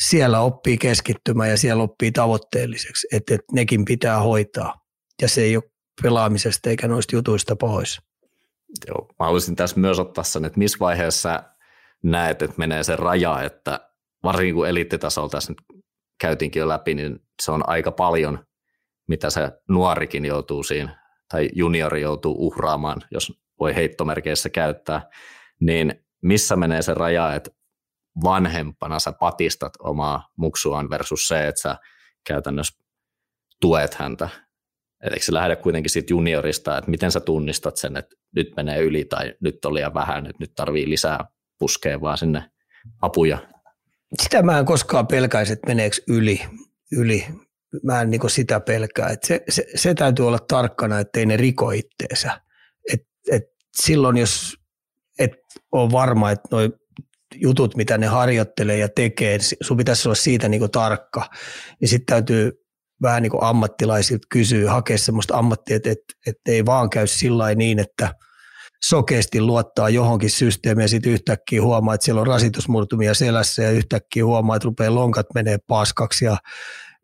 siellä 0.07 0.41
oppii 0.41 0.79
keskittymään 0.79 1.51
ja 1.51 1.57
siellä 1.57 1.83
oppii 1.83 2.13
tavoitteelliseksi, 2.13 3.07
että, 3.13 3.39
nekin 3.53 3.85
pitää 3.85 4.21
hoitaa. 4.21 4.75
Ja 5.23 5.29
se 5.29 5.43
ei 5.43 5.57
ole 5.57 5.65
pelaamisesta 6.03 6.71
eikä 6.71 6.89
noista 6.89 7.17
jutuista 7.17 7.57
pois. 7.57 8.01
Joo, 8.87 9.07
mä 9.19 9.25
haluaisin 9.25 9.57
tässä 9.57 9.81
myös 9.81 9.99
ottaa 9.99 10.25
sen, 10.25 10.45
että 10.45 10.59
missä 10.59 10.79
vaiheessa 10.81 11.43
näet, 12.03 12.43
että 12.43 12.59
menee 12.59 12.85
se 12.85 12.97
raja, 12.97 13.43
että 13.43 13.91
varsinkin 14.23 14.55
kun 14.55 14.69
eliittitasolla 14.69 15.29
tässä 15.29 15.53
nyt 15.53 15.82
käytiinkin 16.23 16.61
jo 16.61 16.69
läpi, 16.69 16.95
niin 16.95 17.21
se 17.43 17.53
on 17.53 17.69
aika 17.69 17.93
paljon, 17.93 18.47
mitä 19.09 19.31
se 19.31 19.53
nuorikin 19.69 20.25
joutuu 20.25 20.63
siinä, 20.63 21.03
tai 21.29 21.49
juniori 21.55 22.01
joutuu 22.01 22.47
uhraamaan, 22.47 23.03
jos 23.11 23.33
voi 23.61 23.75
heittomerkeissä 23.75 24.51
käyttää, 24.51 25.11
niin 25.61 26.05
missä 26.23 26.57
menee 26.57 26.83
se 26.83 26.95
raja, 26.95 27.35
että 27.35 27.51
vanhempana 28.25 28.99
sä 28.99 29.13
patistat 29.13 29.73
omaa 29.79 30.29
muksuaan 30.37 30.91
versus 30.91 31.29
se, 31.29 31.49
että 31.49 31.61
sä 31.61 31.77
käytännössä 32.25 32.83
tuet 33.61 33.95
häntä 33.95 34.29
et 35.03 35.13
eikö 35.13 35.25
se 35.25 35.33
lähde 35.33 35.57
kuitenkin 35.57 35.91
siitä 35.91 36.13
juniorista, 36.13 36.79
että 36.79 36.91
miten 36.91 37.13
sä 37.13 37.21
tunnistat 37.21 37.77
sen, 37.77 37.97
että 37.97 38.17
nyt 38.37 38.53
menee 38.57 38.81
yli 38.81 39.05
tai 39.05 39.35
nyt 39.41 39.65
on 39.65 39.75
liian 39.75 39.95
vähän, 39.95 40.27
että 40.27 40.37
nyt 40.41 40.53
tarvii 40.55 40.89
lisää 40.89 41.25
puskea 41.59 42.01
vaan 42.01 42.19
sinne 42.19 42.51
apuja? 43.03 43.39
Sitä 44.23 44.43
mä 44.43 44.59
en 44.59 44.65
koskaan 44.65 45.07
pelkäisi, 45.07 45.53
että 45.53 45.67
meneekö 45.67 45.97
yli. 46.09 46.41
yli. 46.93 47.27
Mä 47.83 48.03
en 48.03 48.11
niin 48.11 48.31
sitä 48.31 48.61
pelkää. 48.61 49.09
Et 49.09 49.23
se, 49.23 49.43
se, 49.49 49.65
se, 49.75 49.95
täytyy 49.95 50.27
olla 50.27 50.39
tarkkana, 50.39 51.01
ettei 51.01 51.27
ne 51.27 51.37
riko 51.37 51.71
itteensä. 51.71 52.41
Et, 52.93 53.01
et 53.33 53.43
silloin, 53.77 54.17
jos 54.17 54.57
et 55.19 55.33
ole 55.73 55.93
varma, 55.93 56.31
että 56.31 56.49
noi 56.51 56.73
jutut, 57.35 57.77
mitä 57.77 57.99
ne 57.99 58.07
harjoittelee 58.07 58.79
ja 58.79 58.89
tekee, 58.89 59.39
sun 59.61 59.77
pitäisi 59.77 60.09
olla 60.09 60.15
siitä 60.15 60.49
niin 60.49 60.71
tarkka, 60.71 61.31
niin 61.81 61.89
sitten 61.89 62.07
täytyy 62.07 62.53
vähän 63.03 63.23
niin 63.23 63.33
ammattilaisilta 63.41 64.27
kysyy, 64.33 64.67
hakea 64.67 64.99
semmoista 64.99 65.37
ammattia, 65.37 65.77
että, 65.77 65.91
että, 65.91 66.15
että 66.27 66.51
ei 66.53 66.67
vaan 66.67 66.91
käy 66.91 67.07
sillä 67.07 67.55
niin, 67.55 67.79
että 67.79 68.15
sokeasti 68.85 69.41
luottaa 69.41 69.89
johonkin 69.89 70.31
systeemiin 70.31 70.85
ja 70.85 70.89
sitten 70.89 71.13
yhtäkkiä 71.13 71.63
huomaa, 71.63 71.95
että 71.95 72.05
siellä 72.05 72.21
on 72.21 72.27
rasitusmurtumia 72.27 73.15
selässä 73.15 73.63
ja 73.63 73.71
yhtäkkiä 73.71 74.25
huomaa, 74.25 74.57
että 74.57 74.67
rupeaa 74.67 74.95
lonkat 74.95 75.27
menee 75.35 75.59
paskaksi 75.67 76.25
ja 76.25 76.37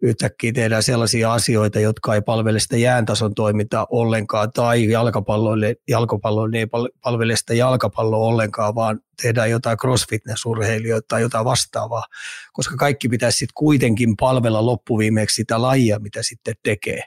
yhtäkkiä 0.02 0.52
tehdään 0.52 0.82
sellaisia 0.82 1.32
asioita, 1.32 1.80
jotka 1.80 2.14
ei 2.14 2.22
palvele 2.22 2.60
sitä 2.60 2.76
jääntason 2.76 3.34
toimintaa 3.34 3.86
ollenkaan, 3.90 4.52
tai 4.52 4.90
jalkapalloille, 4.90 5.76
jalkapalloille 5.88 6.58
ei 6.58 6.66
palvele 7.02 7.36
sitä 7.36 7.54
jalkapalloa 7.54 8.26
ollenkaan, 8.26 8.74
vaan 8.74 9.00
tehdään 9.22 9.50
jotain 9.50 9.78
crossfitness-urheilijoita 9.78 11.06
tai 11.08 11.22
jotain 11.22 11.44
vastaavaa, 11.44 12.04
koska 12.52 12.76
kaikki 12.76 13.08
pitäisi 13.08 13.38
sitten 13.38 13.54
kuitenkin 13.54 14.16
palvella 14.16 14.66
loppuviimeeksi 14.66 15.34
sitä 15.34 15.62
lajia, 15.62 15.98
mitä 15.98 16.22
sitten 16.22 16.54
tekee. 16.62 17.02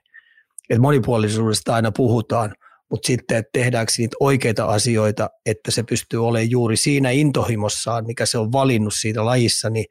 Et 0.69 0.79
monipuolisuudesta 0.79 1.75
aina 1.75 1.91
puhutaan, 1.91 2.55
mutta 2.91 3.07
sitten, 3.07 3.37
että 3.37 3.49
tehdäänkö 3.53 3.91
niitä 3.97 4.15
oikeita 4.19 4.65
asioita, 4.65 5.29
että 5.45 5.71
se 5.71 5.83
pystyy 5.83 6.27
olemaan 6.27 6.49
juuri 6.49 6.77
siinä 6.77 7.11
intohimossaan, 7.11 8.05
mikä 8.05 8.25
se 8.25 8.37
on 8.37 8.51
valinnut 8.51 8.93
siitä 8.93 9.25
lajissa, 9.25 9.69
niin 9.69 9.85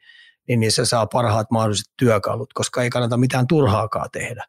niin, 0.51 0.61
niin 0.61 0.73
se 0.73 0.85
saa 0.85 1.07
parhaat 1.07 1.51
mahdolliset 1.51 1.93
työkalut, 1.99 2.53
koska 2.53 2.83
ei 2.83 2.91
kannata 2.91 3.17
mitään 3.17 3.47
turhaakaan 3.47 4.09
tehdä. 4.13 4.45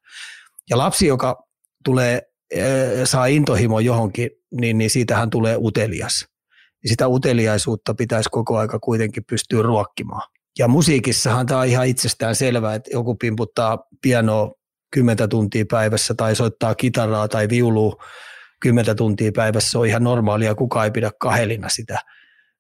Ja 0.70 0.78
lapsi, 0.78 1.08
joka 1.08 1.44
tulee, 1.86 2.22
saa 3.04 3.26
intohimo 3.26 3.80
johonkin, 3.80 4.30
niin, 4.52 4.78
niin 4.78 4.90
siitähän 4.90 5.30
tulee 5.30 5.58
utelias. 5.58 6.26
Ja 6.84 6.90
sitä 6.90 7.08
uteliaisuutta 7.08 7.94
pitäisi 7.94 8.30
koko 8.30 8.58
aika 8.58 8.80
kuitenkin 8.80 9.24
pystyä 9.30 9.62
ruokkimaan. 9.62 10.30
Ja 10.60 10.68
musiikissahan 10.68 11.46
tämä 11.46 11.60
on 11.60 11.68
ihan 11.68 11.88
itsestään 11.88 12.36
selvää, 12.36 12.76
että 12.76 12.90
joku 12.94 13.16
pimputtaa 13.16 13.78
pianoa 14.02 14.52
10 14.92 15.30
tuntia 15.30 15.66
päivässä 15.72 16.14
tai 16.14 16.36
soittaa 16.36 16.76
kitaraa 16.76 17.28
tai 17.28 17.50
viulua 17.50 18.04
10 18.62 18.96
tuntia 18.96 19.32
päivässä, 19.36 19.80
on 19.80 19.88
ihan 19.88 20.04
normaalia, 20.04 20.56
kukaan 20.56 20.86
ei 20.86 20.92
pidä 20.92 21.12
kahelina 21.20 21.70
sitä– 21.70 22.00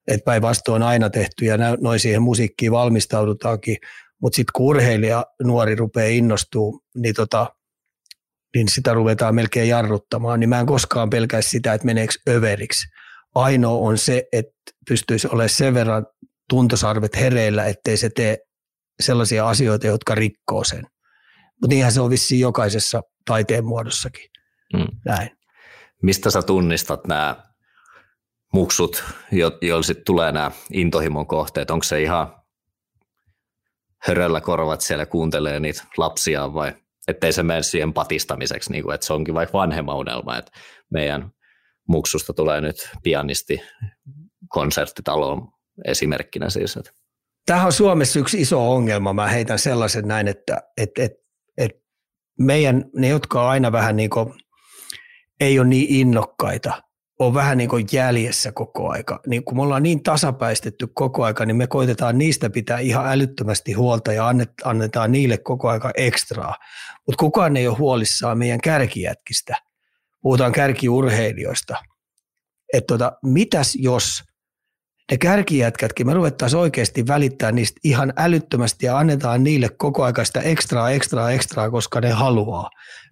että 0.08 0.26
päinvastoin 0.26 0.82
on 0.82 0.88
aina 0.88 1.10
tehty 1.10 1.46
ja 1.46 1.58
noin 1.82 2.00
siihen 2.00 2.22
musiikkiin 2.22 2.72
valmistaudutaankin, 2.72 3.78
mutta 4.22 4.36
sitten 4.36 4.52
kun 4.56 4.66
urheilija 4.66 5.26
nuori 5.44 5.76
rupeaa 5.76 6.10
innostuu, 6.10 6.84
niin, 6.96 7.16
tota, 7.16 7.56
niin 8.56 8.70
sitä 8.70 8.94
ruvetaan 8.94 9.36
melkein 9.36 9.70
jarruttamaan, 9.70 10.40
niin 10.40 10.50
mä 10.50 10.60
en 10.60 10.66
koskaan 10.66 11.10
pelkäisi 11.10 11.50
sitä, 11.50 11.74
että 11.74 11.86
meneekö 11.86 12.14
överiksi. 12.30 12.88
Ainoa 13.36 13.78
on 13.78 13.98
se, 13.98 14.24
että 14.32 14.54
pystyisi 14.90 15.28
olemaan 15.28 15.50
sen 15.50 15.74
verran 15.74 16.06
tuntosarvet 16.50 17.16
hereillä, 17.16 17.66
ettei 17.66 17.98
se 17.98 18.10
tee 18.10 18.38
sellaisia 19.00 19.50
asioita, 19.50 19.88
jotka 19.88 20.16
rikkoo 20.16 20.64
sen. 20.64 20.84
Mutta 21.62 21.68
niinhän 21.76 21.92
se 21.92 22.02
on 22.02 22.10
vissiin 22.10 22.42
jokaisessa 22.42 23.02
taiteen 23.26 23.66
muodossakin. 23.66 24.30
Mm. 24.74 24.88
Näin. 25.06 25.30
Mistä 26.02 26.30
sä 26.30 26.42
tunnistat 26.42 27.08
nämä 27.08 27.44
muksut, 28.54 29.04
jo, 29.32 29.52
joilla 29.62 29.84
sitten 29.84 30.06
tulee 30.06 30.32
nämä 30.32 30.52
intohimon 30.74 31.28
kohteet? 31.28 31.72
Onko 31.72 31.84
se 31.84 32.02
ihan 32.02 32.36
höröllä 34.02 34.42
korvat 34.42 34.82
siellä 34.82 35.06
kuuntelee 35.06 35.60
niitä 35.60 35.84
lapsia 35.98 36.54
vai 36.54 36.74
ettei 37.08 37.34
se 37.34 37.44
mene 37.44 37.64
siihen 37.64 37.94
patistamiseksi, 37.94 38.72
niin 38.72 38.84
kuin, 38.84 38.96
että 38.96 39.08
se 39.08 39.14
onkin 39.14 39.34
vaikka 39.34 39.58
vanhemman 39.58 39.98
unelma, 39.98 40.38
että 40.38 40.52
meidän 40.90 41.32
muksusta 41.88 42.34
tulee 42.34 42.62
nyt 42.62 42.90
pianisti 43.04 43.62
konserttitaloon 44.50 45.48
esimerkkinä 45.86 46.50
siis. 46.50 46.80
Tämähän 47.46 47.66
on 47.66 47.74
Suomessa 47.74 48.20
yksi 48.20 48.42
iso 48.42 48.72
ongelma. 48.72 49.14
Mä 49.14 49.28
heitän 49.28 49.60
sellaisen 49.60 50.08
näin, 50.08 50.28
että, 50.28 50.62
että, 50.78 51.04
että, 51.04 51.22
että 51.58 51.82
meidän, 52.40 52.86
ne 52.96 53.08
jotka 53.08 53.44
on 53.44 53.50
aina 53.50 53.72
vähän 53.72 53.96
niin 53.96 54.10
kuin, 54.10 54.34
ei 55.42 55.60
ole 55.60 55.68
niin 55.68 55.88
innokkaita, 55.90 56.84
on 57.20 57.34
vähän 57.34 57.58
niin 57.58 57.70
kuin 57.70 57.88
jäljessä 57.92 58.52
koko 58.52 58.90
aika. 58.90 59.20
Niin 59.28 59.44
kun 59.44 59.58
me 59.58 59.62
ollaan 59.62 59.84
niin 59.84 60.04
tasapäistetty 60.04 60.88
koko 60.88 61.24
aika, 61.24 61.46
niin 61.46 61.56
me 61.56 61.68
koitetaan 61.68 62.18
niistä 62.18 62.50
pitää 62.50 62.80
ihan 62.80 63.08
älyttömästi 63.08 63.74
huolta 63.74 64.14
ja 64.14 64.34
annetaan 64.64 65.12
niille 65.12 65.38
koko 65.38 65.70
aika 65.70 65.92
ekstraa. 65.98 66.56
Mutta 67.08 67.20
kukaan 67.20 67.58
ei 67.58 67.68
ole 67.68 67.78
huolissaan 67.78 68.38
meidän 68.38 68.62
kärkijätkistä. 68.62 69.56
Puhutaan 70.22 70.52
kärkiurheilijoista. 70.52 71.76
Että 72.74 72.88
tota, 72.88 73.12
mitäs 73.24 73.76
jos 73.76 74.24
ne 75.12 75.18
kärkijätkätkin, 75.18 76.08
me 76.08 76.14
ruvettaisiin 76.14 76.60
oikeasti 76.60 77.08
välittää 77.08 77.52
niistä 77.52 77.80
ihan 77.84 78.14
älyttömästi 78.18 78.86
ja 78.86 78.98
annetaan 78.98 79.44
niille 79.44 79.70
koko 79.70 80.04
aika 80.04 80.26
sitä 80.26 80.42
ekstraa, 80.42 80.92
ekstraa, 80.92 81.32
ekstraa, 81.32 81.72
koska 81.72 82.02
ne 82.02 82.10
haluaa. 82.10 82.70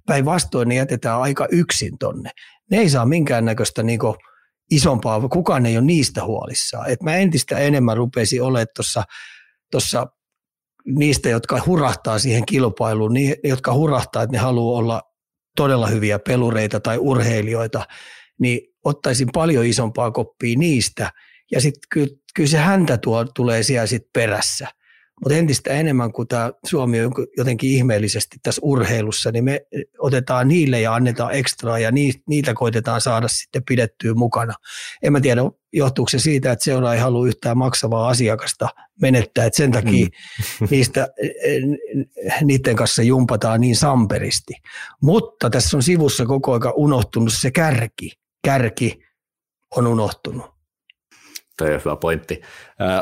Päinvastoin 0.09 0.67
ne 0.67 0.75
jätetään 0.75 1.21
aika 1.21 1.47
yksin 1.51 1.97
tonne 1.97 2.31
ne 2.69 2.77
ei 2.77 2.89
saa 2.89 3.05
minkäännäköistä 3.05 3.83
niin 3.83 3.99
isompaa, 4.71 5.27
kukaan 5.29 5.65
ei 5.65 5.77
ole 5.77 5.85
niistä 5.85 6.23
huolissaan. 6.23 6.89
Et 6.89 7.03
mä 7.03 7.15
entistä 7.15 7.57
enemmän 7.57 7.97
rupesin 7.97 8.43
olemaan 8.43 8.67
tuossa 8.75 9.03
tossa 9.71 10.07
niistä, 10.85 11.29
jotka 11.29 11.61
hurahtaa 11.65 12.19
siihen 12.19 12.45
kilpailuun, 12.45 13.13
niin, 13.13 13.35
jotka 13.43 13.73
hurahtaa, 13.73 14.23
että 14.23 14.31
ne 14.31 14.37
haluaa 14.37 14.79
olla 14.79 15.01
todella 15.55 15.87
hyviä 15.87 16.19
pelureita 16.19 16.79
tai 16.79 16.97
urheilijoita, 16.97 17.85
niin 18.39 18.61
ottaisin 18.85 19.29
paljon 19.33 19.65
isompaa 19.65 20.11
koppia 20.11 20.57
niistä. 20.57 21.11
Ja 21.51 21.61
sitten 21.61 21.81
kyllä, 21.89 22.15
kyllä 22.35 22.49
se 22.49 22.57
häntä 22.57 22.97
tuo, 22.97 23.25
tulee 23.25 23.63
siellä 23.63 23.87
sitten 23.87 24.09
perässä. 24.13 24.67
Mutta 25.19 25.35
entistä 25.35 25.73
enemmän 25.73 26.11
kuin 26.11 26.27
tämä 26.27 26.51
Suomi 26.65 27.01
on 27.01 27.11
jotenkin 27.37 27.69
ihmeellisesti 27.69 28.37
tässä 28.43 28.61
urheilussa, 28.63 29.31
niin 29.31 29.43
me 29.43 29.61
otetaan 29.99 30.47
niille 30.47 30.81
ja 30.81 30.93
annetaan 30.93 31.35
ekstraa 31.35 31.79
ja 31.79 31.91
niitä 32.27 32.53
koitetaan 32.53 33.01
saada 33.01 33.27
sitten 33.27 33.63
pidettyä 33.67 34.13
mukana. 34.13 34.53
En 35.03 35.11
mä 35.11 35.21
tiedä, 35.21 35.41
johtuuko 35.73 36.09
se 36.09 36.19
siitä, 36.19 36.51
että 36.51 36.65
seura 36.65 36.93
ei 36.93 36.99
halua 36.99 37.27
yhtään 37.27 37.57
maksavaa 37.57 38.07
asiakasta 38.07 38.69
menettää, 39.01 39.45
että 39.45 39.57
sen 39.57 39.71
takia 39.71 40.05
mm. 40.05 40.67
niistä, 40.71 41.07
niiden 42.43 42.75
kanssa 42.75 43.03
jumpataan 43.03 43.61
niin 43.61 43.75
samperisti. 43.75 44.53
Mutta 45.01 45.49
tässä 45.49 45.77
on 45.77 45.83
sivussa 45.83 46.25
koko 46.25 46.51
ajan 46.51 46.73
unohtunut 46.75 47.33
se 47.33 47.51
kärki. 47.51 48.11
Kärki 48.45 48.99
on 49.75 49.87
unohtunut. 49.87 50.58
Toi 51.59 51.73
on 51.73 51.81
hyvä 51.85 51.95
pointti. 51.95 52.41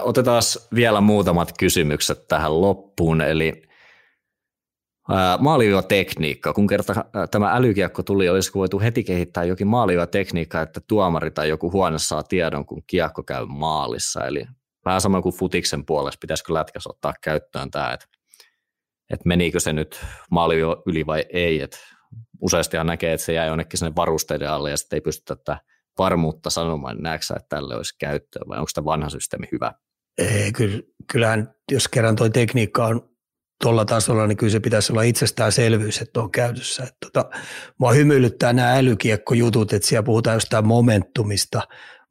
Otetaan 0.01 0.41
vielä 0.75 1.01
muutamat 1.01 1.53
kysymykset 1.59 2.27
tähän 2.27 2.61
loppuun. 2.61 3.21
Eli 3.21 3.61
maaliviivatekniikka. 5.39 6.53
Kun 6.53 6.67
kerta 6.67 7.05
tämä 7.31 7.55
älykiekko 7.55 8.03
tuli, 8.03 8.29
olisiko 8.29 8.59
voitu 8.59 8.79
heti 8.79 9.03
kehittää 9.03 9.43
jokin 9.43 9.67
maaliviivatekniikka, 9.67 10.61
että 10.61 10.81
tuomari 10.87 11.31
tai 11.31 11.49
joku 11.49 11.71
huone 11.71 11.99
saa 11.99 12.23
tiedon, 12.23 12.65
kun 12.65 12.83
kiekko 12.87 13.23
käy 13.23 13.45
maalissa. 13.45 14.25
Eli 14.25 14.45
vähän 14.85 15.01
sama 15.01 15.21
kuin 15.21 15.35
futiksen 15.35 15.85
puolesta, 15.85 16.21
pitäisikö 16.21 16.53
lätkäs 16.53 16.87
ottaa 16.87 17.13
käyttöön 17.23 17.71
tämä, 17.71 17.93
että, 17.93 18.05
että 19.09 19.27
menikö 19.27 19.59
se 19.59 19.73
nyt 19.73 20.05
maali 20.31 20.55
yli 20.85 21.05
vai 21.05 21.25
ei. 21.33 21.61
Että 21.61 21.77
useastihan 22.41 22.87
näkee, 22.87 23.13
että 23.13 23.25
se 23.25 23.33
jää 23.33 23.45
jonnekin 23.45 23.77
sinne 23.77 23.95
varusteiden 23.95 24.49
alle 24.49 24.69
ja 24.69 24.77
sitten 24.77 24.97
ei 24.97 25.01
pystytä 25.01 25.35
tätä 25.35 25.57
varmuutta 25.97 26.49
sanomaan, 26.49 26.97
näetkö 26.99 27.33
että 27.35 27.49
tälle 27.49 27.75
olisi 27.75 27.95
käyttöä 27.99 28.41
vai 28.47 28.57
onko 28.57 28.69
tämä 28.73 28.85
vanha 28.85 29.09
systeemi 29.09 29.47
hyvä? 29.51 29.73
Ei, 30.17 30.51
kyllä, 30.51 30.81
kyllähän 31.11 31.53
jos 31.71 31.87
kerran 31.87 32.15
tuo 32.15 32.29
tekniikka 32.29 32.85
on 32.85 33.09
tuolla 33.63 33.85
tasolla, 33.85 34.27
niin 34.27 34.37
kyllä 34.37 34.51
se 34.51 34.59
pitäisi 34.59 34.91
olla 34.91 35.01
itsestäänselvyys, 35.01 36.01
että 36.01 36.21
on 36.21 36.31
käytössä. 36.31 36.83
Että 36.83 36.97
tota, 37.01 37.29
mua 37.79 37.91
hymyilyttää 37.91 38.53
nämä 38.53 38.73
älykiekkojutut, 38.73 39.73
että 39.73 39.87
siellä 39.87 40.03
puhutaan 40.03 40.35
jostain 40.35 40.67
momentumista, 40.67 41.61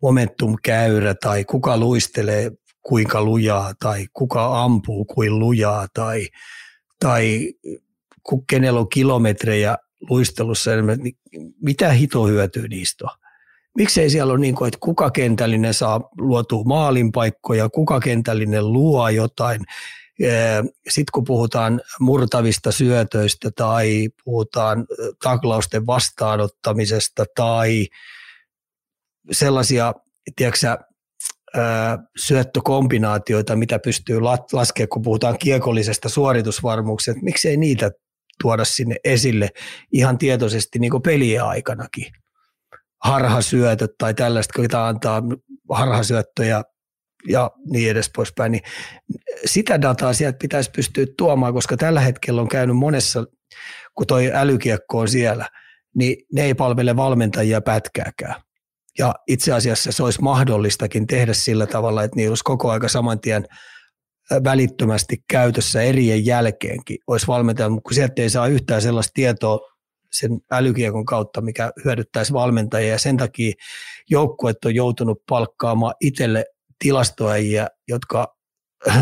momentumkäyrä 0.02 1.14
tai 1.14 1.44
kuka 1.44 1.76
luistelee 1.76 2.50
kuinka 2.82 3.22
lujaa 3.22 3.72
tai 3.82 4.06
kuka 4.12 4.62
ampuu 4.62 5.04
kuin 5.04 5.38
lujaa 5.38 5.86
tai, 5.94 6.28
tai 7.00 7.52
kenellä 8.50 8.80
on 8.80 8.88
kilometrejä 8.88 9.76
luistelussa, 10.10 10.70
niin 10.76 11.18
mitä 11.62 11.90
hito 11.90 12.26
hyötyy 12.26 12.68
niistä 12.68 13.04
on? 13.04 13.25
Miksei 13.76 14.10
siellä 14.10 14.32
ole 14.32 14.40
niin 14.40 14.54
kuin, 14.54 14.68
että 14.68 14.78
kuka 14.80 15.10
kentällinen 15.10 15.74
saa 15.74 16.00
luotua 16.18 16.64
maalinpaikkoja, 16.64 17.68
kuka 17.68 18.00
kentällinen 18.00 18.72
luo 18.72 19.08
jotain. 19.08 19.60
Sitten 20.88 21.12
kun 21.12 21.24
puhutaan 21.24 21.80
murtavista 22.00 22.72
syötöistä 22.72 23.50
tai 23.56 24.08
puhutaan 24.24 24.86
taklausten 25.22 25.86
vastaanottamisesta 25.86 27.24
tai 27.36 27.86
sellaisia, 29.32 29.94
tiedätkö 30.36 30.76
syöttökombinaatioita, 32.16 33.56
mitä 33.56 33.78
pystyy 33.78 34.20
laskemaan, 34.20 34.88
kun 34.88 35.02
puhutaan 35.02 35.38
kiekollisesta 35.38 36.08
suoritusvarmuuksesta, 36.08 37.20
miksei 37.22 37.56
niitä 37.56 37.90
tuoda 38.42 38.64
sinne 38.64 38.96
esille 39.04 39.50
ihan 39.92 40.18
tietoisesti 40.18 40.78
niin 40.78 41.02
pelien 41.04 41.44
aikanakin 41.44 42.06
harhasyötöt 43.04 43.90
tai 43.98 44.14
tällaista, 44.14 44.52
kun 44.56 44.80
antaa 44.80 45.22
harhasyöttöjä 45.70 46.62
ja 47.28 47.50
niin 47.70 47.90
edes 47.90 48.10
poispäin, 48.16 48.52
niin 48.52 48.62
sitä 49.44 49.82
dataa 49.82 50.12
sieltä 50.12 50.38
pitäisi 50.38 50.70
pystyä 50.70 51.06
tuomaan, 51.18 51.54
koska 51.54 51.76
tällä 51.76 52.00
hetkellä 52.00 52.40
on 52.40 52.48
käynyt 52.48 52.76
monessa, 52.76 53.24
kun 53.94 54.06
toi 54.06 54.30
älykiekko 54.34 54.98
on 54.98 55.08
siellä, 55.08 55.48
niin 55.94 56.16
ne 56.32 56.42
ei 56.42 56.54
palvele 56.54 56.96
valmentajia 56.96 57.60
pätkääkään. 57.60 58.34
Ja 58.98 59.14
itse 59.26 59.52
asiassa 59.52 59.92
se 59.92 60.02
olisi 60.02 60.22
mahdollistakin 60.22 61.06
tehdä 61.06 61.32
sillä 61.32 61.66
tavalla, 61.66 62.02
että 62.02 62.16
niillä 62.16 62.30
olisi 62.30 62.44
koko 62.44 62.70
aika 62.70 62.88
saman 62.88 63.20
tien 63.20 63.46
välittömästi 64.44 65.16
käytössä 65.30 65.82
erien 65.82 66.26
jälkeenkin 66.26 66.98
olisi 67.06 67.26
valmentaja, 67.26 67.68
mutta 67.68 67.88
kun 67.88 67.94
sieltä 67.94 68.22
ei 68.22 68.30
saa 68.30 68.46
yhtään 68.46 68.82
sellaista 68.82 69.10
tietoa 69.14 69.60
sen 70.18 70.40
älykiekon 70.50 71.04
kautta, 71.04 71.40
mikä 71.40 71.72
hyödyttäisi 71.84 72.32
valmentajia 72.32 72.92
ja 72.92 72.98
sen 72.98 73.16
takia 73.16 73.52
joukkueet 74.10 74.64
on 74.64 74.74
joutunut 74.74 75.22
palkkaamaan 75.28 75.94
itselle 76.00 76.44
tilastoajia, 76.78 77.68
jotka, 77.88 78.36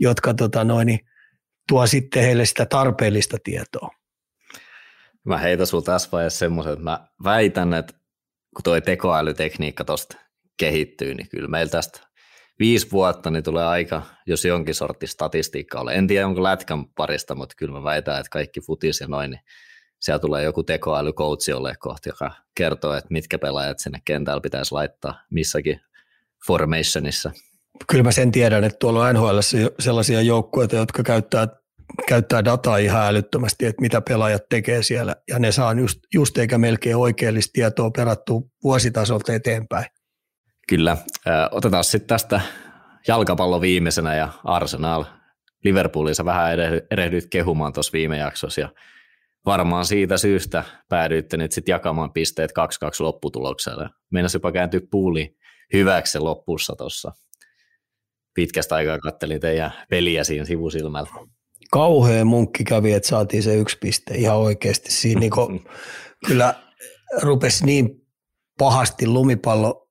jotka 0.00 0.34
tota 0.34 0.64
noin, 0.64 0.98
tuo 1.68 1.86
sitten 1.86 2.22
heille 2.22 2.44
sitä 2.44 2.66
tarpeellista 2.66 3.36
tietoa. 3.44 3.88
Mä 5.24 5.38
heitän 5.38 5.66
sulta 5.66 5.92
tässä 5.92 6.08
vaiheessa 6.12 6.38
semmoisen, 6.38 6.72
että 6.72 6.84
mä 6.84 7.08
väitän, 7.24 7.74
että 7.74 7.94
kun 8.54 8.62
tuo 8.64 8.80
tekoälytekniikka 8.80 9.84
tuosta 9.84 10.16
kehittyy, 10.56 11.14
niin 11.14 11.28
kyllä 11.28 11.48
meillä 11.48 11.70
tästä 11.70 12.00
viisi 12.58 12.90
vuotta 12.90 13.30
niin 13.30 13.44
tulee 13.44 13.64
aika, 13.64 14.02
jos 14.26 14.44
jonkin 14.44 14.74
sortti 14.74 15.06
statistiikka 15.06 15.80
ole. 15.80 15.94
En 15.94 16.06
tiedä, 16.06 16.26
onko 16.26 16.42
lätkän 16.42 16.86
parista, 16.86 17.34
mutta 17.34 17.54
kyllä 17.58 17.72
mä 17.72 17.84
väitän, 17.84 18.20
että 18.20 18.30
kaikki 18.30 18.60
futis 18.60 19.00
ja 19.00 19.06
noin, 19.06 19.30
niin 19.30 19.40
siellä 20.04 20.18
tulee 20.18 20.44
joku 20.44 20.62
tekoälykoutsi 20.62 21.50
jolle 21.50 21.74
kohti, 21.78 22.08
joka 22.08 22.30
kertoo, 22.54 22.94
että 22.94 23.08
mitkä 23.10 23.38
pelaajat 23.38 23.78
sinne 23.78 23.98
kentällä 24.04 24.40
pitäisi 24.40 24.72
laittaa 24.72 25.20
missäkin 25.30 25.80
formationissa. 26.46 27.30
Kyllä 27.88 28.04
mä 28.04 28.12
sen 28.12 28.32
tiedän, 28.32 28.64
että 28.64 28.78
tuolla 28.78 29.04
on 29.04 29.14
NHL 29.14 29.38
sellaisia 29.78 30.20
joukkueita, 30.20 30.76
jotka 30.76 31.02
käyttää, 31.02 31.48
käyttää 32.08 32.44
dataa 32.44 32.76
ihan 32.76 33.06
älyttömästi, 33.06 33.66
että 33.66 33.82
mitä 33.82 34.00
pelaajat 34.00 34.42
tekee 34.50 34.82
siellä, 34.82 35.16
ja 35.28 35.38
ne 35.38 35.52
saa 35.52 35.72
just, 35.72 35.98
just 36.14 36.38
eikä 36.38 36.58
melkein 36.58 36.96
oikeellista 36.96 37.52
tietoa 37.52 37.90
perattua 37.90 38.40
vuositasolta 38.64 39.32
eteenpäin. 39.32 39.86
Kyllä. 40.68 40.96
Otetaan 41.50 41.84
sitten 41.84 42.08
tästä 42.08 42.40
jalkapallo 43.08 43.60
viimeisenä 43.60 44.16
ja 44.16 44.28
Arsenal. 44.44 45.04
Liverpoolissa 45.64 46.24
vähän 46.24 46.52
erehdyt 46.90 47.26
kehumaan 47.30 47.72
tuossa 47.72 47.92
viime 47.92 48.16
jaksossa 48.16 48.60
ja 48.60 48.68
varmaan 49.46 49.84
siitä 49.84 50.16
syystä 50.16 50.64
päädyitte 50.88 51.36
nyt 51.36 51.52
sitten 51.52 51.72
jakamaan 51.72 52.12
pisteet 52.12 52.50
2-2 52.50 52.54
lopputulokselle. 53.00 53.88
Meinas 54.12 54.34
jopa 54.34 54.52
kääntyä 54.52 54.80
puuli 54.90 55.36
hyväksi 55.72 56.18
lopussa 56.18 56.74
tuossa. 56.76 57.12
Pitkästä 58.34 58.74
aikaa 58.74 58.98
kattelin 58.98 59.40
teidän 59.40 59.72
peliä 59.90 60.24
siinä 60.24 60.44
sivusilmällä. 60.44 61.10
Kauhea 61.72 62.24
munkki 62.24 62.64
kävi, 62.64 62.92
että 62.92 63.08
saatiin 63.08 63.42
se 63.42 63.56
yksi 63.56 63.78
piste 63.80 64.14
ihan 64.14 64.36
oikeasti. 64.36 64.92
Siinä 64.92 65.20
niin 65.20 65.32
kyllä 66.26 66.54
rupesi 67.22 67.66
niin 67.66 67.90
pahasti 68.58 69.06
lumipallo 69.06 69.88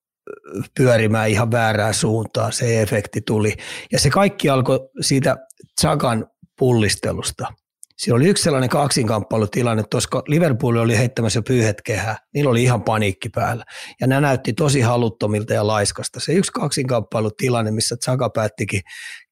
pyörimään 0.77 1.29
ihan 1.29 1.51
väärään 1.51 1.93
suuntaan, 1.93 2.53
se 2.53 2.81
efekti 2.81 3.21
tuli. 3.21 3.53
Ja 3.91 3.99
se 3.99 4.09
kaikki 4.09 4.49
alkoi 4.49 4.79
siitä 5.01 5.37
Chagan 5.81 6.27
pullistelusta– 6.59 7.47
Siinä 7.97 8.15
oli 8.15 8.27
yksi 8.27 8.43
sellainen 8.43 8.69
kaksinkamppailutilanne, 8.69 9.83
koska 9.91 10.23
Liverpool 10.27 10.75
oli 10.75 10.97
heittämässä 10.97 11.41
pyyhet 11.47 11.81
kehää. 11.81 12.17
Niillä 12.33 12.51
oli 12.51 12.63
ihan 12.63 12.83
paniikki 12.83 13.29
päällä. 13.29 13.65
Ja 14.01 14.07
nämä 14.07 14.21
näytti 14.21 14.53
tosi 14.53 14.81
haluttomilta 14.81 15.53
ja 15.53 15.67
laiskasta. 15.67 16.19
Se 16.19 16.33
yksi 16.33 16.51
kaksinkamppailutilanne, 16.51 17.71
missä 17.71 17.95
Tsaka 17.95 18.29
päättikin 18.29 18.81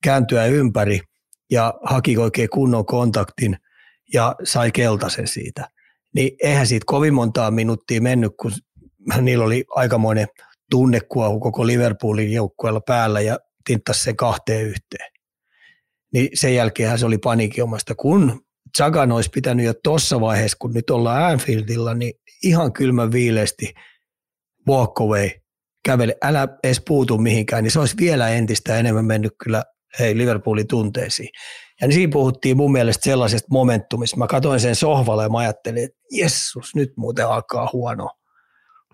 kääntyä 0.03 0.45
ympäri 0.45 0.99
ja 1.51 1.73
haki 1.83 2.17
oikein 2.17 2.49
kunnon 2.49 2.85
kontaktin 2.85 3.57
ja 4.13 4.35
sai 4.43 4.71
keltaisen 4.71 5.27
siitä. 5.27 5.69
Niin 6.15 6.31
eihän 6.43 6.67
siitä 6.67 6.83
kovin 6.87 7.13
montaa 7.13 7.51
minuuttia 7.51 8.01
mennyt, 8.01 8.31
kun 8.41 8.51
niillä 9.21 9.45
oli 9.45 9.65
aikamoinen 9.69 10.27
tunnekuohu 10.71 11.39
koko 11.39 11.67
Liverpoolin 11.67 12.31
joukkueella 12.31 12.81
päällä 12.81 13.21
ja 13.21 13.39
tinttasi 13.65 14.03
sen 14.03 14.15
kahteen 14.15 14.65
yhteen. 14.65 15.11
Niin 16.13 16.29
sen 16.33 16.55
jälkeen 16.55 16.99
se 16.99 17.05
oli 17.05 17.17
paniikiomasta, 17.17 17.95
kun 17.95 18.41
Zagan 18.77 19.11
olisi 19.11 19.29
pitänyt 19.29 19.65
jo 19.65 19.73
tuossa 19.83 20.21
vaiheessa, 20.21 20.57
kun 20.59 20.73
nyt 20.73 20.89
ollaan 20.89 21.23
Anfieldilla, 21.23 21.93
niin 21.93 22.13
ihan 22.43 22.73
kylmän 22.73 23.11
viileesti 23.11 23.73
walk 24.67 25.01
away, 25.01 25.29
kävele, 25.85 26.17
älä 26.21 26.47
edes 26.63 26.81
puutu 26.87 27.17
mihinkään, 27.17 27.63
niin 27.63 27.71
se 27.71 27.79
olisi 27.79 27.97
vielä 27.99 28.29
entistä 28.29 28.77
enemmän 28.77 29.05
mennyt 29.05 29.33
kyllä 29.43 29.63
hei 29.99 30.17
Liverpoolin 30.17 30.67
tunteisiin. 30.67 31.29
Ja 31.81 31.87
niin 31.87 31.95
siinä 31.95 32.11
puhuttiin 32.11 32.57
mun 32.57 32.71
mielestä 32.71 33.03
sellaisesta 33.03 33.47
momentumista. 33.51 34.17
Mä 34.17 34.27
katsoin 34.27 34.59
sen 34.59 34.75
sohvalle 34.75 35.23
ja 35.23 35.29
mä 35.29 35.37
ajattelin, 35.37 35.83
että 35.83 35.97
jessus, 36.11 36.75
nyt 36.75 36.93
muuten 36.97 37.27
alkaa 37.27 37.69
huono, 37.73 38.09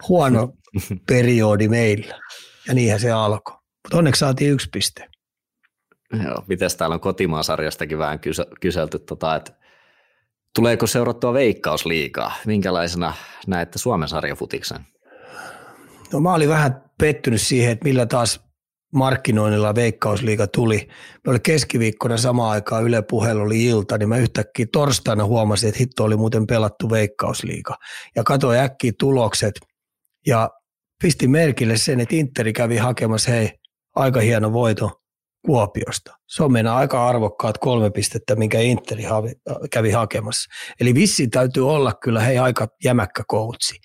huono 0.07 0.53
periodi 1.09 1.67
meillä. 1.67 2.19
Ja 2.67 2.73
niinhän 2.73 2.99
se 2.99 3.11
alkoi. 3.11 3.57
Mutta 3.83 3.97
onneksi 3.97 4.19
saatiin 4.19 4.51
yksi 4.51 4.69
piste. 4.73 5.07
Joo, 6.23 6.43
miten 6.47 6.69
täällä 6.77 6.93
on 6.93 6.99
kotimaasarjastakin 6.99 7.97
vähän 7.97 8.19
kyselty, 8.61 8.99
tota, 8.99 9.35
että 9.35 9.56
Tuleeko 10.55 10.87
seurattua 10.87 11.33
veikkausliikaa? 11.33 12.33
Minkälaisena 12.45 13.13
näette 13.47 13.79
Suomen 13.79 14.09
sarjafutiksen? 14.09 14.79
No 16.13 16.19
mä 16.19 16.33
olin 16.33 16.49
vähän 16.49 16.83
pettynyt 16.99 17.41
siihen, 17.41 17.71
että 17.71 17.85
millä 17.85 18.05
taas 18.05 18.47
markkinoinnilla 18.93 19.75
Veikkausliiga 19.75 20.47
tuli. 20.47 20.87
Me 21.25 21.31
oli 21.31 21.39
keskiviikkona 21.39 22.17
sama 22.17 22.51
aikaa 22.51 22.79
Yle 22.79 23.01
Puhelu 23.01 23.41
oli 23.41 23.65
ilta, 23.65 23.97
niin 23.97 24.09
mä 24.09 24.17
yhtäkkiä 24.17 24.65
torstaina 24.71 25.25
huomasin, 25.25 25.69
että 25.69 25.79
hitto 25.79 26.03
oli 26.03 26.15
muuten 26.15 26.47
pelattu 26.47 26.89
Veikkausliiga. 26.89 27.75
Ja 28.15 28.23
katsoin 28.23 28.59
äkkiä 28.59 28.91
tulokset 28.99 29.53
ja 30.27 30.49
pisti 31.03 31.27
merkille 31.27 31.77
sen, 31.77 31.99
että 31.99 32.15
Interi 32.15 32.53
kävi 32.53 32.77
hakemassa, 32.77 33.31
hei, 33.31 33.51
aika 33.95 34.19
hieno 34.19 34.53
voito 34.53 34.91
Kuopiosta. 35.45 36.17
Se 36.27 36.43
on 36.43 36.51
meidän 36.51 36.73
aika 36.73 37.07
arvokkaat 37.07 37.57
kolme 37.57 37.89
pistettä, 37.89 38.35
minkä 38.35 38.59
Interi 38.59 39.03
kävi 39.71 39.91
hakemassa. 39.91 40.49
Eli 40.79 40.93
vissi 40.93 41.27
täytyy 41.27 41.69
olla 41.69 41.93
kyllä 41.93 42.21
hei 42.21 42.37
aika 42.37 42.67
jämäkkä 42.83 43.23
koutsi. 43.27 43.75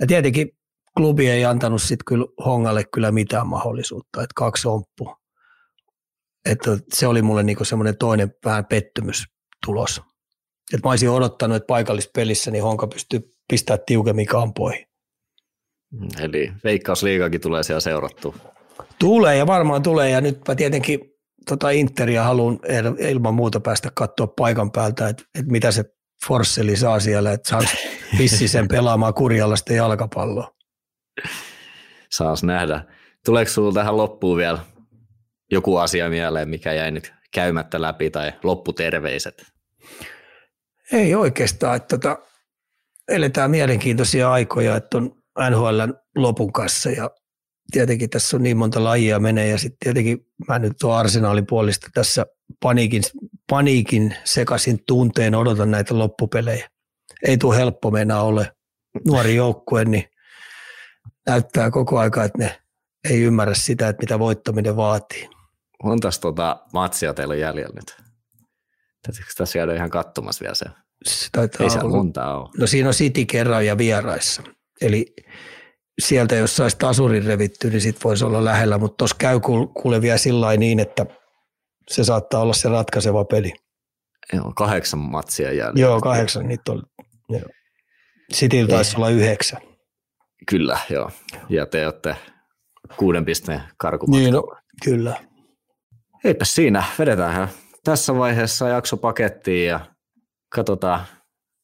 Ja 0.00 0.06
tietenkin 0.06 0.48
klubi 0.96 1.28
ei 1.28 1.44
antanut 1.44 1.82
sitten 1.82 2.04
kyllä 2.06 2.26
Hongalle 2.44 2.84
kyllä 2.84 3.12
mitään 3.12 3.46
mahdollisuutta, 3.46 4.22
että 4.22 4.32
kaksi 4.34 4.68
omppu. 4.68 5.16
Että 6.44 6.78
se 6.92 7.06
oli 7.06 7.22
mulle 7.22 7.42
niinku 7.42 7.64
semmoinen 7.64 7.98
toinen 7.98 8.34
vähän 8.44 8.66
pettymys 8.66 9.24
tulos. 9.66 10.00
Että 10.74 10.88
mä 10.88 10.90
olisin 10.90 11.10
odottanut, 11.10 11.56
että 11.56 11.66
paikallispelissä 11.66 12.50
niin 12.50 12.64
Honka 12.64 12.86
pystyy 12.86 13.20
pistämään 13.48 13.84
tiukemmin 13.86 14.26
kampoihin. 14.26 14.86
Eli 16.20 16.52
Veikkausliigakin 16.64 17.40
tulee 17.40 17.62
siellä 17.62 17.80
seurattua. 17.80 18.34
Tulee 18.98 19.36
ja 19.36 19.46
varmaan 19.46 19.82
tulee 19.82 20.10
ja 20.10 20.20
nyt 20.20 20.40
mä 20.48 20.54
tietenkin 20.54 21.00
tota 21.48 21.70
Interia 21.70 22.24
haluan 22.24 22.58
ilman 22.98 23.34
muuta 23.34 23.60
päästä 23.60 23.90
katsoa 23.94 24.26
paikan 24.26 24.70
päältä, 24.72 25.08
että, 25.08 25.22
että 25.38 25.52
mitä 25.52 25.70
se 25.70 25.84
Forsseli 26.26 26.76
saa 26.76 27.00
siellä, 27.00 27.32
että 27.32 27.48
saa 27.48 27.62
sen 28.46 28.68
pelaamaan 28.68 29.14
kurjallasta 29.14 29.72
jalkapalloa. 29.72 30.54
Saas 32.10 32.44
nähdä. 32.44 32.84
Tuleeko 33.24 33.50
sinulla 33.50 33.72
tähän 33.72 33.96
loppuun 33.96 34.38
vielä 34.38 34.58
joku 35.50 35.76
asia 35.76 36.08
mieleen, 36.08 36.48
mikä 36.48 36.72
jäi 36.72 36.90
nyt 36.90 37.12
käymättä 37.34 37.82
läpi 37.82 38.10
tai 38.10 38.32
lopputerveiset? 38.42 39.46
Ei 40.92 41.14
oikeastaan. 41.14 41.76
Että 41.76 41.98
tota, 41.98 42.18
eletään 43.08 43.50
mielenkiintoisia 43.50 44.32
aikoja, 44.32 44.76
että 44.76 44.96
on 44.96 45.22
NHL 45.50 45.80
lopun 46.16 46.52
kanssa 46.52 46.90
ja 46.90 47.10
tietenkin 47.72 48.10
tässä 48.10 48.36
on 48.36 48.42
niin 48.42 48.56
monta 48.56 48.84
lajia 48.84 49.18
menee 49.18 49.48
ja 49.48 49.58
sitten 49.58 49.78
tietenkin 49.80 50.26
mä 50.48 50.58
nyt 50.58 50.72
tuon 50.80 50.98
arsenaalin 50.98 51.46
puolesta 51.46 51.88
tässä 51.94 52.26
paniikin, 52.62 53.02
paniikin 53.50 54.16
sekaisin 54.24 54.78
tunteen 54.86 55.34
odotan 55.34 55.70
näitä 55.70 55.98
loppupelejä. 55.98 56.68
Ei 57.26 57.38
tule 57.38 57.56
helppo 57.56 57.90
mennä 57.90 58.20
ole 58.20 58.52
nuori 59.06 59.34
joukkue, 59.34 59.84
niin 59.84 60.04
näyttää 61.26 61.70
koko 61.70 61.98
aika, 61.98 62.24
että 62.24 62.38
ne 62.38 62.60
ei 63.10 63.22
ymmärrä 63.22 63.54
sitä, 63.54 63.88
että 63.88 64.02
mitä 64.02 64.18
voittaminen 64.18 64.76
vaatii. 64.76 65.28
Montas 65.82 66.18
tota 66.18 66.62
matsia 66.72 67.14
teillä 67.14 67.32
on 67.32 67.40
jäljellä 67.40 67.74
nyt? 67.74 67.96
Täytyykö 69.02 69.30
tässä 69.36 69.58
jäädä 69.58 69.74
ihan 69.74 69.90
katsomassa 69.90 70.42
vielä 70.42 70.54
se? 70.54 70.64
se 71.04 71.28
ei 71.60 71.70
se 71.70 71.82
monta 71.82 72.34
ole. 72.34 72.50
No 72.58 72.66
siinä 72.66 72.88
on 72.88 72.94
City 72.94 73.24
kerran 73.24 73.66
ja 73.66 73.78
vieraissa. 73.78 74.42
Eli 74.80 75.14
sieltä, 76.00 76.34
jos 76.34 76.56
saisi 76.56 76.76
tasurin 76.78 77.24
revitty, 77.24 77.70
niin 77.70 77.80
sitten 77.80 78.04
voisi 78.04 78.24
olla 78.24 78.44
lähellä, 78.44 78.78
mutta 78.78 78.96
tuossa 78.96 79.16
käy 79.18 79.40
kuule 79.74 80.00
vielä 80.00 80.18
sillä 80.18 80.56
niin, 80.56 80.80
että 80.80 81.06
se 81.90 82.04
saattaa 82.04 82.40
olla 82.40 82.52
se 82.52 82.68
ratkaiseva 82.68 83.24
peli. 83.24 83.52
Joo, 84.32 84.52
kahdeksan 84.56 85.00
matsia 85.00 85.48
jäljellä. 85.48 85.80
Joo, 85.80 86.00
kahdeksan, 86.00 86.48
niitä 86.48 86.72
on. 86.72 86.82
Cityllä 88.32 88.68
taisi 88.68 88.96
olla 88.96 89.08
yhdeksän. 89.08 89.60
Kyllä, 90.50 90.78
joo. 90.90 91.10
Ja 91.48 91.66
te 91.66 91.86
olette 91.86 92.16
kuuden 92.96 93.24
pisteen 93.24 93.62
karkumatkalla. 93.76 94.22
Niin, 94.22 94.34
no, 94.34 94.56
kyllä. 94.84 95.16
Eipä 96.24 96.44
siinä, 96.44 96.84
vedetään 96.98 97.48
tässä 97.84 98.14
vaiheessa 98.14 98.68
jakso 98.68 98.96
pakettiin 98.96 99.68
ja 99.68 99.80
katsotaan, 100.54 101.06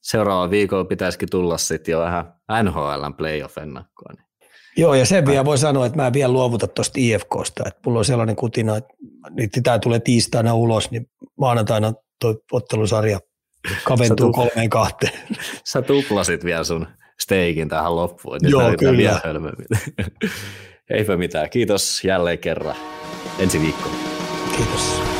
seuraava 0.03 0.51
viikolla 0.51 0.85
pitäisikin 0.85 1.31
tulla 1.31 1.59
sitten 1.59 1.93
jo 1.93 2.01
vähän 2.01 2.38
NHLn 2.63 3.15
playoff-ennakkoa. 3.17 4.13
Niin. 4.13 4.29
Joo, 4.77 4.95
ja 4.95 5.07
sen 5.07 5.27
vielä 5.27 5.45
voi 5.45 5.59
sanoa, 5.59 5.87
että 5.87 5.97
mä 5.97 6.07
en 6.07 6.13
vielä 6.13 6.33
luovuta 6.33 6.67
tuosta 6.67 6.95
IFKsta, 6.97 7.65
että 7.67 7.81
mulla 7.87 7.99
on 7.99 8.05
sellainen 8.05 8.37
kutina, 8.37 8.77
että 8.77 8.95
nyt 9.31 9.51
tämä 9.63 9.79
tulee 9.79 10.01
tiistaina 10.01 10.55
ulos, 10.55 10.91
niin 10.91 11.11
maanantaina 11.39 11.93
tuo 12.21 12.35
ottelusarja 12.53 13.21
kaventuu 13.85 14.33
kolmeen 14.33 14.71
kahteen. 14.71 15.13
Sä 15.65 15.83
tuplasit 15.83 16.45
vielä 16.45 16.65
sun 16.65 16.87
steikin 17.21 17.69
tähän 17.69 17.97
loppuun. 17.97 18.39
Nyt 18.43 18.53
Joo, 18.53 18.73
kyllä. 18.79 18.97
Vielä 18.97 19.21
Eipä 20.91 21.17
mitään. 21.17 21.51
Kiitos 21.51 22.05
jälleen 22.05 22.39
kerran. 22.39 22.77
Ensi 23.39 23.61
viikko. 23.61 23.89
Kiitos. 24.57 25.18